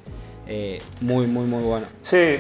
eh, 0.48 0.80
muy, 1.02 1.28
muy, 1.28 1.46
muy 1.46 1.64
bueno. 1.64 1.86
Sí, 2.04 2.40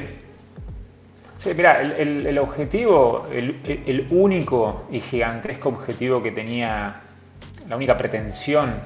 Sí, 1.45 1.53
mira, 1.53 1.79
el, 1.79 2.39
objetivo, 2.39 3.27
el, 3.31 4.07
único 4.09 4.87
y 4.89 4.99
gigantesco 4.99 5.69
objetivo 5.69 6.23
que 6.23 6.31
tenía, 6.31 7.01
la 7.69 7.75
única 7.75 7.95
pretensión 7.95 8.79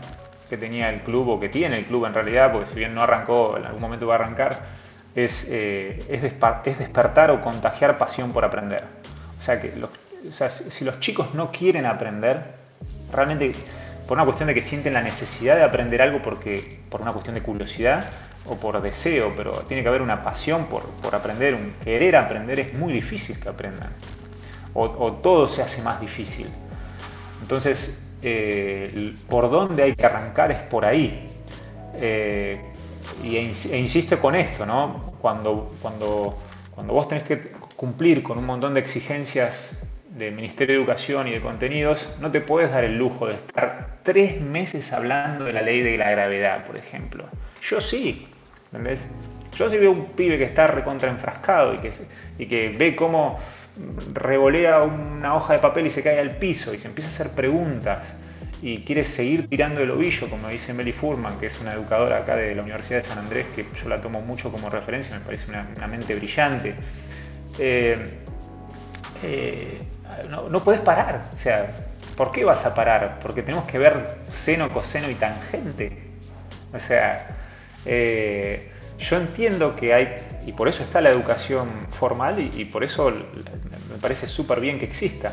que 0.50 0.58
tenía 0.58 0.90
el 0.90 1.00
club 1.04 1.30
o 1.30 1.40
que 1.40 1.48
tiene 1.48 1.78
el 1.78 1.86
club 1.86 2.06
en 2.08 2.14
realidad, 2.14 2.52
porque 2.52 2.68
si 2.68 2.76
bien 2.76 2.94
no 2.94 3.02
arrancó, 3.02 3.56
en 3.56 3.64
algún 3.64 3.82
momento 3.82 4.08
va 4.08 4.16
a 4.16 4.18
arrancar, 4.18 4.60
es, 5.16 5.48
eh, 5.50 6.04
es, 6.10 6.22
despertar 6.78 7.32
o 7.32 7.40
contagiar 7.40 7.98
pasión 7.98 8.32
por 8.32 8.44
aprender. 8.44 8.84
O 9.40 9.42
sea, 9.42 9.62
que 9.62 9.72
si 10.70 10.84
los 10.84 11.00
chicos 11.00 11.34
no 11.34 11.54
quieren 11.54 11.86
aprender, 11.86 12.44
realmente 13.14 13.54
por 14.10 14.18
una 14.18 14.26
cuestión 14.26 14.48
de 14.48 14.56
que 14.56 14.64
sienten 14.64 14.96
la 14.96 15.04
necesidad 15.04 15.56
de 15.56 15.64
aprender 15.64 16.02
algo 16.02 16.20
porque, 16.20 16.80
por 16.90 17.00
una 17.00 17.14
cuestión 17.14 17.36
de 17.36 17.44
curiosidad, 17.44 18.10
o 18.48 18.56
por 18.56 18.82
deseo, 18.82 19.32
pero 19.38 19.52
tiene 19.68 19.84
que 19.84 19.88
haber 19.88 20.02
una 20.02 20.24
pasión 20.24 20.66
por, 20.66 21.14
aprender, 21.14 21.54
un 21.54 21.76
querer 21.84 22.16
aprender, 22.16 22.60
es 22.60 22.74
muy 22.74 22.92
difícil 22.92 23.40
que 23.40 23.50
aprendan. 23.50 23.92
O, 24.74 25.14
todo 25.14 25.48
se 25.48 25.62
hace 25.62 25.84
más 25.84 26.02
difícil. 26.02 26.48
Entonces, 27.44 28.04
eh, 28.24 29.14
por 29.28 29.52
dónde 29.52 29.84
hay 29.84 29.94
que 29.94 30.08
arrancar 30.08 30.52
es 30.54 30.62
por 30.64 30.86
ahí. 30.86 31.28
Eh, 31.98 32.60
y, 33.24 33.36
e, 33.36 33.42
e 33.42 33.78
insisto 33.78 34.20
con 34.20 34.34
esto, 34.34 34.66
¿no? 34.66 35.14
Cuando, 35.22 35.72
cuando, 35.84 36.36
cuando 36.74 36.94
vos 36.94 37.08
tenés 37.08 37.26
que 37.26 37.52
cumplir 37.76 38.24
con 38.24 38.40
un 38.40 38.48
montón 38.48 38.74
de 38.74 38.80
exigencias 38.80 39.78
del 40.10 40.34
Ministerio 40.34 40.74
de 40.74 40.82
Educación 40.82 41.28
y 41.28 41.32
de 41.32 41.42
Contenidos, 41.42 42.10
no 42.20 42.32
te 42.32 42.42
puedes 42.42 42.72
dar 42.72 42.84
el 42.84 42.98
lujo 42.98 43.28
de 43.28 43.36
estar 43.36 43.89
tres 44.04 44.42
meses 44.42 44.92
hablando 44.94 45.46
de 45.46 45.54
la 45.54 45.62
ley 45.62 45.82
de 45.82 45.98
la 45.98 46.12
gravedad, 46.12 46.66
por 46.66 46.78
ejemplo. 46.78 47.26
Yo 47.62 47.82
sí, 47.82 48.28
¿entendés? 48.68 49.08
Yo 49.56 49.70
sí 49.70 49.78
veo 49.78 49.92
un 49.92 50.06
pibe 50.14 50.38
que 50.38 50.46
está 50.46 50.68
recontra 50.68 51.10
enfrascado 51.10 51.74
y 51.74 51.78
que, 51.78 51.92
y 52.38 52.46
que 52.46 52.70
ve 52.70 52.96
cómo 52.96 53.40
revolea 54.14 54.80
una 54.80 55.36
hoja 55.36 55.54
de 55.54 55.60
papel 55.60 55.88
y 55.88 55.90
se 55.90 56.04
cae 56.04 56.20
al 56.20 56.36
piso 56.36 56.74
y 56.74 56.80
se 56.80 56.88
empieza 56.88 57.10
a 57.10 57.14
hacer 57.14 57.30
preguntas 57.32 58.16
y 58.62 58.84
quiere 58.84 59.06
seguir 59.06 59.48
tirando 59.48 59.82
el 59.82 59.92
ovillo, 59.92 60.30
como 60.30 60.50
dice 60.50 60.74
Meli 60.74 60.92
Furman, 60.92 61.40
que 61.40 61.46
es 61.46 61.62
una 61.62 61.74
educadora 61.74 62.18
acá 62.18 62.36
de 62.36 62.54
la 62.54 62.62
Universidad 62.62 63.00
de 63.00 63.06
San 63.06 63.18
Andrés, 63.18 63.48
que 63.56 63.66
yo 63.82 63.88
la 63.88 64.02
tomo 64.02 64.22
mucho 64.22 64.52
como 64.52 64.70
referencia, 64.70 65.18
me 65.18 65.24
parece 65.24 65.50
una, 65.50 65.88
mente 65.88 66.14
brillante. 66.16 66.76
Eh, 67.58 68.20
eh, 69.24 69.80
no, 70.30 70.50
no 70.50 70.64
puedes 70.64 70.82
parar, 70.82 71.30
o 71.34 71.38
sea, 71.38 71.74
¿por 72.20 72.32
qué 72.32 72.44
vas 72.44 72.66
a 72.66 72.76
parar? 72.76 73.18
Porque 73.22 73.44
tenemos 73.44 73.66
que 73.66 73.78
ver 73.78 74.18
seno, 74.30 74.70
coseno 74.70 75.10
y 75.10 75.16
tangente. 75.16 76.04
O 76.74 76.78
sea, 76.78 77.28
eh, 77.86 78.74
yo 79.00 79.16
entiendo 79.16 79.74
que 79.78 79.94
hay, 79.94 80.18
y 80.46 80.52
por 80.52 80.68
eso 80.68 80.84
está 80.84 81.00
la 81.00 81.12
educación 81.12 81.70
formal 81.92 82.38
y, 82.38 82.66
por 82.66 82.84
eso 82.84 83.10
me 83.10 83.98
parece 84.02 84.28
súper 84.28 84.60
bien 84.60 84.78
que 84.78 84.84
exista, 84.84 85.32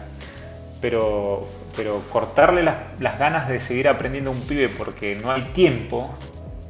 pero, 0.81 1.42
pero 1.77 2.05
cortarle 2.09 2.62
las, 2.62 3.18
ganas 3.18 3.49
de 3.49 3.59
seguir 3.59 3.88
aprendiendo 3.88 4.31
un 4.31 4.42
pibe 4.42 4.68
porque 4.68 5.16
no 5.16 5.33
hay 5.33 5.42
tiempo, 5.46 6.14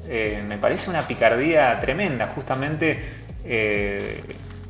eh, 0.09 0.43
me 0.49 0.57
parece 0.57 0.89
una 0.89 1.03
picardía 1.07 1.77
tremenda, 1.79 2.29
justamente 2.29 3.05
eh, 3.45 4.23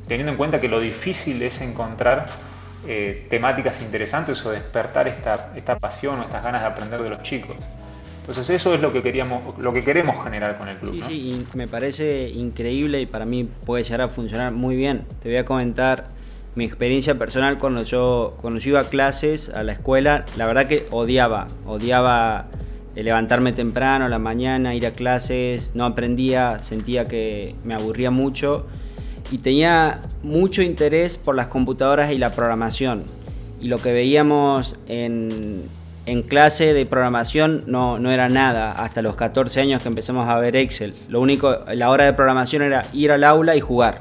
teniendo 0.09 0.33
en 0.33 0.37
cuenta 0.37 0.59
que 0.59 0.67
lo 0.67 0.81
difícil 0.81 1.41
es 1.41 1.61
encontrar 1.61 2.25
temáticas 3.29 3.81
interesantes 3.81 4.45
o 4.45 4.51
despertar 4.51 5.07
esta, 5.07 5.51
esta 5.55 5.77
pasión 5.77 6.19
o 6.19 6.23
estas 6.23 6.43
ganas 6.43 6.61
de 6.61 6.67
aprender 6.67 7.01
de 7.01 7.09
los 7.09 7.23
chicos. 7.23 7.55
Entonces 8.27 8.49
eso 8.49 8.73
es 8.73 8.81
lo 8.81 8.91
que 8.91 9.01
queríamos, 9.01 9.57
lo 9.57 9.71
que 9.71 9.85
queremos 9.85 10.21
generar 10.21 10.57
con 10.57 10.67
el 10.67 10.77
club. 10.77 10.93
Sí, 10.93 11.01
sí, 11.01 11.47
me 11.53 11.67
parece 11.67 12.27
increíble 12.27 12.99
y 12.99 13.05
para 13.05 13.25
mí 13.25 13.49
puede 13.65 13.85
llegar 13.85 14.01
a 14.01 14.07
funcionar 14.09 14.51
muy 14.51 14.75
bien. 14.75 15.05
Te 15.21 15.29
voy 15.29 15.37
a 15.37 15.45
comentar 15.45 16.09
mi 16.55 16.65
experiencia 16.65 17.15
personal 17.17 17.57
cuando 17.57 17.83
yo, 17.83 18.35
cuando 18.41 18.59
yo 18.59 18.71
iba 18.71 18.81
a 18.81 18.89
clases, 18.89 19.47
a 19.47 19.63
la 19.63 19.71
escuela, 19.71 20.25
la 20.35 20.45
verdad 20.45 20.65
que 20.65 20.87
odiaba, 20.91 21.47
odiaba 21.65 22.47
levantarme 22.95 23.53
temprano 23.53 24.05
a 24.05 24.09
la 24.09 24.19
mañana, 24.19 24.75
ir 24.75 24.85
a 24.87 24.91
clases, 24.91 25.73
no 25.75 25.85
aprendía, 25.85 26.59
sentía 26.59 27.05
que 27.05 27.55
me 27.63 27.75
aburría 27.75 28.11
mucho 28.11 28.65
y 29.31 29.39
tenía 29.39 30.01
mucho 30.23 30.61
interés 30.61 31.17
por 31.17 31.35
las 31.35 31.47
computadoras 31.47 32.11
y 32.11 32.17
la 32.17 32.31
programación. 32.31 33.03
Y 33.59 33.67
lo 33.67 33.79
que 33.79 33.91
veíamos 33.91 34.75
en, 34.87 35.63
en 36.05 36.21
clase 36.21 36.73
de 36.73 36.85
programación 36.85 37.63
no, 37.67 37.99
no, 37.99 38.11
era 38.11 38.29
nada 38.29 38.71
hasta 38.71 39.01
los 39.01 39.15
14 39.15 39.59
años 39.61 39.81
que 39.81 39.89
empezamos 39.89 40.29
a 40.29 40.37
ver 40.39 40.55
Excel. 40.55 40.93
Lo 41.09 41.21
único, 41.21 41.57
la 41.73 41.89
hora 41.89 42.05
de 42.05 42.13
programación 42.13 42.61
era 42.61 42.85
ir 42.93 43.11
al 43.11 43.23
aula 43.23 43.55
y 43.55 43.59
jugar. 43.59 43.99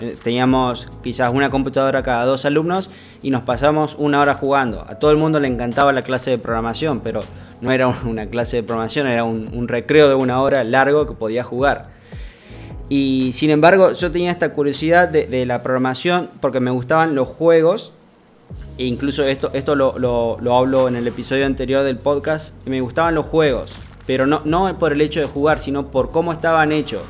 Eh, 0.00 0.14
teníamos 0.22 0.88
quizás 1.02 1.32
una 1.32 1.50
computadora 1.50 2.02
cada 2.02 2.24
dos 2.24 2.46
alumnos 2.46 2.88
y 3.22 3.30
nos 3.30 3.42
pasamos 3.42 3.96
una 3.98 4.20
hora 4.20 4.34
jugando. 4.34 4.84
A 4.88 4.98
todo 4.98 5.10
el 5.10 5.18
mundo 5.18 5.40
le 5.40 5.48
encantaba 5.48 5.92
la 5.92 6.02
clase 6.02 6.30
de 6.30 6.38
programación, 6.38 7.00
pero 7.00 7.20
no 7.60 7.70
era 7.70 7.88
una 8.04 8.26
clase 8.26 8.56
de 8.56 8.62
programación, 8.62 9.06
era 9.06 9.24
un, 9.24 9.68
recreo 9.68 10.08
de 10.08 10.14
una 10.14 10.40
hora 10.40 10.64
largo 10.64 11.06
que 11.06 11.12
podía 11.12 11.44
jugar. 11.44 11.99
Y 12.92 13.30
sin 13.34 13.50
embargo, 13.50 13.92
yo 13.92 14.10
tenía 14.10 14.32
esta 14.32 14.52
curiosidad 14.52 15.08
de, 15.08 15.46
la 15.46 15.62
programación 15.62 16.28
porque 16.40 16.58
me 16.58 16.72
gustaban 16.72 17.14
los 17.14 17.28
juegos 17.28 17.92
e 18.78 18.84
incluso 18.84 19.22
esto, 19.22 19.52
esto 19.54 19.76
lo, 19.76 19.96
lo, 19.96 20.56
hablo 20.56 20.88
en 20.88 20.96
el 20.96 21.06
episodio 21.06 21.46
anterior 21.46 21.84
del 21.84 21.98
podcast, 21.98 22.52
me 22.66 22.80
gustaban 22.80 23.14
los 23.14 23.26
juegos, 23.26 23.76
pero 24.06 24.26
no, 24.26 24.42
no 24.44 24.76
por 24.76 24.92
el 24.92 25.00
hecho 25.02 25.20
de 25.20 25.26
jugar, 25.26 25.60
sino 25.60 25.92
por 25.92 26.10
cómo 26.10 26.32
estaban 26.32 26.72
hechos. 26.72 27.02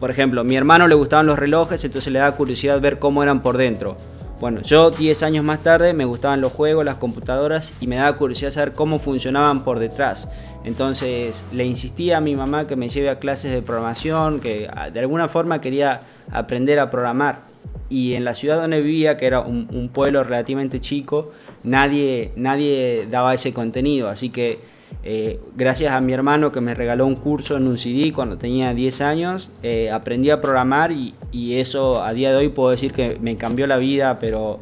Por 0.00 0.10
ejemplo, 0.10 0.40
a 0.40 0.44
mi 0.44 0.56
hermano 0.56 0.88
le 0.88 0.96
gustaban 0.96 1.26
los 1.26 1.38
relojes, 1.38 1.84
entonces 1.84 2.12
le 2.12 2.18
daba 2.18 2.34
curiosidad 2.34 2.80
ver 2.80 2.98
cómo 2.98 3.22
eran 3.22 3.40
por 3.40 3.56
dentro. 3.56 3.96
Bueno, 4.44 4.60
yo 4.60 4.90
10 4.90 5.22
años 5.22 5.42
más 5.42 5.62
tarde 5.62 5.94
me 5.94 6.04
gustaban 6.04 6.42
los 6.42 6.52
juegos, 6.52 6.84
las 6.84 6.96
computadoras 6.96 7.72
y 7.80 7.86
me 7.86 7.96
daba 7.96 8.14
curiosidad 8.18 8.50
saber 8.50 8.72
cómo 8.72 8.98
funcionaban 8.98 9.64
por 9.64 9.78
detrás. 9.78 10.28
Entonces 10.64 11.42
le 11.50 11.64
insistía 11.64 12.18
a 12.18 12.20
mi 12.20 12.36
mamá 12.36 12.66
que 12.66 12.76
me 12.76 12.90
lleve 12.90 13.08
a 13.08 13.18
clases 13.18 13.52
de 13.52 13.62
programación, 13.62 14.40
que 14.40 14.68
de 14.92 15.00
alguna 15.00 15.28
forma 15.28 15.62
quería 15.62 16.02
aprender 16.30 16.78
a 16.78 16.90
programar 16.90 17.44
y 17.88 18.12
en 18.12 18.26
la 18.26 18.34
ciudad 18.34 18.60
donde 18.60 18.82
vivía, 18.82 19.16
que 19.16 19.24
era 19.24 19.40
un, 19.40 19.88
pueblo 19.94 20.22
relativamente 20.22 20.78
chico, 20.78 21.32
nadie, 21.62 22.32
nadie 22.36 23.08
daba 23.10 23.32
ese 23.32 23.54
contenido. 23.54 24.10
Así 24.10 24.28
que 24.28 24.60
eh, 25.02 25.40
gracias 25.56 25.92
a 25.92 26.00
mi 26.00 26.12
hermano 26.12 26.52
que 26.52 26.60
me 26.60 26.74
regaló 26.74 27.06
un 27.06 27.16
curso 27.16 27.56
en 27.56 27.66
un 27.66 27.76
CD 27.76 28.12
cuando 28.12 28.38
tenía 28.38 28.72
10 28.72 29.00
años, 29.00 29.50
eh, 29.62 29.90
aprendí 29.90 30.30
a 30.30 30.40
programar 30.40 30.92
y, 30.92 31.14
eso 31.32 32.02
a 32.02 32.12
día 32.12 32.30
de 32.30 32.36
hoy 32.36 32.48
puedo 32.48 32.70
decir 32.70 32.92
que 32.92 33.18
me 33.20 33.36
cambió 33.36 33.66
la 33.66 33.76
vida, 33.76 34.18
pero 34.18 34.60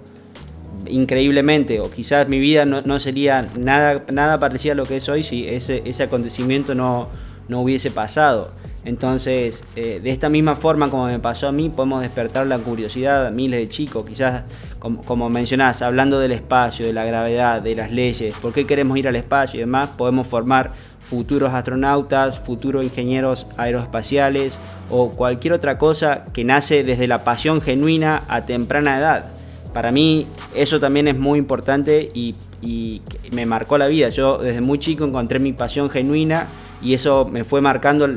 increíblemente, 0.86 1.80
o 1.80 1.90
quizás 1.90 2.28
mi 2.28 2.38
vida 2.38 2.64
no, 2.64 2.98
sería 2.98 3.48
nada, 3.58 4.04
nada 4.12 4.38
parecida 4.40 4.72
a 4.72 4.74
lo 4.74 4.84
que 4.84 4.96
es 4.96 5.08
hoy 5.08 5.22
si 5.22 5.46
ese, 5.46 5.82
ese 5.84 6.02
acontecimiento 6.02 6.74
no, 6.74 7.08
no 7.48 7.60
hubiese 7.60 7.90
pasado. 7.90 8.52
Entonces, 8.84 9.62
eh, 9.76 10.00
de 10.02 10.10
esta 10.10 10.28
misma 10.28 10.54
forma 10.56 10.90
como 10.90 11.06
me 11.06 11.20
pasó 11.20 11.46
a 11.46 11.52
mí, 11.52 11.68
podemos 11.68 12.02
despertar 12.02 12.46
la 12.48 12.58
curiosidad 12.58 13.26
a 13.26 13.30
miles 13.30 13.60
de 13.60 13.68
chicos, 13.68 14.04
quizás 14.04 14.42
como, 14.80 15.30
mencionás, 15.30 15.82
hablando 15.82 16.18
del 16.18 16.32
espacio, 16.32 16.84
de 16.84 16.92
la 16.92 17.04
gravedad, 17.04 17.62
de 17.62 17.76
las 17.76 17.92
leyes, 17.92 18.34
por 18.42 18.52
qué 18.52 18.66
queremos 18.66 18.98
ir 18.98 19.06
al 19.06 19.14
espacio 19.14 19.58
y 19.58 19.60
demás, 19.60 19.90
podemos 19.96 20.26
formar 20.26 20.72
futuros 21.00 21.52
astronautas, 21.54 22.40
futuros 22.40 22.84
ingenieros 22.84 23.46
aeroespaciales 23.56 24.58
o 24.90 25.10
cualquier 25.10 25.52
otra 25.52 25.78
cosa 25.78 26.24
que 26.32 26.44
nace 26.44 26.82
desde 26.82 27.06
la 27.06 27.22
pasión 27.22 27.60
genuina 27.60 28.24
a 28.26 28.46
temprana 28.46 28.98
edad. 28.98 29.26
Para 29.72 29.92
mí 29.92 30.26
eso 30.54 30.80
también 30.80 31.06
es 31.06 31.18
muy 31.18 31.38
importante 31.38 32.10
y, 32.14 32.34
y 32.60 33.02
me 33.30 33.46
marcó 33.46 33.78
la 33.78 33.86
vida. 33.86 34.08
Yo 34.08 34.38
desde 34.38 34.60
muy 34.60 34.78
chico 34.78 35.04
encontré 35.04 35.38
mi 35.38 35.52
pasión 35.52 35.88
genuina 35.88 36.48
y 36.82 36.94
eso 36.94 37.28
me 37.30 37.44
fue 37.44 37.60
marcando 37.60 38.08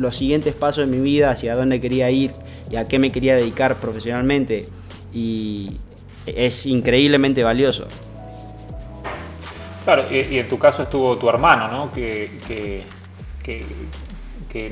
los 0.00 0.16
siguientes 0.16 0.54
pasos 0.54 0.88
de 0.88 0.96
mi 0.96 1.02
vida, 1.02 1.30
hacia 1.30 1.54
dónde 1.54 1.80
quería 1.80 2.10
ir 2.10 2.32
y 2.70 2.76
a 2.76 2.88
qué 2.88 2.98
me 2.98 3.12
quería 3.12 3.36
dedicar 3.36 3.76
profesionalmente. 3.76 4.66
Y 5.12 5.76
es 6.26 6.64
increíblemente 6.66 7.44
valioso. 7.44 7.86
Claro, 9.84 10.04
y, 10.10 10.38
en 10.38 10.48
tu 10.48 10.58
caso 10.58 10.82
estuvo 10.82 11.16
tu 11.16 11.28
hermano, 11.28 11.68
¿no? 11.68 11.92
Que, 11.92 12.30
que, 12.48 12.84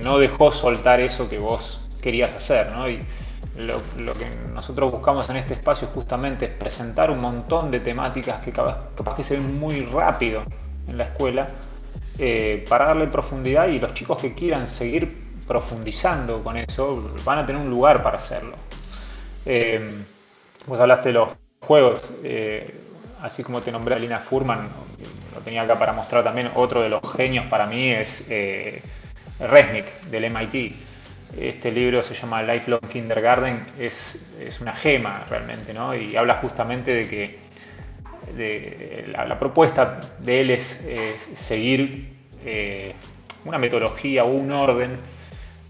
no 0.03 0.19
dejó 0.19 0.51
soltar 0.51 1.01
eso 1.01 1.29
que 1.29 1.38
vos 1.38 1.81
querías 2.01 2.33
hacer, 2.33 2.73
¿no? 2.73 2.88
Y 2.88 2.99
lo, 3.57 3.79
que 4.14 4.27
nosotros 4.53 4.93
buscamos 4.93 5.29
en 5.31 5.37
este 5.37 5.55
espacio 5.55 5.88
justamente 5.95 6.47
es 6.47 6.51
presentar 6.53 7.11
un 7.11 7.21
montón 7.21 7.71
de 7.71 7.81
temáticas 7.81 8.41
que 8.41 8.53
capaz, 8.53 9.17
que 9.17 9.25
se 9.25 9.35
ven 9.35 9.59
muy 9.59 9.81
rápido 9.81 10.43
en 10.88 10.99
la 10.99 11.05
escuela 11.05 11.49
eh, 12.18 12.64
para 12.68 12.87
darle 12.87 13.07
profundidad 13.07 13.68
y 13.68 13.78
los 13.78 13.94
chicos 13.94 14.20
que 14.20 14.35
quieran 14.35 14.66
seguir 14.66 15.28
profundizando 15.46 16.42
con 16.42 16.57
eso 16.57 17.14
van 17.24 17.38
a 17.38 17.46
tener 17.46 17.62
un 17.62 17.70
lugar 17.70 18.02
para 18.02 18.18
hacerlo. 18.18 18.57
Eh, 19.46 20.02
vos 20.66 20.81
hablaste 20.81 21.11
de 21.11 21.12
los 21.14 21.31
juegos, 21.61 22.02
eh, 22.24 22.74
así 23.22 23.42
como 23.42 23.61
te 23.62 23.70
nombré 23.70 23.94
a 23.94 23.98
Lina 23.98 24.18
Furman, 24.18 24.68
lo 25.35 25.40
tenía 25.42 25.62
acá 25.62 25.78
para 25.78 25.92
mostrar 25.92 26.24
también, 26.24 26.50
otro 26.54 26.83
de 26.83 26.88
los 26.88 27.00
genios 27.14 27.46
para 27.46 27.66
mí 27.66 27.90
es 27.90 28.24
Resnick 29.38 30.02
del 30.11 30.24
MIT. 30.24 30.74
Este 31.38 31.70
libro 31.70 32.02
se 32.02 32.14
llama 32.14 32.42
Lifelong 32.42 32.88
Kindergarten, 32.88 33.64
es, 33.78 34.26
es 34.40 34.61
una 34.61 34.72
gema 34.72 35.24
realmente, 35.28 35.72
¿no? 35.72 35.94
Y 35.94 36.16
habla 36.16 36.37
justamente 36.37 36.92
de 36.92 37.09
que 37.09 37.38
la, 38.37 39.38
propuesta 39.38 40.01
de 40.19 40.41
él 40.41 40.51
es, 40.51 40.85
seguir 41.37 42.17
eh, 42.45 42.95
una 43.45 43.59
metodología 43.59 44.25
o 44.25 44.29
un 44.29 44.53
orden 44.53 44.99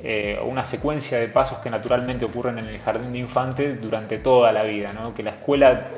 eh, 0.01 0.39
una 0.45 0.65
secuencia 0.65 1.19
de 1.19 1.27
pasos 1.27 1.59
que 1.59 1.71
naturalmente 1.71 2.25
ocurren 2.25 2.61
en 2.61 2.69
el 2.69 2.79
jardín 2.79 3.13
de 3.13 3.19
infantes 3.19 3.81
durante 3.83 4.19
toda 4.19 4.53
la 4.53 4.63
vida, 4.63 4.93
¿no? 4.93 5.13
que 5.13 5.25
la 5.25 5.31
escuela, 5.31 5.89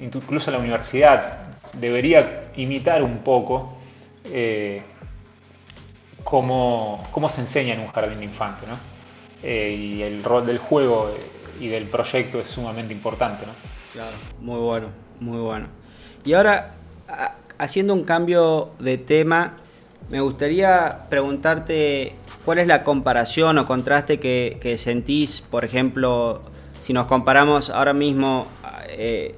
incluso 0.00 0.50
la 0.50 0.58
universidad, 0.58 1.38
debería 1.74 2.42
imitar 2.56 3.00
un 3.00 3.18
poco 3.18 3.78
eh, 4.24 4.82
cómo, 6.24 7.08
se 7.30 7.42
enseña 7.42 7.74
en 7.74 7.80
un 7.80 7.88
jardín 7.88 8.18
de 8.18 8.24
infantes. 8.24 8.68
¿no? 8.68 8.76
Eh, 9.44 9.70
y 9.70 10.02
el 10.02 10.24
rol 10.24 10.44
del 10.44 10.58
juego 10.58 11.14
y 11.60 11.68
del 11.68 11.84
proyecto 11.84 12.40
es 12.40 12.48
sumamente 12.48 12.92
importante. 12.92 13.46
¿no? 13.46 13.52
Claro, 13.92 14.16
muy 14.40 14.58
bueno, 14.58 14.88
muy 15.20 15.38
bueno. 15.38 15.68
Y 16.24 16.32
ahora, 16.34 16.74
haciendo 17.58 17.94
un 17.94 18.04
cambio 18.04 18.70
de 18.78 18.98
tema, 18.98 19.56
me 20.10 20.20
gustaría 20.20 21.06
preguntarte 21.10 22.14
cuál 22.44 22.58
es 22.58 22.66
la 22.66 22.82
comparación 22.82 23.58
o 23.58 23.66
contraste 23.66 24.18
que, 24.18 24.76
sentís, 24.78 25.42
por 25.42 25.64
ejemplo, 25.64 26.40
si 26.82 26.92
nos 26.92 27.06
comparamos 27.06 27.70
ahora 27.70 27.92
mismo, 27.92 28.46
eh, 28.88 29.34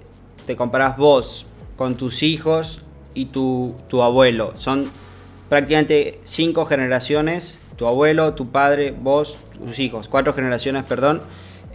te 0.46 0.56
comparás 0.56 0.96
vos 0.96 1.46
con 1.76 1.96
tus 1.96 2.22
hijos 2.22 2.82
y 3.14 3.26
tu, 3.26 3.74
tu 3.88 4.02
abuelo. 4.02 4.52
Son 4.54 4.90
prácticamente 5.48 6.20
cinco 6.22 6.64
generaciones, 6.66 7.60
tu 7.76 7.86
abuelo, 7.86 8.34
tu 8.34 8.50
padre, 8.50 8.94
vos, 8.96 9.38
tus 9.58 9.78
hijos, 9.78 10.06
cuatro 10.06 10.32
generaciones, 10.32 10.84
perdón, 10.84 11.22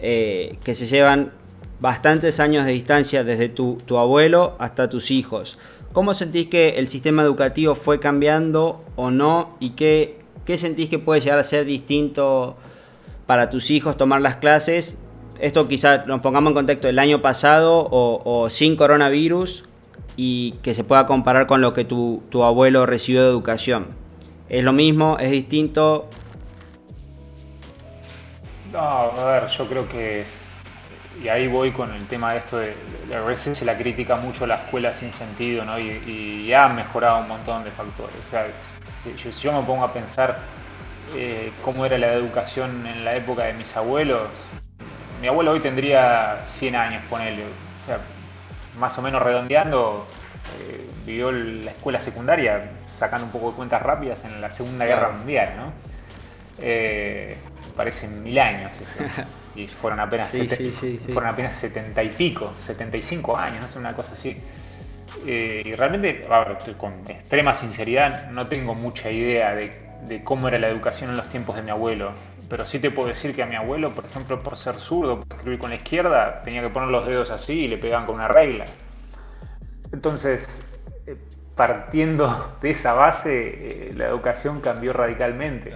eh, 0.00 0.56
que 0.64 0.74
se 0.74 0.86
llevan 0.86 1.32
bastantes 1.80 2.40
años 2.40 2.64
de 2.66 2.72
distancia 2.72 3.24
desde 3.24 3.48
tu, 3.48 3.78
tu, 3.84 3.98
abuelo 3.98 4.56
hasta 4.58 4.88
tus 4.88 5.10
hijos. 5.10 5.58
¿Cómo 5.92 6.14
sentís 6.14 6.48
que 6.48 6.70
el 6.70 6.88
sistema 6.88 7.22
educativo 7.22 7.74
fue 7.74 8.00
cambiando 8.00 8.84
o 8.96 9.10
no? 9.10 9.56
¿Y 9.60 9.70
qué, 9.70 10.18
qué 10.44 10.58
sentís 10.58 10.88
que 10.88 10.98
puede 10.98 11.20
llegar 11.20 11.38
a 11.38 11.42
ser 11.42 11.64
distinto 11.64 12.56
para 13.26 13.50
tus 13.50 13.70
hijos 13.70 13.96
tomar 13.96 14.20
las 14.20 14.36
clases? 14.36 14.96
Esto 15.40 15.68
quizás 15.68 16.06
nos 16.06 16.20
pongamos 16.20 16.50
en 16.50 16.54
contexto 16.54 16.88
el 16.88 16.98
año 16.98 17.20
pasado 17.20 17.86
o, 17.90 18.48
sin 18.50 18.76
coronavirus 18.76 19.64
y 20.16 20.52
que 20.62 20.74
se 20.74 20.82
pueda 20.82 21.06
comparar 21.06 21.46
con 21.46 21.60
lo 21.60 21.74
que 21.74 21.84
tu, 21.84 22.22
tu 22.30 22.42
abuelo 22.42 22.86
recibió 22.86 23.22
de 23.22 23.28
educación. 23.28 23.86
¿Es 24.48 24.64
lo 24.64 24.72
mismo? 24.72 25.18
¿Es 25.20 25.30
distinto? 25.30 26.08
No, 28.72 28.78
a 28.80 29.40
ver, 29.40 29.48
yo 29.48 29.66
creo 29.66 29.88
que 29.88 30.24
y 31.22 31.28
ahí 31.28 31.48
voy 31.48 31.72
con 31.72 31.92
el 31.92 32.06
tema 32.06 32.32
de 32.32 32.38
esto 32.38 32.58
de, 32.58 32.74
a 33.14 33.20
veces 33.20 33.58
se 33.58 33.64
la 33.64 33.76
critica 33.76 34.16
mucho 34.16 34.46
la 34.46 34.56
escuela 34.56 34.92
sin 34.94 35.12
sentido, 35.12 35.64
¿no? 35.64 35.78
Y, 35.78 36.52
ha 36.52 36.68
mejorado 36.68 37.20
un 37.20 37.28
montón 37.28 37.64
de 37.64 37.70
factores. 37.70 38.16
O 38.26 38.30
sea, 38.30 38.46
si, 39.02 39.30
yo 39.30 39.52
me 39.52 39.62
pongo 39.66 39.84
a 39.84 39.92
pensar 39.92 40.38
eh, 41.14 41.52
cómo 41.64 41.84
era 41.84 41.98
la 41.98 42.12
educación 42.12 42.86
en 42.86 43.04
la 43.04 43.14
época 43.16 43.44
de 43.44 43.54
mis 43.54 43.76
abuelos, 43.76 44.28
mi 45.20 45.28
abuelo 45.28 45.52
hoy 45.52 45.60
tendría 45.60 46.44
100 46.46 46.76
años, 46.76 47.02
ponele. 47.08 47.44
O 47.44 47.86
sea, 47.86 47.98
más 48.78 48.96
o 48.98 49.02
menos 49.02 49.22
redondeando, 49.22 50.06
eh, 50.60 50.86
vivió 51.04 51.32
la 51.32 51.70
escuela 51.70 52.00
secundaria, 52.00 52.70
sacando 52.98 53.26
un 53.26 53.32
poco 53.32 53.50
de 53.50 53.56
cuentas 53.56 53.82
rápidas 53.82 54.24
en 54.24 54.40
la 54.40 54.50
Segunda 54.50 54.84
Guerra 54.84 55.10
Mundial, 55.10 55.54
¿no? 55.56 55.72
Eh, 56.60 57.36
parecen 57.76 58.22
mil 58.22 58.38
años 58.38 58.74
eso. 58.80 59.04
Y 59.56 59.66
fueron 59.66 60.00
apenas, 60.00 60.36
fueron 61.12 61.26
apenas 61.26 61.54
70 61.54 62.02
y 62.02 62.08
pico, 62.10 62.52
75 62.58 63.36
años, 63.36 63.74
una 63.74 63.94
cosa 63.94 64.12
así. 64.12 64.36
Eh, 65.26 65.62
y 65.64 65.74
realmente, 65.74 66.26
con 66.76 66.92
extrema 67.08 67.54
sinceridad, 67.54 68.30
no 68.30 68.48
tengo 68.48 68.74
mucha 68.74 69.10
idea 69.10 69.54
de, 69.54 70.22
cómo 70.24 70.48
era 70.48 70.58
la 70.58 70.68
educación 70.68 71.10
en 71.10 71.16
los 71.16 71.28
tiempos 71.28 71.56
de 71.56 71.62
mi 71.62 71.70
abuelo. 71.70 72.12
Pero 72.48 72.64
sí 72.64 72.78
te 72.78 72.90
puedo 72.90 73.08
decir 73.08 73.34
que 73.34 73.42
a 73.42 73.46
mi 73.46 73.56
abuelo, 73.56 73.92
por 73.92 74.04
ejemplo, 74.04 74.42
por 74.42 74.56
ser 74.56 74.76
zurdo, 74.76 75.20
por 75.20 75.36
escribir 75.36 75.58
con 75.58 75.70
la 75.70 75.76
izquierda, 75.76 76.40
tenía 76.42 76.62
que 76.62 76.68
poner 76.68 76.90
los 76.90 77.06
dedos 77.06 77.30
así 77.30 77.64
y 77.64 77.68
le 77.68 77.76
pegaban 77.78 78.06
con 78.06 78.16
una 78.16 78.28
regla. 78.28 78.66
Entonces, 79.92 80.64
eh, 81.06 81.16
partiendo 81.56 82.56
de 82.60 82.70
esa 82.70 82.92
base, 82.92 83.88
eh, 83.88 83.94
la 83.96 84.06
educación 84.06 84.60
cambió 84.60 84.92
radicalmente. 84.92 85.74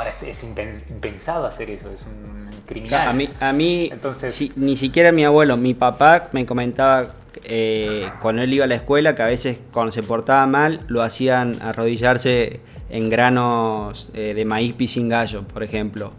Ahora 0.00 0.14
es 0.22 0.42
impensado 0.42 1.44
hacer 1.44 1.68
eso, 1.68 1.90
es 1.90 2.00
un 2.00 2.48
criminal. 2.64 3.08
a 3.08 3.12
mí, 3.12 3.28
a 3.38 3.52
mí 3.52 3.90
Entonces, 3.92 4.56
ni 4.56 4.78
siquiera 4.78 5.12
mi 5.12 5.26
abuelo, 5.26 5.58
mi 5.58 5.74
papá 5.74 6.30
me 6.32 6.46
comentaba 6.46 7.16
eh, 7.44 8.08
cuando 8.22 8.40
él 8.40 8.50
iba 8.54 8.64
a 8.64 8.66
la 8.66 8.76
escuela 8.76 9.14
que 9.14 9.22
a 9.22 9.26
veces 9.26 9.60
cuando 9.70 9.92
se 9.92 10.02
portaba 10.02 10.46
mal 10.46 10.80
lo 10.88 11.02
hacían 11.02 11.60
arrodillarse 11.60 12.60
en 12.88 13.10
granos 13.10 14.08
eh, 14.14 14.32
de 14.32 14.44
maíz 14.46 14.74
gallo, 15.06 15.42
por 15.42 15.62
ejemplo. 15.62 16.14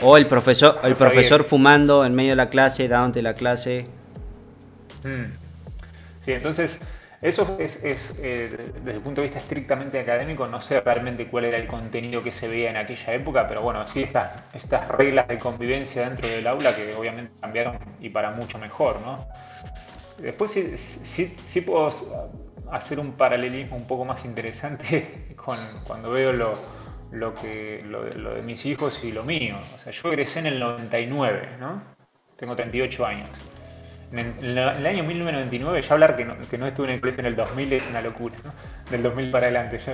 O 0.00 0.16
el 0.16 0.24
profesor, 0.24 0.78
el 0.82 0.96
profesor 0.96 1.44
fumando 1.44 2.06
en 2.06 2.14
medio 2.14 2.30
de 2.30 2.36
la 2.36 2.48
clase, 2.48 2.88
dándote 2.88 3.20
la 3.20 3.34
clase. 3.34 3.86
Mm. 5.04 5.30
Sí, 6.24 6.32
entonces 6.32 6.78
eso 7.20 7.56
es, 7.58 7.82
eh, 8.22 8.48
desde 8.48 8.90
el 8.92 9.00
punto 9.00 9.20
de 9.20 9.26
vista 9.26 9.40
estrictamente 9.40 9.98
académico, 9.98 10.46
no 10.46 10.60
sé 10.60 10.80
realmente 10.80 11.26
cuál 11.26 11.46
era 11.46 11.58
el 11.58 11.66
contenido 11.66 12.22
que 12.22 12.30
se 12.30 12.46
veía 12.46 12.70
en 12.70 12.76
aquella 12.76 13.14
época, 13.14 13.48
pero 13.48 13.60
bueno, 13.60 13.86
sí 13.88 14.04
estas, 14.04 14.88
reglas 14.88 15.26
de 15.26 15.38
convivencia 15.38 16.08
dentro 16.08 16.28
del 16.28 16.46
aula 16.46 16.76
que 16.76 16.94
obviamente 16.94 17.32
cambiaron 17.40 17.78
y 18.00 18.10
para 18.10 18.30
mucho 18.30 18.58
mejor, 18.58 19.00
¿no? 19.00 19.16
Después 20.18 20.52
sí, 20.52 21.60
puedo 21.66 21.90
hacer 22.70 23.00
un 23.00 23.12
paralelismo 23.12 23.76
un 23.76 23.86
poco 23.86 24.04
más 24.04 24.24
interesante 24.24 25.34
con 25.36 25.58
cuando 25.84 26.10
veo 26.10 26.32
lo, 26.32 26.56
lo, 27.10 27.34
que, 27.34 27.82
lo 27.84 28.34
de 28.34 28.42
mis 28.42 28.64
hijos 28.64 29.02
y 29.02 29.10
lo 29.10 29.24
mío. 29.24 29.56
O 29.74 29.78
sea, 29.78 29.92
yo 29.92 30.08
egresé 30.10 30.38
en 30.38 30.46
el 30.46 30.60
99, 30.60 31.56
¿no? 31.58 31.82
Tengo 32.36 32.54
38 32.54 33.06
años. 33.06 33.57
En 34.10 34.18
el, 34.40 34.58
año 34.58 35.04
1999, 35.04 35.82
ya 35.82 35.92
hablar 35.92 36.16
que 36.16 36.24
no, 36.24 36.36
que 36.38 36.56
no, 36.56 36.66
estuve 36.66 36.88
en 36.88 36.94
el 36.94 37.00
colegio 37.00 37.20
en 37.20 37.26
el 37.26 37.36
2000 37.36 37.72
es 37.74 37.86
una 37.88 38.00
locura, 38.00 38.36
¿no? 38.42 38.52
Del 38.90 39.02
2000 39.02 39.30
para 39.30 39.44
adelante, 39.46 39.78
yo, 39.78 39.92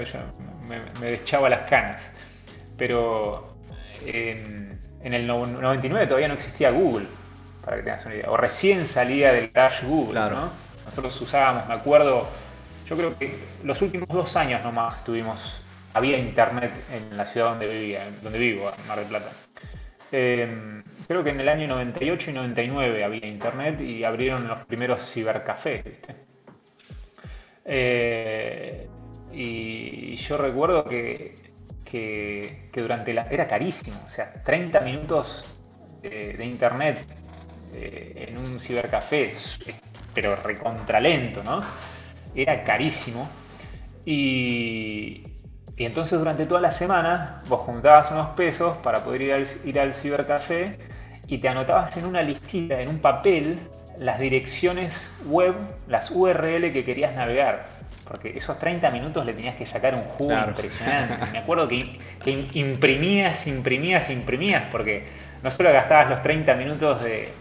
me, 0.69 0.81
me, 1.01 1.11
deschaba 1.11 1.49
las 1.49 1.69
canas. 1.69 2.03
Pero 2.77 3.57
en, 4.07 4.79
el 5.03 5.27
99 5.27 6.07
todavía 6.07 6.29
no 6.29 6.35
existía 6.35 6.71
Google, 6.71 7.07
para 7.65 7.77
que 7.77 7.83
tengas 7.83 8.05
una 8.07 8.15
idea. 8.15 8.31
O 8.31 8.37
recién 8.37 8.87
salía 8.87 9.33
del 9.33 9.51
Crash 9.51 9.83
Google, 9.83 10.21
¿no? 10.21 10.51
Nosotros 10.85 11.21
usábamos, 11.21 11.67
me 11.67 11.75
acuerdo, 11.75 12.29
yo 12.87 12.97
creo 12.97 13.19
que 13.19 13.39
los 13.63 13.81
últimos 13.83 14.09
dos 14.09 14.37
años 14.37 14.63
nomás 14.63 15.03
tuvimos, 15.03 15.61
había 15.95 16.19
internet 16.19 16.73
en 16.93 17.17
la 17.17 17.25
ciudad 17.25 17.51
donde 17.51 17.67
vivía, 17.67 18.07
donde 18.23 18.39
vivo, 18.39 18.71
en 18.79 18.87
Mar 18.87 18.99
del 18.99 19.09
Plata. 19.09 19.31
Eh, 20.13 20.83
creo 21.09 21.25
que 21.25 21.31
en 21.31 21.41
el 21.41 21.49
año 21.49 21.67
98 21.69 22.31
y 22.31 22.35
99 22.35 23.05
había 23.05 23.27
internet 23.27 23.81
y 23.81 24.05
abrieron 24.05 24.47
los 24.47 24.65
primeros 24.67 25.03
cibercafés. 25.13 25.85
Eh, 27.65 28.87
y 29.33 30.17
yo 30.17 30.37
recuerdo 30.37 30.85
que, 30.85 31.35
que, 31.85 32.71
durante 32.73 33.13
la... 33.15 33.23
era 33.31 33.47
carísimo, 33.47 33.97
o 34.05 34.09
sea, 34.09 34.31
30 34.31 34.81
minutos 34.81 35.51
eh, 36.03 36.35
de 36.37 36.45
internet 36.45 37.05
en 37.73 38.39
un 38.39 38.61
cibercafé, 38.61 39.31
pero 40.15 40.37
recontralento, 40.37 41.43
¿no? 41.43 41.65
Era 42.35 42.63
carísimo. 42.63 43.29
Y, 44.05 45.23
y 45.77 45.85
entonces 45.85 46.19
durante 46.19 46.47
toda 46.47 46.61
la 46.61 46.73
semana 46.73 47.43
vos 47.49 47.61
juntabas 47.61 48.11
unos 48.11 48.31
pesos 48.31 48.77
para 48.79 49.03
poder 49.03 49.23
ir 49.23 49.33
al, 49.33 49.47
ir 49.65 49.81
al 49.81 49.93
cibercafé 49.93 50.79
y 51.27 51.39
te 51.39 51.49
anotabas 51.49 51.97
en 51.97 52.05
una 52.05 52.23
listita, 52.23 52.81
en 52.81 52.89
un 52.89 52.99
papel, 52.99 53.59
las 53.99 54.19
direcciones 54.19 55.11
web, 55.27 55.55
las 55.89 56.11
URL 56.11 56.73
que 56.73 56.85
querías 56.85 57.15
navegar. 57.15 57.65
Porque 58.07 58.33
esos 58.37 58.59
30 58.59 58.91
minutos 58.91 59.25
le 59.25 59.33
tenías 59.33 59.57
que 59.57 59.65
sacar 59.65 59.95
un 59.95 60.03
jugo 60.03 60.35
impresionante. 60.35 61.27
Me 61.33 61.39
acuerdo 61.39 61.67
que, 61.67 61.99
imprimías, 62.55 63.47
imprimías, 63.47 64.11
imprimías, 64.11 64.65
porque 64.71 65.07
no 65.43 65.51
solo 65.51 65.73
gastabas 65.73 66.11
los 66.11 66.23
30 66.23 66.55
minutos 66.55 67.03
de, 67.03 67.33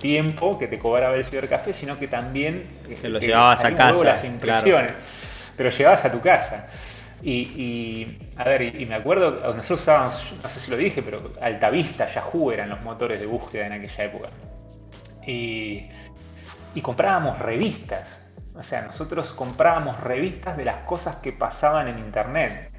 tiempo 0.00 0.58
que 0.58 0.66
te 0.66 0.78
cobraba 0.78 1.14
el 1.14 1.24
cibercafé, 1.24 1.72
sino 1.72 1.98
que 1.98 2.08
también 2.08 2.62
te 3.00 3.08
lo 3.08 3.20
llevabas 3.20 3.64
a 3.64 3.74
casa. 3.74 4.04
Las 4.04 4.24
impresiones, 4.24 4.92
te 5.56 5.62
lo 5.62 5.70
llevabas 5.70 6.04
a 6.04 6.10
tu 6.10 6.20
casa. 6.20 6.66
Y, 7.26 8.18
a 8.36 8.44
ver, 8.44 8.74
y, 8.78 8.84
me 8.84 8.96
acuerdo, 8.96 9.30
nosotros 9.30 9.80
usábamos, 9.80 10.34
no 10.42 10.48
sé 10.48 10.60
si 10.60 10.70
lo 10.70 10.76
dije, 10.76 11.02
pero 11.02 11.32
Altavista, 11.40 12.06
Yahoo 12.06 12.52
eran 12.52 12.68
los 12.68 12.82
motores 12.82 13.18
de 13.18 13.24
búsqueda 13.24 13.66
en 13.66 13.72
aquella 13.72 14.04
época. 14.04 14.28
Y, 15.26 15.88
y 16.74 16.82
comprábamos 16.82 17.38
revistas. 17.38 18.20
O 18.54 18.62
sea, 18.62 18.82
nosotros 18.82 19.32
comprábamos 19.32 19.98
revistas 20.00 20.56
de 20.56 20.66
las 20.66 20.84
cosas 20.84 21.16
que 21.16 21.32
pasaban 21.32 21.88
en 21.88 21.98
Internet. 21.98 22.70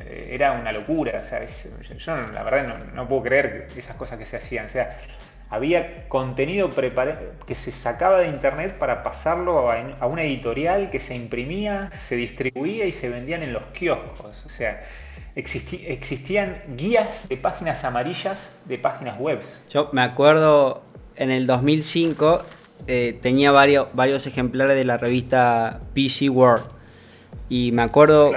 Eh, 0.00 0.28
era 0.30 0.52
una 0.52 0.72
locura, 0.72 1.20
o 1.20 1.24
sea, 1.24 1.44
yo, 1.44 2.16
la 2.16 2.42
verdad 2.42 2.78
no, 2.94 3.08
puedo 3.08 3.22
creer 3.22 3.68
esas 3.76 3.96
cosas 3.96 4.18
que 4.18 4.26
se 4.26 4.36
hacían. 4.36 4.66
O 4.66 4.68
sea, 4.68 4.96
había 5.50 6.08
contenido 6.08 6.68
que 7.46 7.54
se 7.54 7.72
sacaba 7.72 8.20
de 8.20 8.28
internet 8.28 8.78
para 8.78 9.02
pasarlo 9.02 9.70
a, 9.70 10.06
una 10.06 10.22
editorial 10.22 10.90
que 10.90 11.00
se 11.00 11.14
imprimía, 11.14 11.90
se 11.90 12.16
distribuía 12.16 12.84
y 12.86 12.92
se 12.92 13.08
vendían 13.08 13.42
en 13.42 13.52
los 13.52 13.62
kioscos. 13.72 14.44
O 14.44 14.48
sea, 14.48 14.84
existían 15.34 16.62
guías 16.76 17.28
de 17.28 17.36
páginas 17.36 17.84
amarillas 17.84 18.52
de 18.66 18.78
páginas 18.78 19.18
web. 19.18 19.40
Yo 19.70 19.88
me 19.92 20.02
acuerdo 20.02 20.82
en 21.16 21.30
el 21.30 21.46
2005 21.46 22.42
eh, 22.86 23.18
tenía 23.20 23.50
varios, 23.50 23.88
varios 23.94 24.26
ejemplares 24.26 24.76
de 24.76 24.84
la 24.84 24.98
revista 24.98 25.80
PC 25.94 26.28
World. 26.28 26.64
Y 27.48 27.72
me 27.72 27.80
acuerdo 27.80 28.32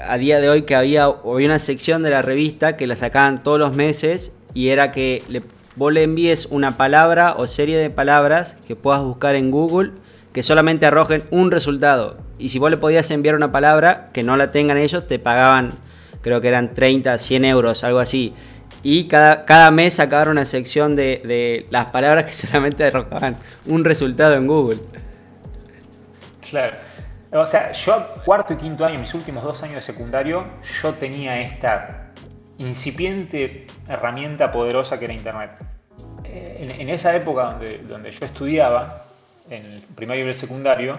a 0.00 0.18
día 0.18 0.40
de 0.40 0.48
hoy 0.48 0.62
que 0.62 0.74
había, 0.74 1.04
había 1.04 1.46
una 1.46 1.60
sección 1.60 2.02
de 2.02 2.10
la 2.10 2.22
revista 2.22 2.76
que 2.76 2.88
la 2.88 2.96
sacaban 2.96 3.42
todos 3.42 3.60
los 3.60 3.76
meses 3.76 4.32
y 4.54 4.70
era 4.70 4.90
que 4.90 5.22
le 5.28 5.42
vos 5.76 5.92
le 5.92 6.02
envíes 6.02 6.46
una 6.46 6.76
palabra 6.76 7.34
o 7.36 7.46
serie 7.46 7.78
de 7.78 7.90
palabras 7.90 8.56
que 8.66 8.74
puedas 8.74 9.02
buscar 9.02 9.34
en 9.34 9.50
Google 9.50 9.92
que 10.32 10.42
solamente 10.42 10.84
arrojen 10.84 11.24
un 11.30 11.50
resultado. 11.50 12.18
Y 12.38 12.50
si 12.50 12.58
vos 12.58 12.70
le 12.70 12.76
podías 12.76 13.10
enviar 13.10 13.34
una 13.34 13.52
palabra 13.52 14.10
que 14.12 14.22
no 14.22 14.36
la 14.36 14.50
tengan 14.50 14.76
ellos, 14.76 15.06
te 15.06 15.18
pagaban, 15.18 15.78
creo 16.20 16.40
que 16.40 16.48
eran 16.48 16.74
30, 16.74 17.16
100 17.16 17.44
euros, 17.44 17.84
algo 17.84 18.00
así. 18.00 18.34
Y 18.82 19.04
cada, 19.08 19.46
cada 19.46 19.70
mes 19.70 19.94
sacaban 19.94 20.28
una 20.28 20.44
sección 20.44 20.94
de, 20.94 21.22
de 21.24 21.66
las 21.70 21.86
palabras 21.86 22.24
que 22.24 22.32
solamente 22.46 22.84
arrojaban 22.84 23.38
un 23.66 23.84
resultado 23.84 24.34
en 24.34 24.46
Google. 24.46 24.80
Claro. 26.50 26.76
O 27.32 27.46
sea, 27.46 27.72
yo 27.72 28.06
cuarto 28.24 28.54
y 28.54 28.56
quinto 28.56 28.84
año, 28.84 28.98
mis 28.98 29.12
últimos 29.14 29.42
dos 29.42 29.62
años 29.62 29.76
de 29.76 29.82
secundario, 29.82 30.46
yo 30.82 30.94
tenía 30.94 31.40
esta 31.40 32.12
incipiente 32.58 33.66
herramienta 33.88 34.50
poderosa 34.50 34.98
que 34.98 35.06
era 35.06 35.14
Internet. 35.14 35.64
Eh, 36.24 36.76
en, 36.78 36.88
esa 36.88 37.14
época 37.14 37.44
donde, 37.44 37.78
donde 37.78 38.10
yo 38.10 38.26
estudiaba, 38.26 39.06
en 39.48 39.64
el 39.64 39.80
primario 39.94 40.26
y 40.26 40.28
el 40.28 40.36
secundario, 40.36 40.98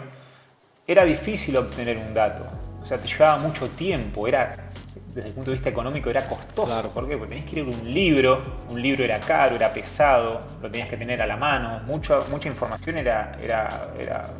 era 0.88 1.04
difícil 1.04 1.58
obtener 1.58 1.98
un 1.98 2.14
dato. 2.14 2.46
O 2.82 2.86
sea, 2.86 2.98
te 2.98 3.08
llevaba 3.08 3.38
mucho 3.38 3.68
tiempo, 3.68 4.28
era, 4.28 4.70
desde 5.14 5.28
el 5.30 5.36
punto 5.36 5.52
de 5.52 5.58
vista 5.58 5.70
económico, 5.70 6.10
era 6.10 6.26
costoso. 6.26 6.90
¿Por 6.94 7.10
qué? 7.10 7.18
Porque 7.18 7.36
tenías 7.36 7.50
que 7.50 7.60
ir 7.60 7.66
a 7.66 7.70
un 7.70 7.94
libro, 7.94 8.42
un 8.70 8.82
libro 8.82 9.04
era 9.04 9.20
caro, 9.20 9.56
era 9.56 9.68
pesado, 9.70 10.40
lo 10.62 10.72
tenías 10.72 10.88
que 10.88 10.96
tener 10.96 11.22
a 11.22 11.28
la 11.28 11.36
mano, 11.36 11.82
mucha, 11.86 12.22
mucha 12.32 12.48
información 12.48 12.98
era, 12.98 13.38
era, 13.42 13.90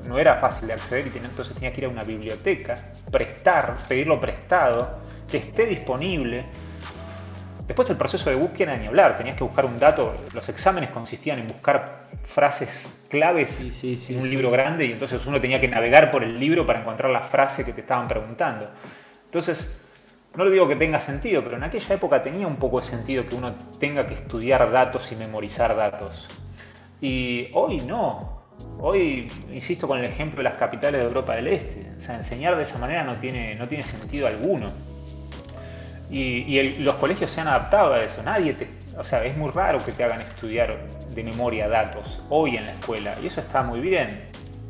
no 0.08 0.18
era 0.18 0.36
fácil 0.38 0.68
de 0.68 0.74
acceder 0.76 1.08
y 1.08 1.18
entonces 1.18 1.54
tenías 1.54 1.74
que 1.74 1.82
ir 1.82 1.86
a 1.88 1.90
una 1.90 2.04
biblioteca, 2.04 2.76
prestar, 3.12 3.76
pedirlo 3.88 4.18
prestado, 4.18 4.94
que 5.30 5.40
esté 5.40 5.66
disponible 5.66 6.46
Después 7.68 7.90
el 7.90 7.98
proceso 7.98 8.30
de 8.30 8.38
búsqueda 8.38 8.78
ni 8.78 8.88
hablar, 8.88 9.18
tenías 9.18 9.36
que 9.36 9.44
buscar 9.44 9.66
un 9.66 9.78
dato, 9.78 10.16
los 10.34 10.48
exámenes 10.48 10.90
consistían 10.90 11.40
en 11.40 11.48
buscar 11.48 12.08
frases 12.24 12.90
claves 13.10 13.84
en 13.84 14.20
un 14.20 14.30
libro 14.30 14.50
grande 14.50 14.86
y 14.86 14.94
entonces 14.94 15.26
uno 15.26 15.42
tenía 15.42 15.60
que 15.60 15.68
navegar 15.68 16.10
por 16.10 16.24
el 16.24 16.40
libro 16.40 16.66
para 16.66 16.80
encontrar 16.80 17.12
la 17.12 17.22
frase 17.22 17.66
que 17.66 17.74
te 17.74 17.82
estaban 17.82 18.08
preguntando. 18.08 18.70
Entonces, 19.26 19.78
no 20.36 20.46
le 20.46 20.52
digo 20.52 20.68
que 20.68 20.78
tenga 20.78 21.02
sentido, 21.02 21.44
pero 21.44 21.58
en 21.58 21.64
aquella 21.64 21.96
época 21.96 22.24
tenía 22.24 22.48
un 22.48 22.56
poco 22.56 22.80
de 22.80 22.86
sentido 22.86 23.26
que 23.28 23.36
uno 23.36 23.54
tenga 23.80 24.06
que 24.06 24.14
estudiar 24.14 24.72
datos 24.72 25.12
y 25.12 25.16
memorizar 25.16 25.76
datos. 25.76 26.28
Y 27.02 27.50
hoy 27.54 27.80
no. 27.82 28.46
Hoy, 28.80 29.32
insisto 29.52 29.88
con 29.88 30.00
el 30.00 30.06
ejemplo 30.06 30.38
de 30.38 30.44
las 30.44 30.58
capitales 30.58 31.02
de 31.02 31.08
Europa 31.08 31.36
del 31.36 31.48
Este. 31.48 31.92
O 31.98 32.00
sea, 32.00 32.16
enseñar 32.16 32.56
de 32.56 32.64
esa 32.64 32.78
manera 32.78 33.04
no 33.04 33.18
tiene, 33.18 33.56
no 33.56 33.68
tiene 33.68 33.84
sentido 33.84 34.28
alguno. 34.28 34.72
Y, 36.10 36.80
los 36.80 36.96
colegios 36.96 37.32
se 37.32 37.42
han 37.42 37.48
adaptado 37.48 37.94
a 37.94 38.04
eso. 38.04 38.24
Nadie 38.24 38.54
te, 38.54 38.70
o 38.98 39.04
sea, 39.04 39.24
es 39.26 39.36
muy 39.36 39.52
raro 39.52 39.84
que 39.84 39.92
te 39.92 40.04
hagan 40.04 40.22
estudiar 40.22 40.78
de 41.10 41.24
memoria 41.24 41.68
datos 41.68 42.22
hoy 42.30 42.56
en 42.56 42.66
la 42.66 42.74
escuela. 42.74 43.18
Y 43.22 43.28
eso 43.28 43.42
está 43.42 43.64
muy 43.64 43.80
bien. 43.80 44.30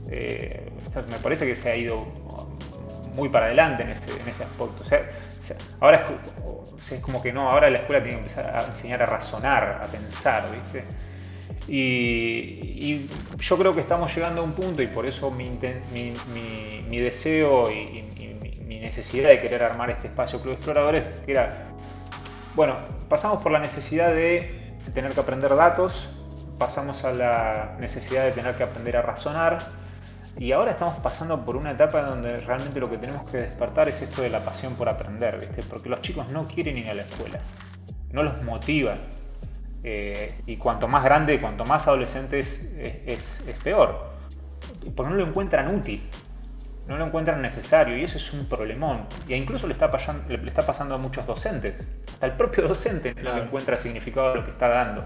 Eh, 0.10 0.72
me 1.10 1.18
parece 1.18 1.46
que 1.46 1.56
se 1.56 1.70
ha 1.70 1.76
ido 1.76 2.06
muy 3.14 3.30
para 3.30 3.48
adelante 3.48 3.84
en 3.84 3.90
ese, 3.90 4.12
en 4.12 4.28
ese 4.28 4.44
aspecto. 4.44 4.82
O 4.82 4.86
sea, 4.86 5.08
ahora 5.80 6.04
es, 6.92 7.00
como 7.02 7.22
que 7.22 7.32
no, 7.32 7.50
ahora 7.50 7.70
la 7.70 7.80
escuela 7.80 8.02
tiene 8.02 8.18
que 8.18 8.24
empezar 8.24 8.56
a 8.56 8.66
enseñar 8.66 9.04
a 9.04 9.06
razonar, 9.06 9.82
a 9.84 9.88
pensar, 9.88 10.50
¿viste? 10.52 10.86
Y, 11.68 13.08
yo 13.40 13.58
creo 13.58 13.74
que 13.74 13.82
estamos 13.82 14.14
llegando 14.16 14.42
a 14.42 14.44
un 14.44 14.54
punto 14.54 14.82
y 14.82 14.88
por 14.88 15.06
eso 15.06 15.30
mi, 15.30 15.50
mi, 15.94 16.14
mi 16.90 16.98
deseo 17.00 17.72
y, 17.72 18.37
necesidad 18.80 19.30
de 19.30 19.40
querer 19.40 19.64
armar 19.64 19.90
este 19.90 20.08
espacio 20.08 20.40
Club 20.40 20.54
Exploradores, 20.54 21.08
que 21.26 21.32
era, 21.32 21.66
bueno, 22.56 22.76
pasamos 23.10 23.42
por 23.42 23.52
la 23.52 23.60
necesidad 23.60 24.10
de 24.14 24.76
tener 24.94 25.12
que 25.12 25.20
aprender 25.20 25.56
datos, 25.56 26.10
pasamos 26.58 27.04
a 27.04 27.14
la 27.14 27.76
necesidad 27.80 28.24
de 28.24 28.32
tener 28.32 28.56
que 28.56 28.64
aprender 28.64 28.98
a 28.98 29.02
razonar, 29.02 29.58
y 30.40 30.52
ahora 30.52 30.72
estamos 30.72 31.00
pasando 31.00 31.44
por 31.44 31.56
una 31.56 31.72
etapa 31.72 32.02
donde 32.02 32.38
realmente 32.38 32.80
lo 32.80 32.90
que 32.90 32.98
tenemos 32.98 33.30
que 33.30 33.38
despertar 33.38 33.90
es 33.90 34.02
esto 34.02 34.22
de 34.22 34.30
la 34.30 34.44
pasión 34.44 34.76
por 34.76 34.88
aprender, 34.88 35.40
¿viste? 35.40 35.64
Porque 35.64 35.90
los 35.90 36.02
chicos 36.02 36.30
no 36.30 36.44
quieren 36.48 36.78
ir 36.78 36.90
a 36.90 36.94
la 36.94 37.02
escuela, 37.02 37.40
no 38.12 38.22
los 38.22 38.44
motivan. 38.44 39.00
Eh, 39.84 40.42
y 40.46 40.58
cuanto 40.58 40.88
más 40.88 41.04
grande, 41.04 41.40
cuanto 41.40 41.66
más 41.66 41.88
adolescentes 41.88 42.72
es, 42.78 43.44
es 43.48 43.60
peor. 43.60 44.12
Porque 44.96 45.12
no 45.12 45.18
lo 45.18 45.28
encuentran 45.28 45.74
útil 45.74 46.08
no 46.88 46.98
lo 46.98 47.06
encuentran 47.06 47.42
necesario 47.42 47.98
y 47.98 48.04
eso 48.04 48.18
es 48.18 48.34
un 48.34 48.46
problemón. 48.46 49.06
Y 49.28 49.34
incluso 49.34 49.68
le 49.68 49.74
está, 49.74 49.92
pasando, 49.92 50.24
le 50.30 50.50
está 50.50 50.66
pasando 50.66 50.96
a 50.96 50.98
muchos 50.98 51.26
docentes. 51.26 51.76
Hasta 52.14 52.26
el 52.26 52.34
propio 52.34 52.68
docente 52.68 53.14
no 53.22 53.38
encuentra 53.38 53.78
significado 53.78 54.32
a 54.32 54.36
lo 54.36 54.46
que 54.46 54.52
está 54.52 54.68
dando. 54.70 55.04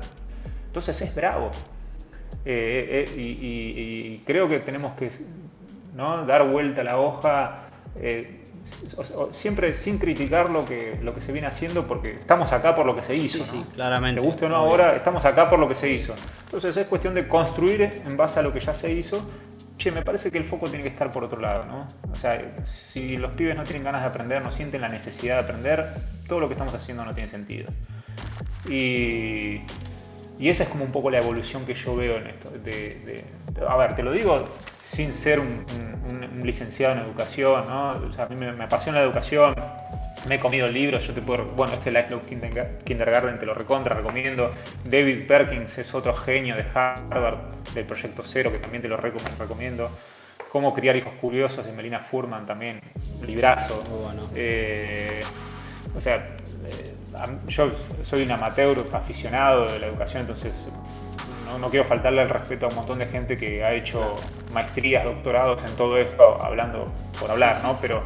Entonces 0.68 1.02
es 1.02 1.14
bravo. 1.14 1.52
Eh, 2.46 3.06
eh, 3.08 3.16
y, 3.18 4.18
creo 4.26 4.48
que 4.48 4.60
tenemos 4.60 4.96
que 4.96 5.12
¿no? 5.96 6.26
dar 6.26 6.48
vuelta 6.48 6.82
a 6.82 6.84
la 6.84 6.98
hoja, 6.98 7.66
eh, 7.96 8.42
siempre 9.32 9.74
sin 9.74 9.98
criticar 9.98 10.50
lo 10.50 10.66
que, 10.66 10.98
lo 11.02 11.14
que 11.14 11.22
se 11.22 11.32
viene 11.32 11.48
haciendo, 11.48 11.88
porque 11.88 12.10
estamos 12.10 12.52
acá 12.52 12.76
por 12.76 12.86
lo 12.86 12.96
que 12.96 13.02
se 13.02 13.16
hizo. 13.16 13.46
Sí, 13.46 13.64
claramente. 13.74 14.22
Te 14.22 14.26
guste 14.26 14.46
o 14.46 14.50
no 14.50 14.56
ahora, 14.56 14.96
estamos 14.96 15.26
acá 15.26 15.46
por 15.46 15.60
lo 15.60 15.68
que 15.68 15.76
se 15.76 15.90
hizo. 15.90 16.14
Entonces 16.46 16.76
es 16.78 16.88
cuestión 16.88 17.14
de 17.14 17.28
construir 17.28 17.82
en 17.82 18.18
base 18.18 18.40
a 18.40 18.44
lo 18.44 18.54
que 18.54 18.60
ya 18.60 18.74
se 18.74 18.92
hizo 18.92 19.24
che, 19.82 19.92
me 19.92 20.04
parece 20.04 20.32
que 20.32 20.38
el 20.38 20.44
foco 20.44 20.68
tiene 20.68 20.84
que 20.84 20.90
estar 20.90 21.10
por 21.10 21.24
otro 21.24 21.40
lado, 21.40 21.66
¿no? 21.66 21.88
O 22.12 22.16
sea, 22.16 22.54
si 22.66 23.18
los 23.18 23.36
pibes 23.36 23.56
no 23.56 23.64
tienen 23.64 23.84
ganas 23.84 24.02
de 24.02 24.08
aprender, 24.08 24.44
no 24.44 24.52
sienten 24.52 24.82
la 24.82 24.90
necesidad 24.90 25.36
de 25.36 25.42
aprender, 25.42 25.94
todo 26.28 26.40
lo 26.40 26.48
que 26.48 26.54
estamos 26.54 26.74
haciendo 26.74 27.04
no 27.04 27.14
tiene 27.14 27.30
sentido. 27.30 27.72
Y, 28.70 29.62
esa 30.40 30.64
es 30.64 30.70
como 30.70 30.84
un 30.86 30.92
poco 30.92 31.10
la 31.12 31.20
evolución 31.20 31.66
que 31.66 31.76
yo 31.76 31.96
veo 31.96 32.18
en 32.18 32.28
esto. 32.28 32.52
a 33.68 33.78
ver, 33.78 33.94
te 33.94 34.04
lo 34.04 34.12
digo 34.12 34.44
sin 34.84 35.14
ser 35.14 35.40
un, 35.40 35.66
licenciado 36.44 36.96
en 36.96 37.02
educación, 37.02 37.66
¿no? 37.68 37.92
O 37.92 38.14
sea, 38.14 38.26
a 38.26 38.28
mí 38.28 38.36
me 38.36 38.64
apasiona 38.64 39.00
la 39.00 39.06
educación, 39.06 39.56
me 40.28 40.36
he 40.36 40.40
comido 40.40 40.68
el 40.68 40.74
libro, 40.74 41.00
yo 41.00 41.14
te 41.14 41.22
puedo, 41.22 41.46
bueno, 41.46 41.74
este 41.74 41.92
Lifelong 41.92 42.22
Kindergarten 42.84 43.40
te 43.40 43.46
lo 43.46 43.54
recontra, 43.54 43.96
recomiendo. 43.96 44.52
David 44.84 45.26
Perkins 45.28 45.78
es 45.78 45.94
otro 45.94 46.14
genio 46.14 46.56
de 46.56 46.66
Harvard, 46.74 47.38
del 47.74 47.86
Proyecto 47.86 48.24
Cero, 48.26 48.52
que 48.52 48.60
también 48.60 48.82
te 48.82 48.88
lo 48.88 48.98
recomiendo. 48.98 49.90
Cómo 50.50 50.74
criar 50.74 50.96
hijos 50.96 51.14
curiosos 51.20 51.66
de 51.66 51.72
Melina 51.72 52.00
Furman 52.00 52.46
también, 52.46 52.82
librazo. 53.26 53.84
Eh, 54.36 55.22
o 55.96 56.02
sea, 56.02 56.16
eh, 56.66 56.94
yo 57.48 57.72
soy 58.04 58.24
un 58.24 58.32
amateur 58.32 58.86
aficionado 58.94 59.72
de 59.72 59.80
la 59.80 59.88
educación, 59.88 60.22
entonces 60.22 60.68
no, 61.60 61.70
quiero 61.70 61.86
faltarle 61.86 62.22
el 62.22 62.30
respeto 62.30 62.66
a 62.66 62.70
un 62.70 62.76
montón 62.76 63.00
de 63.00 63.08
gente 63.08 63.36
que 63.36 63.64
ha 63.64 63.74
hecho 63.74 64.14
maestrías, 64.54 65.04
doctorados 65.04 65.64
en 65.64 65.76
todo 65.76 65.98
esto, 65.98 66.42
hablando 66.42 66.92
por 67.20 67.32
hablar, 67.32 67.62
¿no? 67.64 67.78
Pero 67.82 68.04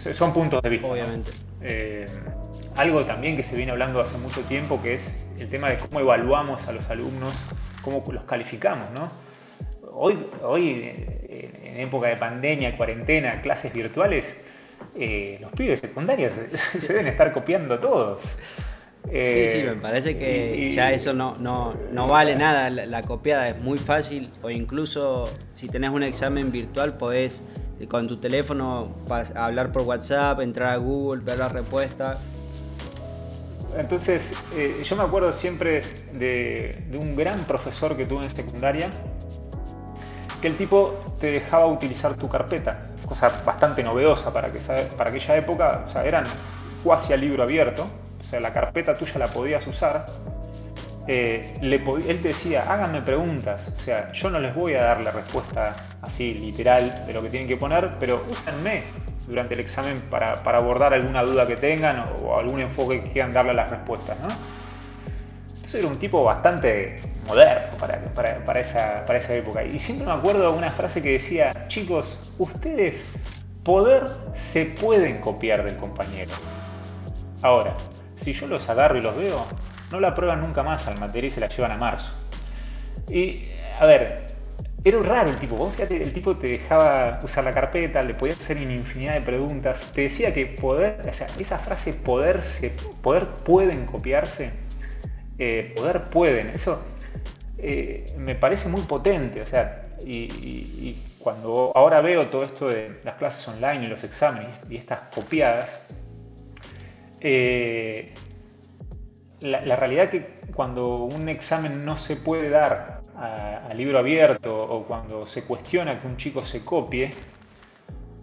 son 0.00 0.32
puntos 0.32 0.62
de 0.62 0.68
vista. 0.68 0.86
Obviamente. 0.86 1.32
Eh, 1.60 2.06
algo 2.76 3.04
también 3.04 3.36
que 3.36 3.42
se 3.42 3.56
viene 3.56 3.72
hablando 3.72 4.00
hace 4.00 4.16
mucho 4.18 4.40
tiempo, 4.42 4.80
que 4.80 4.94
es 4.94 5.14
el 5.38 5.48
tema 5.48 5.68
de 5.68 5.78
cómo 5.78 6.00
evaluamos 6.00 6.66
a 6.66 6.72
los 6.72 6.88
alumnos, 6.88 7.34
cómo 7.82 8.02
los 8.10 8.24
calificamos, 8.24 8.90
¿no? 8.92 9.10
Hoy, 9.94 10.26
hoy 10.42 10.94
en 11.28 11.80
época 11.80 12.08
de 12.08 12.16
pandemia, 12.16 12.76
cuarentena, 12.76 13.40
clases 13.40 13.72
virtuales, 13.72 14.36
eh, 14.94 15.38
los 15.40 15.50
pibes 15.52 15.80
secundarios 15.80 16.32
se 16.78 16.92
deben 16.92 17.08
estar 17.08 17.32
copiando 17.32 17.78
todos. 17.78 18.36
sí, 19.10 19.48
sí, 19.48 19.62
me 19.64 19.76
parece 19.76 20.16
que 20.16 20.72
ya 20.74 20.92
eso 20.92 21.12
no, 21.12 21.36
no, 21.38 21.74
no 21.90 22.06
vale 22.08 22.36
nada. 22.36 22.68
La, 22.70 23.02
copiada 23.02 23.48
es 23.48 23.58
muy 23.58 23.78
fácil 23.78 24.30
o 24.42 24.50
incluso 24.50 25.32
si 25.52 25.68
tenés 25.68 25.90
un 25.90 26.02
examen 26.02 26.52
virtual 26.52 26.96
podés 26.96 27.40
eh, 27.40 27.61
con 27.88 28.08
tu 28.08 28.16
teléfono 28.16 28.88
hablar 29.34 29.72
por 29.72 29.82
WhatsApp, 29.82 30.40
entrar 30.40 30.72
a 30.72 30.76
Google, 30.76 31.22
ver 31.22 31.38
la 31.38 31.48
respuesta. 31.48 32.18
Entonces, 33.76 34.32
eh, 34.54 34.82
yo 34.84 34.96
me 34.96 35.02
acuerdo 35.02 35.32
siempre 35.32 35.82
de, 36.12 36.84
un 37.00 37.16
gran 37.16 37.40
profesor 37.44 37.96
que 37.96 38.04
tuve 38.04 38.24
en 38.24 38.30
secundaria, 38.30 38.90
que 40.40 40.48
el 40.48 40.56
tipo 40.56 41.02
te 41.20 41.28
dejaba 41.28 41.66
utilizar 41.66 42.14
tu 42.14 42.28
carpeta, 42.28 42.90
cosa 43.06 43.30
bastante 43.44 43.82
novedosa 43.82 44.32
para, 44.32 44.48
que, 44.48 44.58
para 44.96 45.10
aquella 45.10 45.36
época, 45.36 45.84
o 45.86 45.88
sea, 45.88 46.04
eran 46.04 46.24
cuasi 46.84 47.12
a 47.12 47.16
libro 47.16 47.42
abierto, 47.42 47.86
o 48.20 48.22
sea, 48.22 48.40
la 48.40 48.52
carpeta 48.52 48.96
tuya 48.96 49.18
la 49.18 49.28
podías 49.28 49.66
usar. 49.66 50.04
Eh, 51.08 51.52
le 51.60 51.76
él 51.76 52.20
te 52.22 52.28
decía, 52.28 52.62
háganme 52.72 53.02
preguntas, 53.02 53.66
o 53.76 53.80
sea, 53.80 54.12
yo 54.12 54.30
no 54.30 54.38
les 54.38 54.54
voy 54.54 54.74
a 54.74 54.82
dar 54.82 55.00
la 55.00 55.10
respuesta 55.10 55.74
así 56.00 56.34
literal 56.34 57.04
de 57.06 57.12
lo 57.12 57.22
que 57.22 57.28
tienen 57.28 57.48
que 57.48 57.56
poner, 57.56 57.94
pero 57.98 58.24
úsenme 58.30 58.84
durante 59.26 59.54
el 59.54 59.60
examen 59.60 60.00
para, 60.08 60.40
abordar 60.44 60.94
alguna 60.94 61.22
duda 61.22 61.46
que 61.46 61.56
tengan 61.56 62.04
o, 62.24 62.38
algún 62.38 62.60
enfoque 62.60 63.02
que 63.02 63.10
quieran 63.10 63.32
darle 63.32 63.50
a 63.50 63.54
las 63.54 63.70
respuestas. 63.70 64.16
Entonces 65.54 65.74
era 65.74 65.88
un 65.88 65.98
tipo 65.98 66.22
bastante 66.22 67.00
moderno 67.26 67.76
para 68.14 68.60
esa 68.60 69.34
época. 69.34 69.64
Y 69.64 69.80
siempre 69.80 70.06
me 70.06 70.12
acuerdo 70.12 70.52
de 70.52 70.56
una 70.56 70.70
frase 70.70 71.02
que 71.02 71.12
decía, 71.12 71.66
chicos, 71.66 72.16
ustedes 72.38 73.04
poder 73.64 74.04
se 74.34 74.66
pueden 74.66 75.20
copiar 75.20 75.64
del 75.64 75.76
compañero. 75.76 76.32
Ahora, 77.42 77.72
si 78.16 78.32
yo 78.32 78.46
los 78.46 78.68
agarro 78.68 78.98
y 78.98 79.00
los 79.00 79.16
veo, 79.16 79.46
no 79.92 80.00
la 80.00 80.14
prueban 80.14 80.40
nunca 80.40 80.62
más 80.62 80.88
al 80.88 80.98
material 80.98 81.26
y 81.26 81.30
se 81.30 81.40
la 81.40 81.48
llevan 81.48 81.72
a 81.72 81.76
marzo. 81.76 82.12
Y, 83.08 83.50
a 83.78 83.86
ver, 83.86 84.26
era 84.84 84.98
raro 85.00 85.30
el 85.30 85.36
tipo. 85.36 85.54
Vos 85.56 85.76
fíjate, 85.76 86.02
el 86.02 86.12
tipo 86.12 86.36
te 86.36 86.48
dejaba 86.48 87.18
usar 87.22 87.44
la 87.44 87.52
carpeta, 87.52 88.00
le 88.02 88.14
podías 88.14 88.38
hacer 88.38 88.56
una 88.56 88.72
infinidad 88.72 89.14
de 89.14 89.20
preguntas. 89.20 89.90
Te 89.94 90.02
decía 90.02 90.34
que 90.34 90.46
poder, 90.46 91.00
o 91.08 91.14
sea, 91.14 91.28
esa 91.38 91.58
frase 91.58 91.92
poder, 91.92 92.42
se, 92.42 92.70
poder 93.02 93.26
pueden 93.44 93.86
copiarse, 93.86 94.50
eh, 95.38 95.72
poder 95.76 96.10
pueden, 96.10 96.48
eso 96.48 96.82
eh, 97.58 98.04
me 98.18 98.34
parece 98.34 98.68
muy 98.68 98.82
potente. 98.82 99.40
O 99.40 99.46
sea, 99.46 99.86
y, 100.04 100.98
cuando 101.18 101.70
ahora 101.76 102.00
veo 102.00 102.30
todo 102.30 102.42
esto 102.42 102.68
de 102.68 102.98
las 103.04 103.14
clases 103.14 103.46
online 103.46 103.84
y 103.84 103.86
los 103.86 104.02
exámenes 104.02 104.52
y 104.68 104.76
estas 104.76 105.02
copiadas, 105.14 105.80
eh, 107.20 108.12
la, 109.42 109.76
realidad 109.76 110.04
es 110.04 110.10
que 110.10 110.40
cuando 110.54 111.04
un 111.04 111.28
examen 111.28 111.84
no 111.84 111.96
se 111.96 112.16
puede 112.16 112.48
dar 112.48 113.02
a, 113.16 113.72
libro 113.74 113.98
abierto 113.98 114.54
o 114.56 114.84
cuando 114.84 115.26
se 115.26 115.44
cuestiona 115.44 116.00
que 116.00 116.06
un 116.06 116.16
chico 116.16 116.44
se 116.44 116.64
copie, 116.64 117.10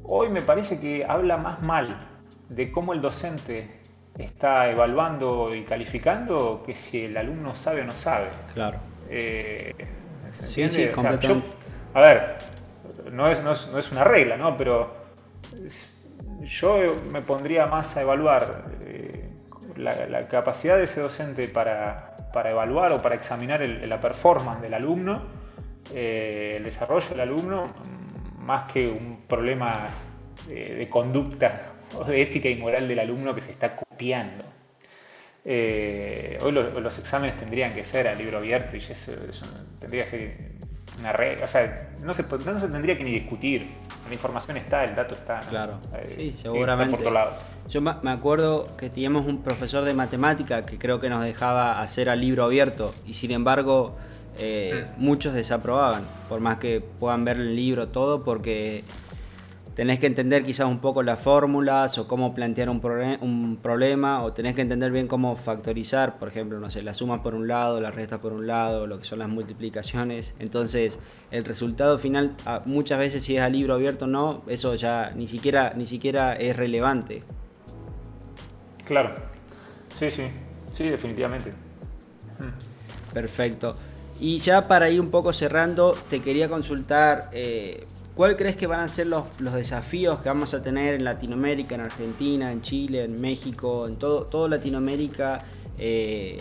hoy 0.04 0.30
me 0.30 0.42
parece 0.42 0.80
que 0.80 1.06
habla 1.06 1.38
más 1.38 1.62
mal 1.62 2.08
de 2.50 2.72
cómo 2.72 2.94
el 2.94 3.02
docente 3.02 3.80
está 4.18 4.70
evaluando 4.70 5.56
y 5.56 5.64
calificando 5.64 6.64
que 6.66 6.76
si 6.76 7.06
el 7.06 7.18
alumno 7.18 7.56
sabe 7.56 7.82
o 7.82 7.86
no 7.86 7.92
sabe. 7.92 8.28
Claro. 8.54 8.80
Eh, 9.10 9.74
sí, 10.44 10.68
sí, 10.70 10.88
completamente. 10.90 11.48
a 11.94 12.02
ver, 12.02 12.38
no 13.12 13.30
es, 13.30 13.42
no 13.44 13.52
es, 13.52 13.92
una 13.92 14.04
regla, 14.04 14.38
¿no? 14.38 14.58
Pero 14.58 14.94
yo 16.44 16.80
me 17.12 17.22
pondría 17.22 17.66
más 17.66 17.96
a 17.98 18.02
evaluar 18.02 18.66
eh, 18.82 19.29
la, 19.80 20.28
capacidad 20.28 20.78
de 20.78 20.84
ese 20.84 21.02
docente 21.02 21.48
para, 21.48 22.16
evaluar 22.46 22.92
o 22.92 23.02
para 23.02 23.16
examinar 23.16 23.62
la 23.62 24.00
performance 24.00 24.62
del 24.62 24.74
alumno, 24.74 25.24
eh, 25.94 26.56
el 26.58 26.64
desarrollo 26.64 27.10
del 27.10 27.22
alumno, 27.22 27.74
más 28.40 28.72
que 28.72 28.88
un 28.88 29.22
problema 29.28 29.90
eh, 30.50 30.76
de 30.78 30.90
conducta 30.90 31.74
o 31.96 32.04
de 32.04 32.22
ética 32.22 32.50
y 32.50 32.56
moral 32.56 32.88
del 32.88 33.00
alumno 33.00 33.34
que 33.34 33.42
se 33.42 33.52
está 33.52 33.76
copiando. 33.76 34.46
hoy 35.46 36.52
los 36.52 37.00
exámenes 37.00 37.38
tendrían 37.38 37.74
que 37.74 37.84
ser 37.84 38.08
a 38.08 38.14
libro 38.14 38.38
abierto 38.38 38.76
y 38.76 38.82
tendría 39.80 40.04
que 40.04 40.10
ser 40.10 40.49
una 41.00 41.12
regla. 41.14 41.46
O 41.46 41.48
sea, 41.48 41.90
no 42.02 42.14
se, 42.14 42.24
no 42.24 42.60
se 42.60 42.68
tendría 42.68 42.98
que 42.98 43.04
ni 43.04 43.12
discutir 43.12 43.68
la 44.08 44.14
información 44.14 44.58
está, 44.58 44.84
el 44.84 44.96
dato 44.96 45.16
está. 45.16 45.40
Claro, 45.40 45.80
eh, 45.94 46.16
sí, 46.18 46.32
seguramente. 46.32 46.98
Yo 47.68 47.82
me 47.82 48.12
acuerdo 48.12 48.76
que 48.76 48.90
teníamos 48.90 49.28
un 49.28 49.44
profesor 49.44 49.86
de 49.86 49.94
matemática 49.94 50.64
que 50.64 50.80
creo 50.80 51.00
que 51.00 51.10
nos 51.10 51.24
dejaba 51.24 51.80
hacer 51.80 52.10
al 52.10 52.20
libro 52.20 52.44
abierto 52.44 52.96
y 53.06 53.14
sin 53.14 53.32
embargo 53.32 53.96
eh, 54.40 54.86
mm. 54.98 55.04
muchos 55.04 55.34
desaprobaban, 55.34 56.08
por 56.28 56.40
más 56.40 56.58
que 56.58 56.82
puedan 56.82 57.24
ver 57.24 57.38
el 57.38 57.56
libro 57.56 57.90
todo, 57.90 58.24
porque 58.24 58.84
tenés 59.80 59.98
que 59.98 60.08
entender 60.08 60.44
quizás 60.44 60.68
un 60.68 60.80
poco 60.80 61.04
las 61.04 61.22
fórmulas 61.22 61.98
o 62.00 62.06
cómo 62.06 62.36
plantear 62.36 62.70
un, 62.70 62.82
un, 63.22 63.56
problema 63.62 64.24
o 64.24 64.34
tenés 64.34 64.54
que 64.54 64.60
entender 64.60 64.92
bien 64.92 65.08
cómo 65.08 65.38
factorizar, 65.38 66.20
por 66.20 66.28
ejemplo, 66.28 66.60
no 66.60 66.70
sé, 66.70 66.84
la 66.84 66.94
suma 66.94 67.24
por 67.24 67.34
un 67.34 67.48
lado, 67.48 67.80
la 67.80 67.90
resta 67.90 68.20
por 68.20 68.34
un 68.34 68.46
lado, 68.46 68.88
lo 68.88 69.00
que 69.00 69.06
son 69.06 69.20
las 69.20 69.30
multiplicaciones. 69.30 70.36
Entonces, 70.38 71.00
el 71.32 71.46
resultado 71.46 71.98
final 71.98 72.36
muchas 72.66 73.00
veces 73.00 73.24
si 73.24 73.38
es 73.38 73.42
a 73.42 73.48
libro 73.48 73.74
abierto 73.74 74.04
o 74.04 74.10
no, 74.10 74.44
eso 74.48 74.76
ya 74.76 75.14
ni 75.16 75.28
siquiera, 75.28 75.72
ni 75.78 75.86
siquiera 75.86 76.34
es 76.34 76.58
relevante. 76.58 77.24
Claro, 78.86 79.14
sí, 79.98 80.12
sí, 80.12 80.24
sí, 80.74 80.90
definitivamente. 80.90 81.54
Perfecto. 83.14 83.78
Y 84.20 84.40
ya 84.40 84.68
para 84.68 84.90
ir 84.90 85.00
un 85.00 85.10
poco 85.10 85.32
cerrando, 85.32 85.96
te 86.10 86.20
quería 86.20 86.50
consultar, 86.50 87.30
eh, 87.32 87.86
¿Cuál 88.20 88.36
crees 88.36 88.58
que 88.58 88.68
van 88.68 88.82
a 88.82 88.90
ser 88.90 89.08
los, 89.08 89.24
desafíos 89.40 90.20
que 90.20 90.28
vamos 90.28 90.54
a 90.54 90.62
tener 90.62 90.96
en 90.96 91.06
Latinoamérica, 91.06 91.76
en 91.76 91.82
Argentina, 91.82 92.52
en 92.52 92.62
Chile, 92.62 93.06
en 93.06 93.22
México, 93.22 93.88
en 93.88 93.96
todo, 93.96 94.24
todo 94.24 94.50
Latinoamérica 94.50 95.42
eh, 95.78 96.38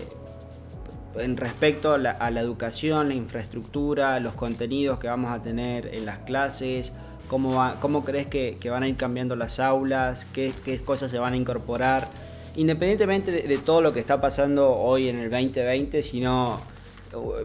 en 1.14 1.36
respecto 1.36 1.92
a 1.92 1.98
la, 1.98 2.40
educación, 2.40 3.10
la 3.10 3.14
infraestructura, 3.14 4.18
los 4.18 4.34
contenidos 4.34 4.98
que 4.98 5.06
vamos 5.06 5.30
a 5.30 5.40
tener 5.40 5.94
en 5.94 6.04
las 6.04 6.18
clases? 6.18 6.92
¿Cómo, 7.28 7.62
cómo 7.78 8.02
crees 8.02 8.26
que, 8.28 8.58
van 8.68 8.82
a 8.82 8.88
ir 8.88 8.96
cambiando 8.96 9.36
las 9.36 9.60
aulas? 9.60 10.26
¿Qué, 10.32 10.52
cosas 10.84 11.12
se 11.12 11.20
van 11.20 11.34
a 11.34 11.36
incorporar? 11.36 12.08
Independientemente 12.56 13.30
de, 13.30 13.42
de 13.42 13.58
todo 13.58 13.82
lo 13.82 13.92
que 13.92 14.00
está 14.00 14.20
pasando 14.20 14.74
hoy 14.74 15.06
en 15.06 15.20
el 15.20 15.30
2020, 15.30 16.02
sino 16.02 16.58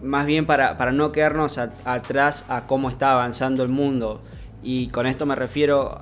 más 0.01 0.25
bien 0.25 0.45
para, 0.45 0.91
no 0.91 1.11
quedarnos 1.11 1.57
atrás 1.57 2.45
a 2.49 2.67
cómo 2.67 2.89
está 2.89 3.13
avanzando 3.13 3.63
el 3.63 3.69
mundo. 3.69 4.21
Y 4.61 4.87
con 4.87 5.07
esto 5.07 5.25
me 5.25 5.35
refiero 5.35 5.99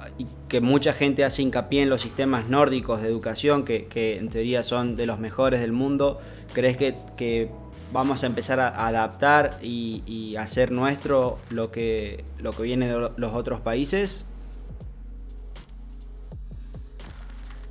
que 0.47 0.62
mucha 0.62 0.93
gente 0.93 1.26
hace 1.26 1.41
hincapié 1.41 1.82
en 1.82 1.89
los 1.89 2.01
sistemas 2.01 2.47
nórdicos 2.47 3.01
de 3.01 3.07
educación, 3.07 3.66
que, 3.66 4.18
en 4.18 4.30
teoría 4.30 4.64
son 4.64 4.95
de 4.95 5.05
los 5.05 5.20
mejores 5.20 5.62
del 5.62 5.72
mundo. 5.72 6.22
¿Crees 6.53 6.78
que, 6.78 7.49
vamos 7.91 8.24
a 8.24 8.28
empezar 8.28 8.59
a 8.59 8.88
adaptar 8.88 9.57
y, 9.62 10.36
hacer 10.38 10.72
nuestro 10.72 11.38
lo 11.49 11.72
que, 11.72 12.24
lo 12.39 12.51
que 12.53 12.64
viene 12.64 12.88
de 12.88 13.12
los 13.16 13.36
otros 13.36 13.59
países? 13.62 14.26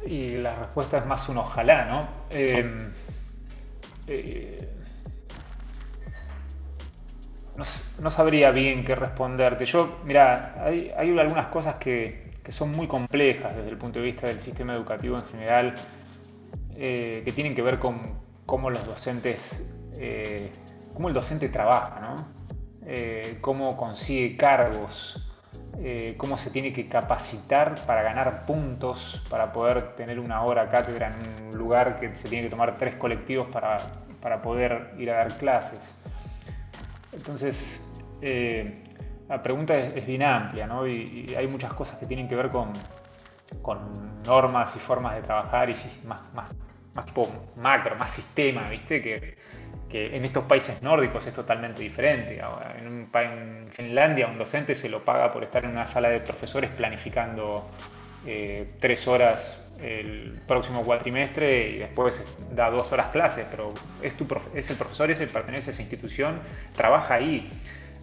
Y 0.06 0.38
la 0.38 0.54
respuesta 0.54 0.98
es 0.98 1.06
más 1.06 1.28
un 1.28 1.38
ojalá, 1.38 1.84
¿no? 1.84 2.08
Eh, 2.30 2.90
eh, 4.06 4.79
no, 7.56 8.10
sabría 8.10 8.50
bien 8.50 8.84
qué 8.84 8.94
responderte. 8.94 9.66
Yo, 9.66 10.00
mira, 10.04 10.54
hay, 10.58 10.92
algunas 10.96 11.46
cosas 11.46 11.76
que, 11.76 12.30
son 12.48 12.72
muy 12.72 12.88
complejas 12.88 13.54
desde 13.54 13.70
el 13.70 13.78
punto 13.78 14.00
de 14.00 14.06
vista 14.06 14.26
del 14.26 14.40
sistema 14.40 14.74
educativo 14.74 15.16
en 15.16 15.24
general, 15.26 15.74
eh, 16.74 17.22
que 17.24 17.30
tienen 17.30 17.54
que 17.54 17.62
ver 17.62 17.78
con 17.78 18.00
cómo 18.44 18.70
los 18.70 18.84
docentes, 18.84 19.64
eh, 19.96 20.50
cómo 20.94 21.08
el 21.08 21.14
docente 21.14 21.48
trabaja, 21.48 22.00
¿no? 22.00 22.14
Eh, 22.86 23.38
cómo 23.40 23.76
consigue 23.76 24.36
cargos, 24.36 25.26
cómo 26.18 26.36
se 26.36 26.50
tiene 26.50 26.72
que 26.72 26.88
capacitar 26.88 27.86
para 27.86 28.02
ganar 28.02 28.44
puntos, 28.44 29.24
para 29.30 29.52
poder 29.52 29.94
tener 29.94 30.18
una 30.20 30.42
hora 30.42 30.68
cátedra 30.68 31.10
en 31.10 31.46
un 31.46 31.58
lugar 31.58 31.98
que 31.98 32.14
se 32.16 32.28
tiene 32.28 32.44
que 32.44 32.50
tomar 32.50 32.74
tres 32.74 32.96
colectivos 32.96 33.46
para, 33.50 33.78
para 34.20 34.42
poder 34.42 34.92
ir 34.98 35.10
a 35.10 35.18
dar 35.18 35.38
clases. 35.38 35.80
Entonces, 37.12 37.84
eh, 38.22 38.82
la 39.28 39.42
pregunta 39.42 39.74
es, 39.74 40.06
bien 40.06 40.22
amplia, 40.22 40.66
¿no? 40.66 40.86
Y, 40.86 41.34
hay 41.36 41.46
muchas 41.46 41.72
cosas 41.72 41.98
que 41.98 42.06
tienen 42.06 42.28
que 42.28 42.36
ver 42.36 42.48
con, 42.48 42.72
normas 44.26 44.74
y 44.76 44.78
formas 44.78 45.16
de 45.16 45.22
trabajar 45.22 45.70
y 45.70 45.76
más, 46.04 46.22
más, 46.34 46.54
más 46.94 47.06
tipo 47.06 47.28
macro, 47.56 47.96
más 47.96 48.12
sistema, 48.12 48.68
¿viste? 48.68 49.02
Que, 49.02 49.38
en 49.92 50.24
estos 50.24 50.44
países 50.44 50.82
nórdicos 50.82 51.26
es 51.26 51.34
totalmente 51.34 51.82
diferente. 51.82 52.40
En, 52.78 52.86
un, 52.86 53.10
en 53.12 53.68
Finlandia 53.72 54.28
un 54.28 54.38
docente 54.38 54.76
se 54.76 54.88
lo 54.88 55.04
paga 55.04 55.32
por 55.32 55.42
estar 55.42 55.64
en 55.64 55.72
una 55.72 55.88
sala 55.88 56.10
de 56.10 56.20
profesores 56.20 56.70
planificando 56.70 57.68
eh, 58.24 58.74
tres 58.78 59.08
horas 59.08 59.69
el 59.82 60.38
próximo 60.46 60.84
cuatrimestre 60.84 61.70
y 61.70 61.78
después 61.78 62.22
da 62.52 62.70
dos 62.70 62.92
horas 62.92 63.08
clases, 63.08 63.46
pero 63.50 63.72
es, 64.02 64.16
tu 64.16 64.26
es 64.54 64.70
el 64.70 64.76
profesor, 64.76 65.10
es 65.10 65.20
el 65.20 65.28
pertenece 65.28 65.70
a 65.70 65.72
esa 65.72 65.82
institución, 65.82 66.40
trabaja 66.74 67.14
ahí 67.14 67.50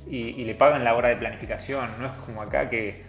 y, 0.09 0.43
le 0.45 0.55
pagan 0.55 0.84
la 0.84 0.95
hora 0.95 1.09
de 1.09 1.17
planificación. 1.17 1.99
No 1.99 2.07
es 2.07 2.17
como 2.19 2.41
acá 2.41 2.69
que, 2.69 3.03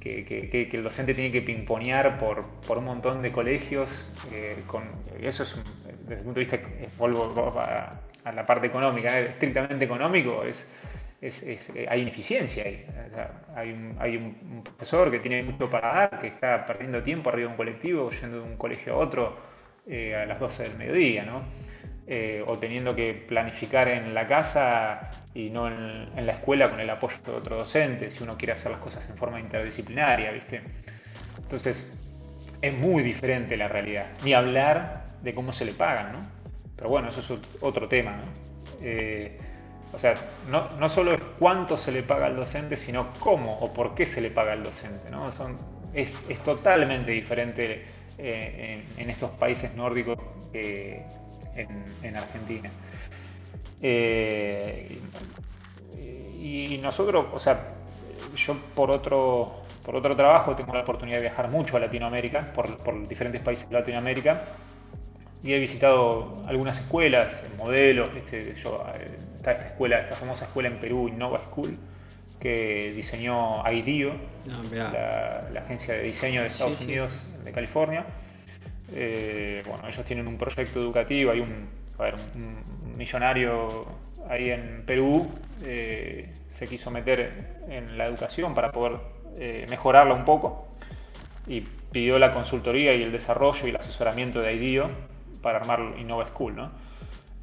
que, 0.00 0.68
el 0.72 0.82
docente 0.82 1.14
tiene 1.14 1.30
que 1.30 1.42
pimponear 1.42 2.18
por, 2.18 2.44
por 2.66 2.78
un 2.78 2.84
montón 2.84 3.22
de 3.22 3.32
colegios. 3.32 4.10
Eh, 4.32 4.62
con, 4.66 4.84
eso 5.20 5.44
es, 5.44 5.56
desde 6.02 6.14
el 6.14 6.24
punto 6.24 6.40
de 6.40 6.46
vista, 6.46 6.58
vuelvo 6.98 7.54
a, 7.58 7.90
a 8.24 8.32
la 8.32 8.46
parte 8.46 8.66
económica, 8.66 9.18
estrictamente 9.18 9.84
económico, 9.84 10.42
es 10.44 10.66
eh, 11.22 11.86
hay 11.88 12.00
ineficiencia 12.00 12.64
ahí. 12.64 12.86
hay, 13.54 13.72
un, 13.72 13.96
hay, 13.98 14.16
un, 14.16 14.62
profesor 14.62 15.10
que 15.10 15.18
tiene 15.18 15.42
mucho 15.42 15.68
para 15.68 15.92
dar, 15.92 16.20
que 16.20 16.28
está 16.28 16.64
perdiendo 16.64 17.02
tiempo 17.02 17.28
arriba 17.28 17.48
de 17.48 17.52
un 17.52 17.56
colectivo, 17.56 18.10
yendo 18.10 18.38
de 18.38 18.42
un 18.42 18.56
colegio 18.56 18.94
a 18.94 18.96
otro 18.96 19.36
eh, 19.86 20.14
a 20.14 20.24
las 20.24 20.40
12 20.40 20.62
del 20.62 20.76
mediodía, 20.76 21.24
¿no? 21.24 21.38
Eh, 22.06 22.42
o 22.46 22.56
teniendo 22.56 22.96
que 22.96 23.12
planificar 23.14 23.88
en 23.88 24.14
la 24.14 24.26
casa 24.26 25.10
y 25.34 25.50
no 25.50 25.68
en, 25.68 26.26
la 26.26 26.32
escuela 26.32 26.70
con 26.70 26.80
el 26.80 26.88
apoyo 26.88 27.16
de 27.24 27.32
otro 27.32 27.58
docente, 27.58 28.10
si 28.10 28.24
uno 28.24 28.36
quiere 28.36 28.54
hacer 28.54 28.72
las 28.72 28.80
cosas 28.80 29.08
en 29.08 29.16
forma 29.16 29.38
interdisciplinaria, 29.38 30.32
¿viste? 30.32 30.62
Entonces, 31.36 31.96
es 32.62 32.78
muy 32.78 33.02
diferente 33.02 33.56
la 33.56 33.68
realidad. 33.68 34.06
Ni 34.24 34.32
hablar 34.32 35.04
de 35.22 35.34
cómo 35.34 35.52
se 35.52 35.66
le 35.66 35.72
pagan, 35.72 36.12
¿no? 36.12 36.18
Pero 36.76 36.88
bueno, 36.88 37.10
eso 37.10 37.20
es 37.20 37.62
otro 37.62 37.88
tema, 37.88 38.16
¿no? 38.16 38.22
O 39.92 39.98
sea, 39.98 40.14
no, 40.48 40.70
no, 40.78 40.88
solo 40.88 41.14
es 41.14 41.20
cuánto 41.38 41.76
se 41.76 41.90
le 41.90 42.02
paga 42.02 42.26
al 42.26 42.36
docente, 42.36 42.76
sino 42.76 43.12
cómo 43.18 43.56
o 43.58 43.72
por 43.72 43.94
qué 43.94 44.06
se 44.06 44.20
le 44.20 44.30
paga 44.30 44.52
al 44.52 44.62
docente. 44.62 45.10
¿no? 45.10 45.32
Son, 45.32 45.58
es, 45.92 46.18
es, 46.28 46.38
totalmente 46.44 47.10
diferente 47.10 47.84
eh, 48.18 48.84
en, 48.96 49.10
estos 49.10 49.30
países 49.32 49.74
nórdicos 49.74 50.18
que 50.52 51.02
en, 52.02 52.16
Argentina. 52.16 52.70
Eh, 53.82 55.00
y, 56.38 56.78
nosotros, 56.78 57.26
o 57.32 57.40
sea, 57.40 57.74
yo 58.36 58.56
por 58.74 58.90
otro, 58.90 59.62
por 59.84 59.96
otro 59.96 60.14
trabajo 60.14 60.54
tengo 60.54 60.72
la 60.72 60.82
oportunidad 60.82 61.16
de 61.16 61.22
viajar 61.22 61.50
mucho 61.50 61.76
a 61.76 61.80
Latinoamérica, 61.80 62.52
por, 62.52 62.78
por 62.78 63.06
diferentes 63.08 63.42
países 63.42 63.68
de 63.68 63.78
Latinoamérica 63.78 64.42
y 65.42 65.52
he 65.52 65.58
visitado 65.58 66.40
algunas 66.46 66.78
escuelas, 66.78 67.32
modelos, 67.56 68.10
este, 68.16 68.54
yo, 68.54 68.84
eh, 68.94 69.18
está 69.40 69.52
esta 69.52 69.66
escuela, 69.68 70.00
esta 70.00 70.16
famosa 70.16 70.44
escuela 70.44 70.68
en 70.68 70.78
Perú, 70.78 71.08
Innova 71.08 71.40
School, 71.46 71.76
que 72.38 72.92
diseñó 72.94 73.62
IDEO, 73.70 74.12
ah, 74.78 75.40
la, 75.52 75.60
agencia 75.60 75.94
de 75.94 76.02
diseño 76.02 76.42
de 76.42 76.48
Estados 76.48 76.82
Unidos, 76.82 77.12
de 77.42 77.50
California. 77.50 78.04
Eh, 78.92 79.62
bueno, 79.66 79.88
ellos 79.88 80.04
tienen 80.04 80.26
un 80.26 80.36
proyecto 80.36 80.80
educativo, 80.80 81.30
hay 81.32 81.40
un, 81.40 81.80
millonario 82.96 83.86
ahí 84.28 84.50
en 84.50 84.84
Perú, 84.86 85.30
eh, 85.64 86.32
se 86.48 86.66
quiso 86.66 86.90
meter 86.90 87.60
en 87.68 87.98
la 87.98 88.06
educación 88.06 88.54
para 88.54 88.72
poder 88.72 88.98
mejorarla 89.68 90.12
un 90.12 90.24
poco 90.24 90.68
y 91.46 91.60
pidió 91.60 92.18
la 92.18 92.32
consultoría 92.32 92.94
y 92.94 93.02
el 93.02 93.12
desarrollo 93.12 93.66
y 93.66 93.70
el 93.70 93.76
asesoramiento 93.76 94.40
de 94.40 94.54
IDEO 94.54 94.88
para 95.40 95.58
armar 95.60 95.94
Innova 95.98 96.26
School. 96.28 96.56
¿no? 96.56 96.70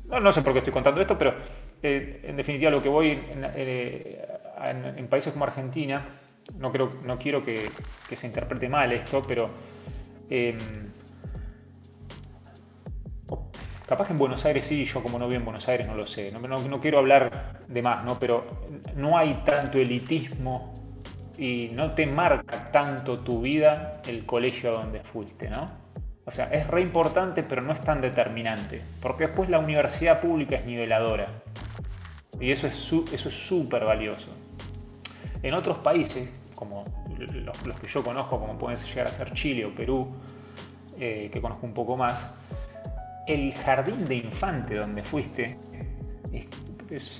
No, 0.07 0.31
sé 0.31 0.41
por 0.41 0.53
qué 0.53 0.59
estoy 0.59 0.73
contando 0.73 1.01
esto, 1.01 1.17
pero 1.17 1.35
eh, 1.83 2.21
en 2.23 2.37
definitiva 2.37 2.71
lo 2.71 2.81
que 2.81 2.87
voy 2.87 3.19
eh, 3.55 4.25
en, 4.95 5.07
países 5.07 5.33
como 5.33 5.45
Argentina, 5.45 6.07
no, 6.57 6.71
creo, 6.71 6.93
no 7.03 7.17
quiero 7.17 7.43
que, 7.43 7.69
se 8.15 8.25
interprete 8.25 8.69
mal 8.69 8.91
esto, 8.93 9.21
pero 9.27 9.49
em, 10.29 10.57
capaz 13.85 14.07
que 14.07 14.13
en 14.13 14.19
Buenos 14.19 14.45
Aires 14.45 14.63
sí, 14.65 14.85
yo 14.85 15.03
como 15.03 15.19
no 15.19 15.27
vivo 15.27 15.39
en 15.39 15.45
Buenos 15.45 15.67
Aires 15.67 15.85
no 15.85 15.95
lo 15.95 16.07
sé, 16.07 16.31
no, 16.31 16.39
no 16.39 16.79
quiero 16.79 16.99
hablar 16.99 17.65
de 17.67 17.81
más, 17.81 18.05
¿no? 18.05 18.17
pero 18.17 18.47
no 18.95 19.17
hay 19.17 19.41
tanto 19.45 19.77
elitismo 19.77 20.73
y 21.37 21.69
no 21.73 21.93
te 21.93 22.07
marca 22.07 22.71
tanto 22.71 23.19
tu 23.19 23.41
vida 23.41 24.01
el 24.07 24.25
colegio 24.25 24.69
a 24.69 24.81
donde 24.81 25.01
fuiste, 25.01 25.49
¿no? 25.49 25.86
O 26.27 26.31
sea, 26.31 26.45
es 26.51 26.67
re 26.67 26.81
importante, 26.81 27.41
pero 27.41 27.61
no 27.61 27.71
es 27.71 27.79
tan 27.79 28.01
determinante. 28.01 28.81
Porque 29.01 29.27
después 29.27 29.49
la 29.49 29.59
universidad 29.59 30.19
pública 30.19 30.57
es 30.57 30.65
niveladora. 30.65 31.29
Y 32.39 32.51
eso 32.51 32.67
es 32.67 32.75
súper 32.75 33.85
valioso. 33.85 34.29
En 35.41 35.53
otros 35.53 35.77
países, 35.77 36.29
como 36.53 36.83
los, 37.17 37.79
que 37.79 37.87
yo 37.87 38.03
conozco, 38.03 38.39
como 38.39 38.57
pueden 38.57 38.77
llegar 38.77 39.07
a 39.07 39.11
ser 39.11 39.31
Chile 39.33 39.65
o 39.65 39.73
Perú, 39.73 40.09
eh, 40.99 41.29
que 41.31 41.39
conozco 41.39 41.65
un 41.65 41.73
poco 41.73 41.95
más, 41.95 42.29
el 43.25 43.53
jardín 43.53 44.05
de 44.05 44.15
infante 44.15 44.75
donde 44.75 45.03
fuiste, 45.03 45.57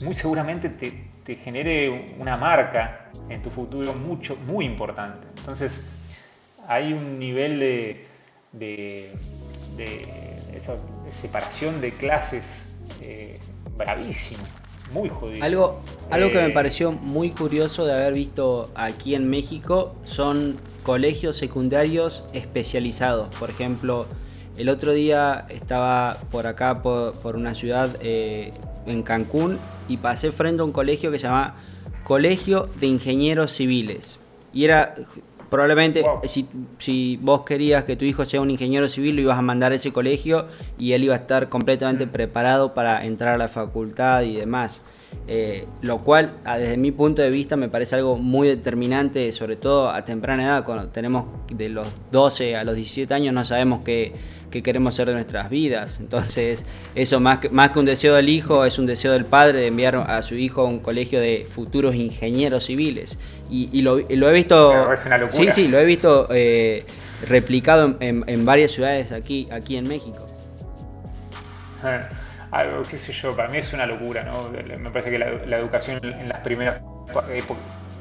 muy 0.02 0.16
seguramente 0.16 0.70
te, 0.70 1.10
te, 1.24 1.36
genere 1.36 2.16
una 2.20 2.38
marca 2.38 3.10
en 3.30 3.42
tu 3.42 3.50
futuro 3.50 3.94
mucho, 3.94 4.36
muy 4.36 4.66
importante. 4.66 5.28
Entonces, 5.38 5.90
hay 6.68 6.94
un 6.94 7.20
nivel 7.20 7.60
de, 7.60 8.07
de, 8.52 9.14
esa 10.56 10.76
separación 11.22 11.82
de 11.82 11.92
clases 11.92 12.44
eh, 13.02 13.40
bravísimo, 13.78 14.44
muy 14.92 15.10
jodido. 15.10 15.44
Algo, 15.44 15.80
algo 16.10 16.32
que 16.32 16.38
me 16.38 16.48
eh, 16.48 16.52
pareció 16.52 16.92
muy 16.92 17.32
curioso 17.32 17.86
de 17.86 17.94
haber 17.94 18.14
visto 18.14 18.72
aquí 18.76 19.16
en 19.16 19.30
México 19.30 19.96
son 20.06 20.58
colegios 20.84 21.38
secundarios 21.38 22.24
especializados. 22.34 23.36
Por 23.36 23.50
ejemplo, 23.50 24.06
el 24.58 24.70
otro 24.70 24.94
día 24.94 25.46
estaba 25.50 26.18
por 26.32 26.48
acá, 26.48 26.82
por, 26.82 27.36
una 27.36 27.54
ciudad 27.54 27.96
eh, 28.02 28.54
en 28.86 29.04
Cancún, 29.04 29.60
y 29.88 29.98
pasé 29.98 30.32
frente 30.32 30.62
a 30.62 30.66
un 30.66 30.72
colegio 30.72 31.12
que 31.12 31.20
se 31.20 31.26
llama 31.26 31.56
Colegio 32.04 32.70
de 32.80 32.88
Ingenieros 32.88 33.52
Civiles. 33.52 34.20
Y 34.54 34.66
era 34.66 34.96
Probablemente 35.50 36.04
si, 36.24 37.18
vos 37.22 37.42
querías 37.42 37.84
que 37.86 37.96
tu 37.96 38.06
hijo 38.06 38.26
sea 38.26 38.42
un 38.42 38.52
ingeniero 38.52 38.88
civil, 38.90 39.16
lo 39.16 39.22
ibas 39.22 39.38
a 39.38 39.42
mandar 39.42 39.72
a 39.72 39.76
ese 39.76 39.94
colegio 39.94 40.48
y 40.78 40.94
él 40.94 41.06
iba 41.06 41.16
a 41.16 41.18
estar 41.18 41.50
completamente 41.50 42.06
mm. 42.06 42.10
preparado 42.10 42.74
para 42.74 43.06
entrar 43.06 43.36
a 43.36 43.38
la 43.38 43.48
facultad 43.48 44.24
y 44.24 44.36
demás. 44.36 44.82
Eh, 45.30 45.68
lo 45.82 46.00
cual, 46.00 46.32
desde 46.46 46.78
mi 46.78 46.92
punto 46.92 47.22
de 47.22 47.30
vista, 47.30 47.58
me 47.58 47.68
parece 47.68 47.96
algo 47.96 48.18
muy 48.18 48.48
determinante, 48.48 49.32
sobre 49.32 49.58
todo 49.58 49.90
a 49.90 50.06
temprana 50.06 50.44
edad, 50.44 50.64
cuando 50.64 50.88
tenemos 50.88 51.26
de 51.52 51.70
los 51.70 51.88
12 52.12 52.56
a 52.56 52.64
los 52.64 52.76
17 52.76 53.14
años, 53.14 53.34
no 53.34 53.44
sabemos 53.44 53.84
qué 53.84 54.14
que 54.50 54.64
queremos 54.64 54.96
ser 54.96 55.08
de 55.08 55.14
nuestras 55.14 55.50
vidas. 55.50 56.00
Entonces, 56.00 56.66
eso 56.96 57.20
más 57.20 57.40
que, 57.40 57.50
más 57.50 57.72
que 57.72 57.80
un 57.80 57.86
deseo 57.86 58.16
del 58.16 58.30
hijo, 58.30 58.66
es 58.66 58.80
un 58.80 58.86
deseo 58.86 59.12
del 59.14 59.26
padre 59.26 59.60
de 59.60 59.68
enviar 59.68 59.96
a 59.96 60.22
su 60.22 60.36
hijo 60.36 60.62
a 60.62 60.66
un 60.66 60.80
colegio 60.80 61.20
de 61.20 61.46
futuros 61.50 61.96
ingenieros 61.96 62.66
civiles. 62.66 63.18
Y, 63.50 63.82
lo, 63.82 64.00
he 64.00 64.34
visto... 64.34 64.74
Sí, 65.32 65.48
sí, 65.54 65.68
lo 65.68 65.80
he 65.80 65.86
visto 65.86 66.28
eh, 66.32 66.86
replicado 67.28 67.96
en, 68.00 68.46
varias 68.46 68.72
ciudades 68.72 69.12
aquí, 69.12 69.48
aquí 69.52 69.78
en 69.78 69.88
México. 69.88 70.26
Ah, 71.84 72.08
qué 72.90 72.98
sé 72.98 73.14
yo, 73.14 73.36
para 73.36 73.50
mí 73.50 73.58
es 73.58 73.74
una 73.74 73.86
locura, 73.86 74.24
¿no? 74.24 74.50
Me 74.50 74.90
parece 74.90 75.12
que 75.12 75.20
la, 75.20 75.58
educación 75.58 76.00
en 76.04 76.30
las 76.30 76.40
primeras 76.40 76.82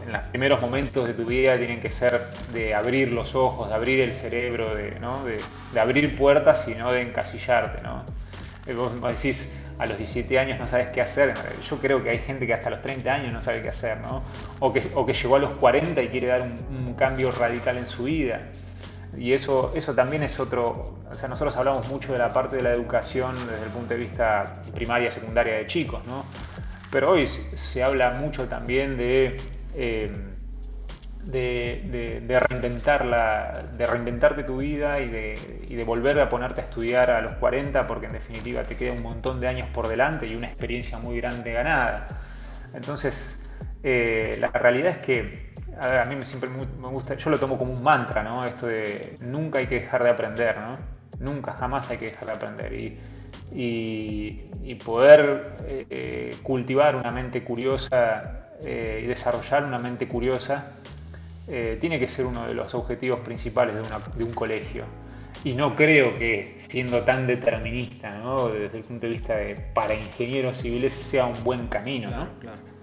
en 0.07 0.13
los 0.13 0.23
primeros 0.31 0.61
momentos 0.61 1.07
de 1.07 1.15
tu 1.15 1.25
vida 1.25 1.57
tienen 1.59 1.81
que 1.81 1.91
ser 1.91 2.29
de 2.53 2.75
abrir 2.75 3.13
los 3.13 3.35
ojos, 3.35 3.69
de 3.69 3.75
abrir 3.75 4.01
el 4.01 4.15
cerebro, 4.15 4.75
de, 4.75 4.93
de, 5.73 5.81
abrir 5.81 6.17
puertas 6.17 6.67
y 6.69 6.75
no 6.75 6.93
de 6.93 7.03
encasillarte. 7.03 7.83
¿no? 7.83 8.05
Eh, 8.67 8.75
vos 8.75 8.93
decís, 9.01 9.53
a 9.79 9.87
los 9.87 9.97
17 9.97 10.39
años 10.39 10.61
no 10.61 10.67
sabes 10.67 10.89
qué 10.89 11.01
hacer. 11.01 11.35
Yo 11.69 11.79
creo 11.79 12.03
que 12.03 12.11
hay 12.11 12.19
gente 12.19 12.47
que 12.47 12.53
hasta 12.53 12.71
los 12.71 12.83
30 12.83 13.13
años 13.13 13.33
no 13.33 13.43
sabe 13.43 13.63
qué 13.63 13.69
hacer, 13.69 13.99
¿no? 13.99 14.23
O 14.59 14.73
que, 14.73 14.83
o 14.95 15.07
que 15.07 15.13
llegó 15.13 15.37
a 15.37 15.39
los 15.39 15.57
40 15.59 16.03
y 16.03 16.09
quiere 16.09 16.29
dar 16.29 16.43
un, 16.43 16.95
cambio 16.95 17.31
radical 17.31 17.79
en 17.79 17.87
su 17.87 18.05
vida. 18.05 18.41
Y 19.19 19.33
eso, 19.33 19.73
eso 19.75 19.95
también 19.95 20.23
es 20.23 20.39
otro. 20.39 20.99
O 21.11 21.15
sea, 21.15 21.29
nosotros 21.29 21.57
hablamos 21.57 21.89
mucho 21.89 22.13
de 22.13 22.19
la 22.19 22.29
parte 22.29 22.57
de 22.57 22.63
la 22.63 22.73
educación 22.73 23.35
desde 23.47 23.65
el 23.65 23.71
punto 23.71 23.95
de 23.95 24.01
vista 24.01 24.53
primaria, 24.75 25.11
secundaria 25.11 25.55
de 25.55 25.67
chicos, 25.67 26.05
¿no? 26.07 26.25
Pero 26.91 27.11
hoy 27.11 27.27
se 27.27 27.83
habla 27.83 28.11
mucho 28.11 28.47
también 28.47 28.97
de 28.97 29.37
eh, 29.75 30.11
de, 31.27 31.83
de, 31.91 32.21
de 32.21 33.87
reinventarte 33.87 34.45
tu 34.45 34.57
vida 34.59 35.01
y 35.01 35.09
de, 35.09 35.67
de, 35.69 35.83
volver 35.85 36.21
a 36.21 36.29
ponerte 36.29 36.61
a 36.61 36.65
estudiar 36.65 37.11
a 37.11 37.21
los 37.21 37.35
40 37.35 37.87
porque 37.87 38.07
en 38.07 38.13
definitiva 38.13 38.63
te 38.63 38.77
queda 38.77 38.93
un 38.93 39.03
montón 39.03 39.41
de 39.41 39.49
años 39.49 39.69
por 39.71 39.89
delante 39.89 40.27
y 40.27 40.37
una 40.37 40.47
experiencia 40.47 40.99
muy 40.99 41.17
grande 41.17 41.53
ganada. 41.53 42.07
Entonces, 42.73 43.41
eh, 43.83 44.37
la 44.39 44.49
realidad 44.49 44.93
es 44.93 44.99
que 44.99 45.46
a, 45.81 46.05
mí 46.05 46.17
siempre 46.25 46.49
me 46.49 46.89
gusta, 46.89 47.15
yo 47.15 47.31
lo 47.31 47.39
tomo 47.39 47.59
como 47.59 47.73
un 47.73 47.83
mantra, 47.83 48.23
¿no? 48.23 48.47
Esto 48.47 48.67
de 48.67 49.17
nunca 49.21 49.59
hay 49.59 49.67
que 49.67 49.81
dejar 49.81 50.03
de 50.03 50.11
aprender, 50.11 50.57
¿no? 50.59 50.77
Nunca, 51.21 51.53
jamás 51.53 51.91
hay 51.91 51.99
que 51.99 52.07
dejar 52.07 52.27
de 52.27 52.33
aprender. 52.33 52.73
Y, 52.73 52.99
y, 53.53 54.75
poder 54.85 55.55
eh, 55.67 56.37
cultivar 56.43 56.97
una 56.97 57.11
mente 57.11 57.43
curiosa 57.45 58.49
eh, 58.65 59.03
y 59.05 59.07
desarrollar 59.07 59.65
una 59.65 59.79
mente 59.79 60.09
curiosa 60.09 60.73
eh, 61.49 61.79
tiene 61.81 62.01
que 62.01 62.09
ser 62.09 62.27
uno 62.27 62.47
de 62.47 62.55
los 62.55 62.75
objetivos 62.75 63.21
principales 63.21 63.77
de, 64.17 64.25
un 64.25 64.33
colegio. 64.33 64.85
Y 65.45 65.53
no 65.53 65.77
creo 65.77 66.15
que 66.15 66.57
siendo 66.69 67.03
tan 67.03 67.27
determinista, 67.27 68.11
¿no? 68.11 68.49
desde 68.49 68.79
el 68.79 68.85
punto 68.85 69.07
de 69.07 69.13
vista 69.13 69.37
de 69.37 69.55
para 69.75 69.95
ingenieros 69.95 70.59
civiles 70.59 70.95
sea 70.95 71.27
un 71.27 71.43
buen 71.45 71.67
camino. 71.69 72.09
¿no? 72.11 72.27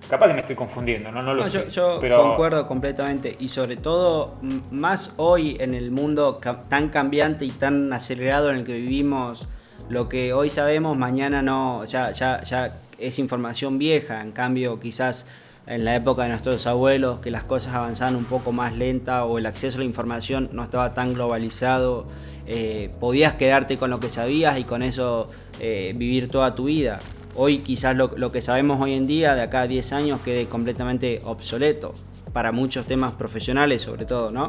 Capaz 0.09 0.27
que 0.27 0.33
me 0.33 0.39
estoy 0.41 0.55
confundiendo, 0.55 1.11
no, 1.11 1.21
no 1.21 1.33
lo 1.33 1.47
sé. 1.47 1.69
Yo, 1.69 1.99
concuerdo 1.99 2.67
completamente 2.67 3.35
y 3.39 3.49
sobre 3.49 3.77
todo 3.77 4.37
más 4.71 5.13
hoy 5.17 5.57
en 5.59 5.73
el 5.73 5.91
mundo 5.91 6.39
tan 6.69 6.89
cambiante 6.89 7.45
y 7.45 7.51
tan 7.51 7.91
acelerado 7.93 8.49
en 8.49 8.57
el 8.57 8.63
que 8.63 8.73
vivimos, 8.73 9.47
lo 9.89 10.09
que 10.09 10.33
hoy 10.33 10.49
sabemos 10.49 10.97
mañana 10.97 11.41
no, 11.41 11.85
ya, 11.85 12.11
ya, 12.11 12.41
ya 12.43 12.79
es 12.97 13.19
información 13.19 13.77
vieja. 13.77 14.21
En 14.21 14.31
cambio, 14.31 14.79
quizás 14.79 15.25
en 15.65 15.85
la 15.85 15.95
época 15.95 16.23
de 16.23 16.29
nuestros 16.29 16.67
abuelos, 16.67 17.19
que 17.19 17.31
las 17.31 17.43
cosas 17.43 17.73
avanzaban 17.73 18.15
un 18.15 18.25
poco 18.25 18.51
más 18.51 18.73
lenta 18.75 19.25
o 19.25 19.37
el 19.37 19.45
acceso 19.45 19.77
a 19.77 19.79
la 19.79 19.85
información 19.85 20.49
no 20.51 20.63
estaba 20.63 20.93
tan 20.93 21.13
globalizado 21.13 22.07
eh, 22.45 22.91
podías 22.99 23.35
quedarte 23.35 23.77
con 23.77 23.89
lo 23.89 23.99
que 23.99 24.09
sabías 24.09 24.57
y 24.57 24.65
con 24.65 24.83
eso 24.83 25.31
eh, 25.59 25.93
vivir 25.95 26.27
toda 26.27 26.55
tu 26.55 26.65
vida. 26.65 26.99
Hoy 27.35 27.59
quizás 27.59 27.95
lo, 27.95 28.31
que 28.31 28.41
sabemos 28.41 28.79
hoy 28.81 28.93
en 28.93 29.07
día, 29.07 29.33
de 29.33 29.41
acá 29.41 29.61
a 29.61 29.67
10 29.67 29.93
años, 29.93 30.19
quede 30.21 30.47
completamente 30.47 31.19
obsoleto, 31.23 31.93
para 32.31 32.51
muchos 32.51 32.85
temas 32.85 33.13
profesionales 33.13 33.81
sobre 33.81 34.05
todo, 34.05 34.31
¿no? 34.31 34.47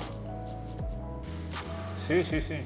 Sí, 2.08 2.22
sí, 2.24 2.42
sí. 2.42 2.56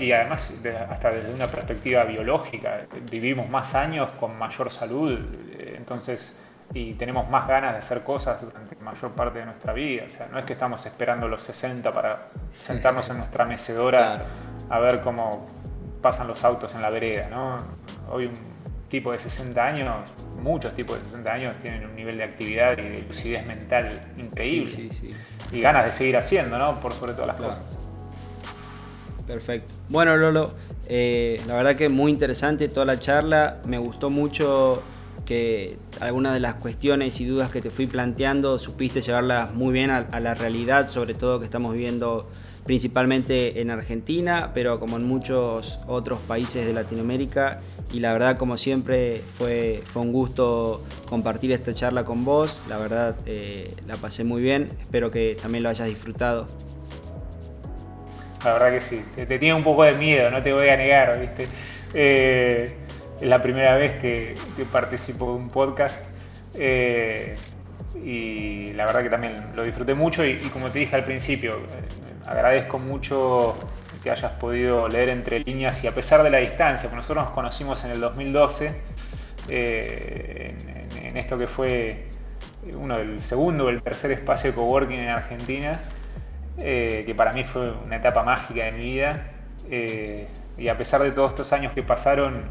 y 0.00 0.12
además, 0.12 0.50
hasta 0.90 1.10
desde 1.10 1.32
una 1.32 1.46
perspectiva 1.46 2.04
biológica, 2.04 2.86
vivimos 3.10 3.48
más 3.48 3.74
años 3.74 4.10
con 4.20 4.36
mayor 4.36 4.70
salud, 4.70 5.18
eh, 5.58 5.76
entonces 5.78 6.34
y 6.74 6.94
tenemos 6.94 7.28
más 7.28 7.46
ganas 7.46 7.72
de 7.72 7.78
hacer 7.78 8.02
cosas 8.02 8.40
durante 8.40 8.74
la 8.76 8.82
mayor 8.82 9.12
parte 9.12 9.40
de 9.40 9.44
nuestra 9.44 9.72
vida. 9.72 10.04
O 10.06 10.10
sea, 10.10 10.28
no 10.28 10.38
es 10.38 10.44
que 10.44 10.54
estamos 10.54 10.84
esperando 10.86 11.28
los 11.28 11.42
60 11.42 11.92
para 11.92 12.28
sentarnos 12.62 13.08
en 13.10 13.18
nuestra 13.18 13.44
mecedora 13.44 14.24
a 14.70 14.78
ver 14.78 15.00
cómo 15.00 15.46
pasan 16.00 16.26
los 16.26 16.42
autos 16.44 16.74
en 16.74 16.80
la 16.80 16.90
vereda, 16.90 17.28
¿no? 17.28 17.56
Hoy 18.10 18.26
un 18.26 18.32
tipo 18.88 19.12
de 19.12 19.18
60 19.18 19.64
años, 19.64 20.08
muchos 20.42 20.74
tipos 20.74 20.96
de 20.96 21.04
60 21.04 21.30
años 21.30 21.56
tienen 21.60 21.84
un 21.84 21.94
nivel 21.94 22.16
de 22.16 22.24
actividad 22.24 22.78
y 22.78 22.82
de 22.82 23.02
lucidez 23.02 23.46
mental 23.46 24.00
increíble. 24.16 24.90
y 25.50 25.60
ganas 25.60 25.84
de 25.84 25.92
seguir 25.92 26.16
haciendo, 26.16 26.58
¿no? 26.58 26.80
Por 26.80 26.94
sobre 26.94 27.12
todas 27.12 27.28
las 27.28 27.36
cosas. 27.36 27.60
Perfecto. 29.26 29.72
Bueno, 29.88 30.16
Lolo, 30.16 30.54
eh, 30.86 31.40
la 31.46 31.56
verdad 31.56 31.76
que 31.76 31.88
muy 31.88 32.10
interesante 32.10 32.68
toda 32.68 32.86
la 32.86 32.98
charla. 32.98 33.58
Me 33.68 33.78
gustó 33.78 34.10
mucho 34.10 34.82
que 35.24 35.76
algunas 36.00 36.34
de 36.34 36.40
las 36.40 36.54
cuestiones 36.54 37.20
y 37.20 37.24
dudas 37.24 37.50
que 37.50 37.60
te 37.60 37.70
fui 37.70 37.86
planteando 37.86 38.58
supiste 38.58 39.00
llevarlas 39.00 39.54
muy 39.54 39.72
bien 39.72 39.90
a, 39.90 40.20
la 40.20 40.34
realidad, 40.34 40.88
sobre 40.88 41.14
todo 41.14 41.38
que 41.38 41.44
estamos 41.44 41.74
viviendo 41.74 42.28
principalmente 42.64 43.60
en 43.60 43.70
Argentina, 43.70 44.50
pero 44.54 44.78
como 44.78 44.96
en 44.96 45.04
muchos 45.04 45.78
otros 45.86 46.20
países 46.20 46.64
de 46.64 46.72
Latinoamérica. 46.72 47.58
Y 47.92 48.00
la 48.00 48.12
verdad, 48.12 48.36
como 48.36 48.56
siempre, 48.56 49.22
fue, 49.32 49.82
fue 49.84 50.02
un 50.02 50.12
gusto 50.12 50.82
compartir 51.08 51.52
esta 51.52 51.74
charla 51.74 52.04
con 52.04 52.24
vos. 52.24 52.62
La 52.68 52.78
verdad, 52.78 53.16
eh, 53.26 53.74
la 53.86 53.96
pasé 53.96 54.24
muy 54.24 54.42
bien. 54.42 54.68
Espero 54.78 55.10
que 55.10 55.36
también 55.40 55.64
lo 55.64 55.70
hayas 55.70 55.88
disfrutado. 55.88 56.46
La 58.44 58.52
verdad 58.54 58.72
que 58.72 58.80
sí. 58.80 59.04
Te, 59.14 59.26
tenía 59.26 59.54
un 59.54 59.62
poco 59.62 59.84
de 59.84 59.92
miedo, 59.92 60.30
no 60.30 60.42
te 60.42 60.52
voy 60.52 60.68
a 60.68 60.76
negar, 60.76 61.20
¿viste? 61.20 61.48
Eh, 61.94 62.76
es 63.22 63.28
la 63.28 63.40
primera 63.40 63.76
vez 63.76 64.00
que, 64.00 64.34
participo 64.72 65.26
de 65.26 65.32
un 65.32 65.48
podcast. 65.48 65.96
Eh, 66.54 67.36
y 68.04 68.72
la 68.72 68.84
verdad 68.86 69.02
que 69.02 69.10
también 69.10 69.52
lo 69.54 69.62
disfruté 69.62 69.94
mucho 69.94 70.24
y, 70.24 70.38
como 70.52 70.70
te 70.70 70.80
dije 70.80 70.96
al 70.96 71.04
principio, 71.04 71.58
eh, 71.58 71.62
agradezco 72.26 72.80
mucho 72.80 73.56
que 74.02 74.10
hayas 74.10 74.32
podido 74.32 74.88
leer 74.88 75.10
entre 75.10 75.38
líneas 75.38 75.84
y 75.84 75.86
a 75.86 75.94
pesar 75.94 76.24
de 76.24 76.30
la 76.30 76.38
distancia, 76.38 76.88
porque 76.88 76.96
nosotros 76.96 77.24
nos 77.26 77.32
conocimos 77.32 77.84
en 77.84 77.92
el 77.92 78.00
2012, 78.00 78.72
eh, 79.48 80.54
en, 81.00 81.16
esto 81.16 81.38
que 81.38 81.46
fue 81.46 82.06
uno 82.74 82.98
del 82.98 83.20
segundo 83.20 83.66
o 83.66 83.68
el 83.68 83.82
tercer 83.82 84.10
espacio 84.10 84.50
de 84.50 84.56
coworking 84.56 84.98
en 84.98 85.08
Argentina, 85.10 85.80
que 86.56 87.14
para 87.16 87.32
mí 87.32 87.44
fue 87.44 87.70
una 87.70 87.96
etapa 87.96 88.24
mágica 88.24 88.64
de 88.64 88.72
mi 88.72 88.84
vida. 88.84 89.12
y 90.58 90.68
a 90.68 90.76
pesar 90.76 91.02
de 91.02 91.12
todos 91.12 91.30
estos 91.32 91.52
años 91.52 91.72
que 91.72 91.82
pasaron, 91.82 92.50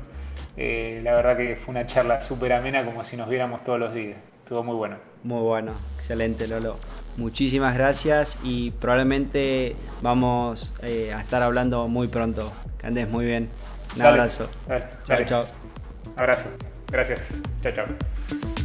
eh, 0.57 1.01
la 1.03 1.13
verdad 1.13 1.37
que 1.37 1.55
fue 1.55 1.71
una 1.73 1.85
charla 1.85 2.21
súper 2.21 2.53
amena 2.53 2.85
como 2.85 3.03
si 3.03 3.15
nos 3.17 3.29
viéramos 3.29 3.63
todos 3.63 3.79
los 3.79 3.93
días. 3.93 4.17
Estuvo 4.43 4.63
muy 4.63 4.75
bueno. 4.75 4.97
Muy 5.23 5.41
bueno, 5.41 5.73
excelente 5.97 6.47
Lolo. 6.47 6.77
Muchísimas 7.17 7.75
gracias 7.77 8.37
y 8.43 8.71
probablemente 8.71 9.75
vamos 10.01 10.73
eh, 10.81 11.13
a 11.13 11.21
estar 11.21 11.41
hablando 11.41 11.87
muy 11.87 12.07
pronto. 12.07 12.51
Que 12.77 12.87
andes 12.87 13.09
muy 13.09 13.25
bien. 13.25 13.49
Un 13.95 14.01
abrazo. 14.01 14.49
Chao, 15.05 15.25
chao. 15.25 15.45
Abrazo. 16.17 16.49
Gracias. 16.91 17.23
Chao, 17.61 17.71
chao. 17.71 18.60